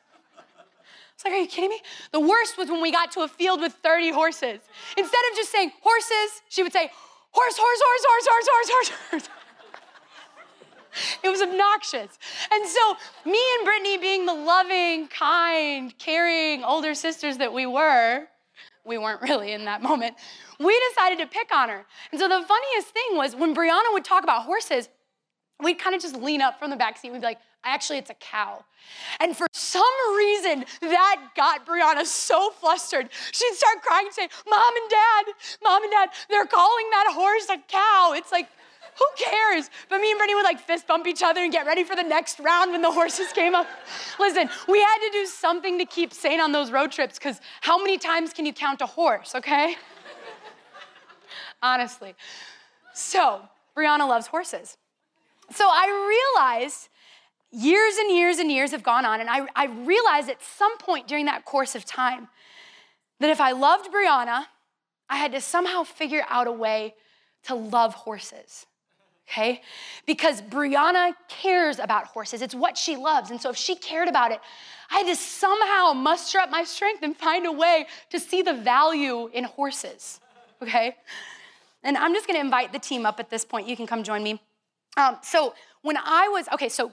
It's 1.15 1.25
like, 1.25 1.33
are 1.33 1.39
you 1.39 1.47
kidding 1.47 1.71
me? 1.71 1.81
The 2.13 2.21
worst 2.21 2.59
was 2.59 2.69
when 2.69 2.83
we 2.83 2.93
got 2.93 3.11
to 3.13 3.21
a 3.21 3.29
field 3.29 3.63
with 3.63 3.73
30 3.73 4.11
horses. 4.11 4.61
Instead 4.99 5.23
of 5.31 5.37
just 5.37 5.51
saying 5.51 5.73
horses, 5.81 6.43
she 6.51 6.63
would 6.63 6.75
say, 6.75 6.91
horse, 7.31 7.57
horse, 7.57 7.81
horse, 7.83 8.05
horse, 8.07 8.27
horse, 8.29 8.47
horse, 8.47 8.69
horse, 8.69 8.91
horse. 9.11 9.29
It 11.23 11.29
was 11.29 11.43
obnoxious. 11.43 12.19
And 12.53 12.67
so, 12.67 12.97
me 13.25 13.41
and 13.59 13.65
Brittany, 13.65 13.99
being 13.99 14.27
the 14.27 14.35
loving, 14.35 15.09
kind, 15.09 15.97
caring 15.99 16.65
older 16.65 16.95
sisters 16.95 17.39
that 17.39 17.53
we 17.53 17.67
were, 17.67 18.27
we 18.85 18.99
weren't 18.99 19.23
really 19.23 19.53
in 19.53 19.65
that 19.65 19.83
moment, 19.83 20.15
we 20.59 20.81
decided 20.91 21.19
to 21.19 21.27
pick 21.27 21.55
on 21.55 21.69
her. 21.69 21.85
And 22.13 22.21
so, 22.21 22.29
the 22.29 22.45
funniest 22.47 22.89
thing 22.89 23.17
was 23.17 23.37
when 23.37 23.55
Brianna 23.55 23.93
would 23.93 24.05
talk 24.05 24.23
about 24.23 24.43
horses, 24.43 24.89
we'd 25.63 25.79
kind 25.79 25.95
of 25.95 26.03
just 26.03 26.17
lean 26.17 26.43
up 26.43 26.59
from 26.59 26.71
the 26.71 26.77
back 26.77 26.99
seat 26.99 27.09
and 27.09 27.15
we'd 27.15 27.21
be 27.21 27.27
like, 27.27 27.39
actually, 27.65 27.99
it's 27.99 28.11
a 28.11 28.15
cow. 28.15 28.65
And 29.21 29.37
for 29.37 29.47
some 29.53 29.83
reason, 30.17 30.65
that 30.81 31.31
got 31.37 31.67
Brianna 31.67 32.05
so 32.05 32.51
flustered. 32.51 33.09
She'd 33.33 33.55
start 33.55 33.83
crying 33.83 34.07
and 34.07 34.15
say, 34.15 34.29
Mom 34.49 34.77
and 34.77 34.91
Dad, 34.91 35.35
Mom 35.63 35.83
and 35.83 35.93
Dad, 35.93 36.09
they're 36.31 36.47
calling 36.47 36.87
that 36.91 37.13
horse 37.13 37.49
a 37.51 37.59
cow. 37.69 38.13
It's 38.15 38.33
like, 38.33 38.49
who 38.99 39.05
cares? 39.17 39.69
But 39.91 40.01
me 40.01 40.11
and 40.11 40.19
Brittany 40.19 40.35
would 40.35 40.45
like 40.45 40.59
fist 40.59 40.87
bump 40.87 41.07
each 41.07 41.23
other 41.23 41.43
and 41.43 41.53
get 41.53 41.67
ready 41.67 41.85
for 41.85 41.95
the 41.95 42.03
next 42.03 42.39
round 42.41 42.73
when 42.73 42.81
the 42.81 42.91
horses 42.91 43.31
came 43.33 43.55
up. 43.55 43.67
Listen, 44.19 44.49
we 44.69 44.81
had 44.81 44.99
to 44.99 45.11
do 45.13 45.27
something 45.27 45.79
to 45.79 45.85
keep 45.85 46.15
sane 46.15 46.41
on 46.41 46.53
those 46.53 46.71
road 46.71 46.93
trips 46.93 47.19
because 47.19 47.41
how 47.61 47.77
many 47.79 47.99
times 47.99 48.33
can 48.33 48.47
you 48.47 48.55
count 48.55 48.81
a 48.81 48.87
horse, 48.87 49.35
okay? 49.35 49.77
Honestly. 51.63 52.15
So, 52.95 53.43
Brianna 53.77 54.09
loves 54.09 54.29
horses. 54.29 54.79
So 55.51 55.67
I 55.69 56.33
realized 56.35 56.89
years 57.53 57.97
and 57.99 58.17
years 58.17 58.39
and 58.39 58.51
years 58.51 58.71
have 58.71 58.83
gone 58.83 59.05
on, 59.05 59.21
and 59.21 59.29
I, 59.29 59.47
I 59.55 59.67
realized 59.67 60.31
at 60.31 60.43
some 60.43 60.77
point 60.79 61.07
during 61.07 61.27
that 61.27 61.45
course 61.45 61.75
of 61.75 61.85
time 61.85 62.29
that 63.21 63.31
if 63.31 63.41
I 63.41 63.53
loved 63.53 63.93
Brianna, 63.93 64.47
I 65.09 65.17
had 65.17 65.33
to 65.33 65.41
somehow 65.41 65.83
figure 65.83 66.25
out 66.29 66.47
a 66.47 66.53
way 66.53 66.95
to 67.45 67.55
love 67.55 67.95
horses 67.95 68.67
okay? 69.29 69.61
Because 70.07 70.41
Brianna 70.43 71.13
cares 71.29 71.79
about 71.79 72.07
horses. 72.07 72.43
It's 72.43 72.55
what 72.55 72.79
she 72.79 72.97
loves. 72.97 73.31
And 73.31 73.41
so 73.41 73.51
if 73.51 73.57
she 73.57 73.75
cared 73.75 74.09
about 74.09 74.33
it, 74.33 74.41
I 74.91 74.99
had 74.99 75.07
to 75.07 75.17
somehow 75.17 75.93
muster 75.93 76.39
up 76.39 76.51
my 76.51 76.65
strength 76.65 77.03
and 77.03 77.17
find 77.17 77.47
a 77.47 77.53
way 77.53 77.87
to 78.11 78.21
see 78.21 78.43
the 78.43 78.55
value 78.55 79.29
in 79.33 79.45
horses, 79.45 80.21
okay? 80.63 80.97
And 81.83 81.97
I'm 81.97 82.15
just 82.15 82.27
gonna 82.27 82.41
invite 82.41 82.73
the 82.73 82.79
team 82.79 83.05
up 83.05 83.21
at 83.21 83.31
this 83.31 83.45
point. 83.45 83.67
You 83.69 83.77
can 83.77 83.87
come 83.87 84.03
join 84.03 84.23
me. 84.23 84.41
Um, 84.97 85.19
so 85.23 85.55
when 85.83 85.97
I 85.97 86.29
was, 86.29 86.49
okay, 86.53 86.69
so 86.69 86.93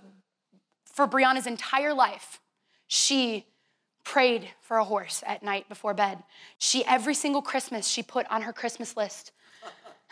for 0.86 1.08
Brianna's 1.08 1.48
entire 1.48 1.94
life, 1.94 2.40
she 2.88 3.46
prayed 4.04 4.50
for 4.62 4.78
a 4.78 4.84
horse 4.84 5.24
at 5.26 5.44
night 5.44 5.68
before 5.70 5.94
bed. 5.94 6.24
She, 6.58 6.84
every 6.86 7.14
single 7.14 7.42
Christmas, 7.42 7.88
she 7.88 8.04
put 8.04 8.28
on 8.30 8.42
her 8.44 8.54
Christmas 8.54 8.98
list, 8.98 9.32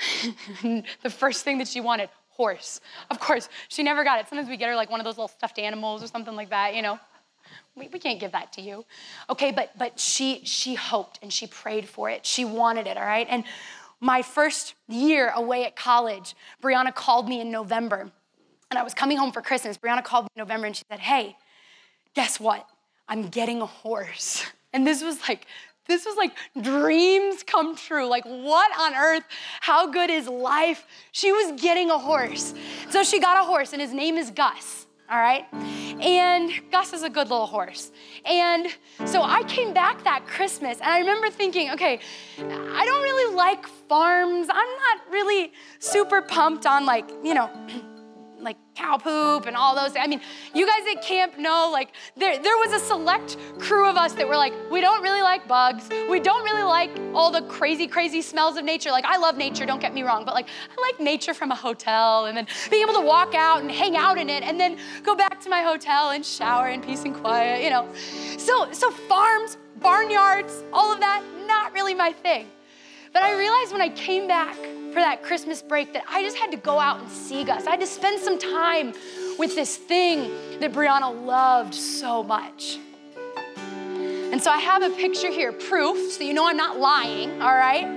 the 1.03 1.09
first 1.09 1.43
thing 1.43 1.57
that 1.59 1.67
she 1.67 1.81
wanted 1.81 2.09
horse. 2.29 2.81
Of 3.09 3.19
course, 3.19 3.49
she 3.67 3.83
never 3.83 4.03
got 4.03 4.19
it. 4.19 4.27
Sometimes 4.27 4.49
we 4.49 4.57
get 4.57 4.69
her 4.69 4.75
like 4.75 4.89
one 4.89 4.99
of 4.99 5.03
those 5.03 5.17
little 5.17 5.27
stuffed 5.27 5.59
animals 5.59 6.03
or 6.03 6.07
something 6.07 6.35
like 6.35 6.49
that, 6.49 6.75
you 6.75 6.81
know. 6.81 6.99
We, 7.75 7.87
we 7.87 7.99
can't 7.99 8.19
give 8.19 8.31
that 8.33 8.53
to 8.53 8.61
you. 8.61 8.85
Okay, 9.29 9.51
but 9.51 9.77
but 9.77 9.99
she 9.99 10.41
she 10.43 10.75
hoped 10.75 11.19
and 11.21 11.31
she 11.31 11.47
prayed 11.47 11.87
for 11.87 12.09
it. 12.09 12.25
She 12.25 12.45
wanted 12.45 12.87
it, 12.87 12.97
all 12.97 13.05
right? 13.05 13.27
And 13.29 13.43
my 13.99 14.23
first 14.23 14.73
year 14.87 15.31
away 15.35 15.65
at 15.65 15.75
college, 15.75 16.35
Brianna 16.61 16.93
called 16.93 17.29
me 17.29 17.39
in 17.39 17.51
November. 17.51 18.11
And 18.69 18.79
I 18.79 18.83
was 18.83 18.93
coming 18.93 19.17
home 19.17 19.31
for 19.31 19.41
Christmas. 19.41 19.77
Brianna 19.77 20.03
called 20.03 20.25
me 20.25 20.29
in 20.35 20.41
November 20.41 20.65
and 20.65 20.75
she 20.75 20.83
said, 20.89 20.99
Hey, 20.99 21.37
guess 22.15 22.39
what? 22.39 22.65
I'm 23.07 23.27
getting 23.29 23.61
a 23.61 23.67
horse. 23.67 24.43
And 24.73 24.87
this 24.87 25.03
was 25.03 25.19
like 25.27 25.47
this 25.91 26.05
was 26.05 26.15
like 26.15 26.31
dreams 26.61 27.43
come 27.43 27.75
true. 27.75 28.07
Like, 28.07 28.23
what 28.25 28.71
on 28.79 28.95
earth? 28.95 29.23
How 29.59 29.87
good 29.87 30.09
is 30.09 30.27
life? 30.27 30.87
She 31.11 31.31
was 31.31 31.61
getting 31.61 31.89
a 31.89 31.97
horse. 31.97 32.53
So 32.89 33.03
she 33.03 33.19
got 33.19 33.37
a 33.37 33.45
horse, 33.45 33.73
and 33.73 33.81
his 33.81 33.93
name 33.93 34.17
is 34.17 34.31
Gus, 34.31 34.87
all 35.09 35.19
right? 35.19 35.45
And 36.01 36.51
Gus 36.71 36.93
is 36.93 37.03
a 37.03 37.09
good 37.09 37.29
little 37.29 37.45
horse. 37.45 37.91
And 38.25 38.67
so 39.05 39.21
I 39.21 39.43
came 39.43 39.73
back 39.73 40.03
that 40.05 40.25
Christmas, 40.25 40.79
and 40.79 40.89
I 40.89 40.99
remember 40.99 41.29
thinking, 41.29 41.71
okay, 41.71 41.99
I 42.39 42.85
don't 42.85 43.03
really 43.03 43.35
like 43.35 43.67
farms. 43.67 44.47
I'm 44.49 44.73
not 44.85 45.11
really 45.11 45.51
super 45.79 46.21
pumped 46.21 46.65
on, 46.65 46.85
like, 46.85 47.09
you 47.23 47.33
know, 47.33 47.49
like 48.41 48.57
cow 48.75 48.97
poop 48.97 49.45
and 49.45 49.55
all 49.55 49.75
those. 49.75 49.95
I 49.95 50.07
mean, 50.07 50.21
you 50.53 50.65
guys 50.65 50.81
at 50.95 51.03
camp 51.03 51.37
know, 51.37 51.69
like, 51.71 51.93
there, 52.15 52.41
there 52.41 52.57
was 52.57 52.73
a 52.73 52.79
select 52.79 53.37
crew 53.59 53.87
of 53.87 53.97
us 53.97 54.13
that 54.13 54.27
were 54.27 54.35
like, 54.35 54.53
we 54.71 54.81
don't 54.81 55.01
really 55.03 55.21
like 55.21 55.47
bugs. 55.47 55.89
We 56.09 56.19
don't 56.19 56.43
really 56.43 56.63
like 56.63 56.91
all 57.13 57.31
the 57.31 57.41
crazy, 57.43 57.87
crazy 57.87 58.21
smells 58.21 58.57
of 58.57 58.65
nature. 58.65 58.91
Like, 58.91 59.05
I 59.05 59.17
love 59.17 59.37
nature, 59.37 59.65
don't 59.65 59.81
get 59.81 59.93
me 59.93 60.03
wrong, 60.03 60.25
but 60.25 60.33
like, 60.33 60.47
I 60.77 60.81
like 60.81 60.99
nature 60.99 61.33
from 61.33 61.51
a 61.51 61.55
hotel 61.55 62.25
and 62.25 62.37
then 62.37 62.47
being 62.69 62.83
able 62.83 62.99
to 62.99 63.05
walk 63.05 63.35
out 63.35 63.61
and 63.61 63.71
hang 63.71 63.95
out 63.95 64.17
in 64.17 64.29
it 64.29 64.43
and 64.43 64.59
then 64.59 64.77
go 65.03 65.15
back 65.15 65.39
to 65.41 65.49
my 65.49 65.61
hotel 65.61 66.11
and 66.11 66.25
shower 66.25 66.69
in 66.69 66.81
peace 66.81 67.03
and 67.03 67.15
quiet, 67.15 67.63
you 67.63 67.69
know. 67.69 67.87
So, 68.37 68.71
so 68.71 68.91
farms, 68.91 69.57
barnyards, 69.79 70.63
all 70.73 70.91
of 70.91 70.99
that, 70.99 71.23
not 71.47 71.73
really 71.73 71.93
my 71.93 72.11
thing. 72.11 72.49
But 73.13 73.23
I 73.23 73.37
realized 73.37 73.73
when 73.73 73.81
I 73.81 73.89
came 73.89 74.27
back 74.27 74.57
for 74.91 74.99
that 74.99 75.23
Christmas 75.23 75.61
break 75.61 75.93
that 75.93 76.03
I 76.09 76.21
just 76.23 76.37
had 76.37 76.51
to 76.51 76.57
go 76.57 76.79
out 76.79 76.99
and 76.99 77.09
see 77.09 77.43
Gus. 77.43 77.65
I 77.65 77.71
had 77.71 77.79
to 77.79 77.87
spend 77.87 78.19
some 78.19 78.37
time 78.37 78.93
with 79.39 79.55
this 79.55 79.77
thing 79.77 80.31
that 80.59 80.73
Brianna 80.73 81.25
loved 81.25 81.73
so 81.73 82.23
much. 82.23 82.77
And 84.31 84.41
so 84.41 84.51
I 84.51 84.57
have 84.59 84.83
a 84.83 84.89
picture 84.89 85.29
here, 85.29 85.51
proof, 85.51 86.13
so 86.13 86.23
you 86.23 86.33
know 86.33 86.47
I'm 86.47 86.57
not 86.57 86.79
lying, 86.79 87.41
all 87.41 87.55
right? 87.55 87.87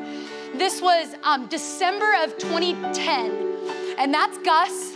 This 0.55 0.81
was 0.81 1.15
um, 1.23 1.47
December 1.49 2.15
of 2.23 2.39
2010, 2.39 3.97
and 3.99 4.15
that's 4.15 4.39
Gus. 4.39 4.93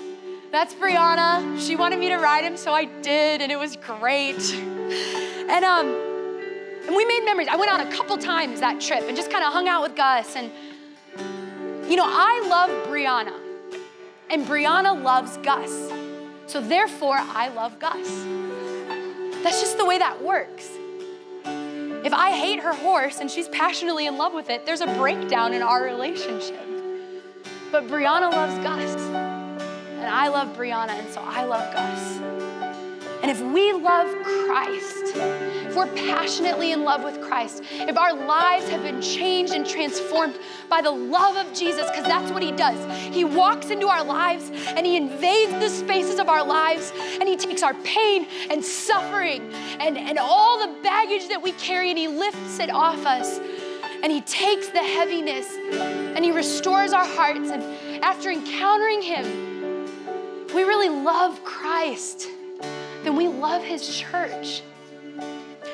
That's 0.51 0.75
Brianna. 0.75 1.61
She 1.61 1.77
wanted 1.77 1.99
me 1.99 2.09
to 2.09 2.17
ride 2.17 2.45
him, 2.45 2.57
so 2.57 2.73
I 2.73 2.87
did, 3.03 3.43
and 3.43 3.53
it 3.53 3.59
was 3.59 3.77
great. 3.77 4.55
And 5.49 5.65
um, 5.65 5.87
and 6.87 6.97
we 6.97 7.05
made 7.05 7.23
memories. 7.25 7.49
I 7.51 7.57
went 7.57 7.71
out 7.71 7.87
a 7.87 7.91
couple 7.95 8.17
times 8.17 8.61
that 8.61 8.81
trip 8.81 9.05
and 9.07 9.15
just 9.15 9.31
kind 9.31 9.45
of 9.45 9.53
hung 9.53 9.69
out 9.69 9.83
with 9.83 9.95
Gus. 9.95 10.37
And, 10.37 10.51
you 11.89 11.97
know, 11.97 12.07
I 12.07 12.47
love 12.49 12.71
Brianna, 12.87 13.35
and 14.31 14.47
Brianna 14.47 15.03
loves 15.03 15.39
Gus. 15.39 15.91
So 16.47 16.61
therefore, 16.61 17.17
I 17.19 17.49
love 17.49 17.79
Gus. 17.79 18.25
That's 19.43 19.61
just 19.61 19.79
the 19.79 19.87
way 19.87 19.99
that 19.99 20.23
works. 20.23 20.69
If 22.05 22.13
I 22.13 22.31
hate 22.31 22.61
her 22.61 22.75
horse 22.75 23.21
and 23.21 23.31
she's 23.31 23.49
passionately 23.49 24.07
in 24.07 24.19
love 24.19 24.35
with 24.35 24.51
it, 24.51 24.67
there's 24.67 24.83
a 24.83 24.87
breakdown 24.99 25.53
in 25.55 25.63
our 25.63 25.83
relationship. 25.83 26.67
But 27.73 27.87
Brianna 27.87 28.31
loves 28.31 28.59
Gus, 28.59 28.95
and 29.03 30.07
I 30.07 30.29
love 30.29 30.57
Brianna, 30.57 30.91
and 30.91 31.09
so 31.13 31.23
I 31.23 31.45
love 31.45 31.73
Gus. 31.73 32.58
And 33.23 33.31
if 33.31 33.41
we 33.41 33.73
love 33.73 34.09
Christ, 34.47 35.17
if 35.17 35.75
we're 35.75 35.93
passionately 35.95 36.73
in 36.73 36.85
love 36.85 37.03
with 37.03 37.21
Christ, 37.21 37.63
if 37.71 37.99
our 37.99 38.15
lives 38.15 38.69
have 38.69 38.83
been 38.83 39.03
changed 39.03 39.53
and 39.53 39.67
transformed 39.67 40.39
by 40.69 40.81
the 40.81 40.91
love 40.91 41.37
of 41.37 41.53
Jesus, 41.53 41.89
because 41.91 42.05
that's 42.05 42.31
what 42.31 42.43
He 42.43 42.53
does. 42.53 42.79
He 43.15 43.25
walks 43.25 43.71
into 43.71 43.89
our 43.89 44.05
lives 44.05 44.51
and 44.69 44.87
He 44.87 44.97
invades 44.97 45.53
the 45.53 45.69
spaces 45.69 46.19
of 46.21 46.29
our 46.29 46.45
lives 46.45 46.93
and 47.21 47.29
He 47.29 47.37
takes 47.37 47.63
our 47.63 47.75
pain 47.75 48.27
and 48.51 48.65
suffering 48.65 49.53
and, 49.81 49.99
and 49.99 50.19
all 50.19 50.59
the 50.67 50.81
baggage 50.83 51.29
that 51.29 51.43
we 51.43 51.53
carry 51.53 51.91
and 51.91 51.99
He 51.99 52.09
lifts 52.09 52.61
it 52.61 52.71
off 52.71 53.05
us. 53.05 53.41
And 54.03 54.13
He 54.13 54.21
takes 54.21 54.69
the 54.69 54.79
heaviness 54.79 55.53
and 55.73 56.25
He 56.25 56.31
restores 56.31 56.93
our 56.93 57.05
hearts. 57.05 57.51
And 57.51 57.63
after 58.05 58.31
encountering 58.31 59.03
Him, 59.03 59.49
we 60.55 60.63
really 60.63 60.89
love 60.89 61.43
Christ, 61.45 62.29
then 63.05 63.17
we 63.17 63.29
love 63.29 63.63
His 63.63 63.89
church 63.99 64.63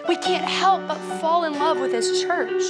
we 0.09 0.16
can't 0.16 0.45
help 0.45 0.87
but 0.87 0.99
fall 1.18 1.45
in 1.45 1.55
love 1.55 1.81
with 1.81 1.93
His 1.93 2.22
church. 2.22 2.62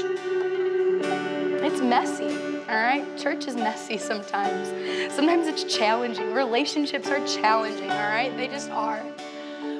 It's 1.65 1.81
messy, 1.81 2.29
all 2.69 2.77
right? 2.77 3.05
Church 3.19 3.49
is 3.49 3.57
messy 3.57 3.99
sometimes. 3.99 4.69
Sometimes 5.13 5.49
it's 5.49 5.65
challenging. 5.65 6.33
Relationships 6.33 7.09
are 7.09 7.27
challenging, 7.27 7.91
all 7.91 8.09
right? 8.09 8.35
They 8.37 8.47
just 8.47 8.71
are. 8.71 9.03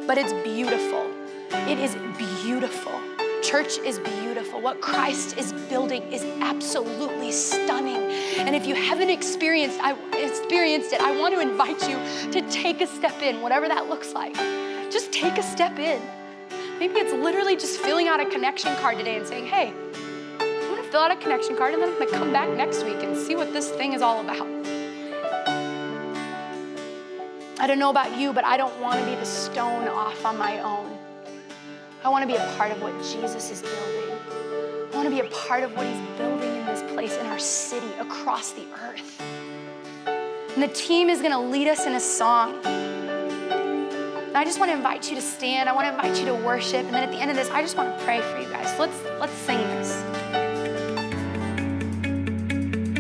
But 0.07 0.19
it's 0.19 0.33
beautiful. 0.33 1.09
It 1.69 1.79
is 1.79 1.95
beautiful. 2.19 3.01
Church 3.43 3.79
is 3.79 4.01
beautiful. 4.01 4.61
What 4.61 4.81
Christ 4.81 5.37
is 5.37 5.53
building 5.69 6.03
is 6.13 6.25
absolutely 6.41 7.31
stunning. 7.31 8.11
And 8.39 8.57
if 8.57 8.67
you 8.67 8.75
haven't 8.75 9.11
experienced, 9.11 9.79
I, 9.81 9.93
experienced 10.19 10.93
it, 10.93 11.01
I 11.01 11.17
want 11.21 11.35
to 11.35 11.41
invite 11.41 11.89
you 11.89 12.33
to 12.33 12.51
take 12.51 12.81
a 12.81 12.87
step 12.87 13.23
in, 13.23 13.43
whatever 13.43 13.69
that 13.69 13.89
looks 13.89 14.13
like. 14.13 14.35
Just 14.95 15.11
take 15.11 15.39
a 15.39 15.43
step 15.43 15.77
in. 15.81 16.01
Maybe 16.79 17.01
it's 17.01 17.13
literally 17.13 17.57
just 17.57 17.81
filling 17.81 18.07
out 18.07 18.21
a 18.21 18.27
connection 18.27 18.77
card 18.77 18.97
today 18.97 19.17
and 19.17 19.27
saying, 19.27 19.45
hey, 19.45 19.75
I'm 20.39 20.69
gonna 20.69 20.85
fill 20.85 21.01
out 21.01 21.11
a 21.11 21.17
connection 21.17 21.57
card 21.57 21.75
and 21.75 21.83
then 21.83 21.89
I'm 21.89 21.99
gonna 21.99 22.13
come 22.13 22.33
back 22.33 22.49
next 22.51 22.85
week 22.85 23.03
and 23.03 23.17
see 23.17 23.35
what 23.35 23.53
this 23.53 23.71
thing 23.71 23.95
is 23.95 24.03
all 24.03 24.21
about. 24.21 24.47
I 27.59 27.67
don't 27.67 27.81
know 27.81 27.91
about 27.91 28.17
you, 28.17 28.33
but 28.33 28.45
I 28.45 28.57
don't 28.57 28.81
wanna 28.81 29.05
be 29.05 29.17
the 29.17 29.27
stone 29.27 29.89
off 29.89 30.25
on 30.25 30.39
my 30.39 30.61
own. 30.61 30.97
I 32.05 32.09
wanna 32.09 32.29
be 32.29 32.37
a 32.37 32.55
part 32.57 32.71
of 32.71 32.81
what 32.81 32.97
Jesus 33.03 33.51
is 33.51 33.63
building. 33.63 34.17
I 34.93 34.97
wanna 34.97 35.11
be 35.11 35.19
a 35.19 35.31
part 35.31 35.65
of 35.65 35.77
what 35.77 35.89
he's 35.89 36.19
building 36.19 36.55
in 36.55 36.67
this 36.67 36.85
place, 36.93 37.17
in 37.17 37.27
our 37.27 37.41
city, 37.41 37.93
across 37.99 38.53
the 38.53 38.67
earth. 38.81 39.21
And 40.55 40.63
the 40.63 40.69
team 40.69 41.11
is 41.11 41.21
gonna 41.21 41.43
lead 41.43 41.67
us 41.67 41.85
in 41.85 41.95
a 41.95 42.01
song. 42.01 42.94
And 44.35 44.41
I 44.41 44.45
just 44.45 44.59
want 44.59 44.73
to 44.73 44.77
invite 44.77 45.09
you 45.09 45.15
to 45.15 45.23
stand. 45.23 45.69
I 45.69 45.73
want 45.73 45.87
to 45.87 45.95
invite 45.95 46.19
you 46.19 46.27
to 46.27 46.35
worship. 46.35 46.85
And 46.87 46.93
then 46.93 47.05
at 47.05 47.13
the 47.13 47.19
end 47.19 47.31
of 47.31 47.37
this, 47.37 47.49
I 47.51 47.63
just 47.63 47.77
want 47.77 47.97
to 47.97 48.05
pray 48.05 48.21
for 48.21 48.41
you 48.41 48.49
guys. 48.49 48.77
Let's 48.81 49.01
let's 49.21 49.33
sing 49.33 49.59
this. 49.59 50.03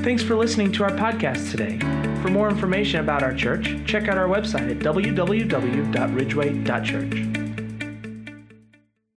Thanks 0.05 0.23
for 0.23 0.37
listening 0.37 0.71
to 0.71 0.85
our 0.85 0.93
podcast 0.93 1.51
today. 1.51 1.81
For 2.23 2.29
more 2.29 2.49
information 2.49 3.01
about 3.01 3.25
our 3.25 3.35
church, 3.35 3.75
check 3.85 4.07
out 4.07 4.17
our 4.17 4.29
website 4.29 4.71
at 4.71 4.79
www.ridgeway.church. 4.79 7.34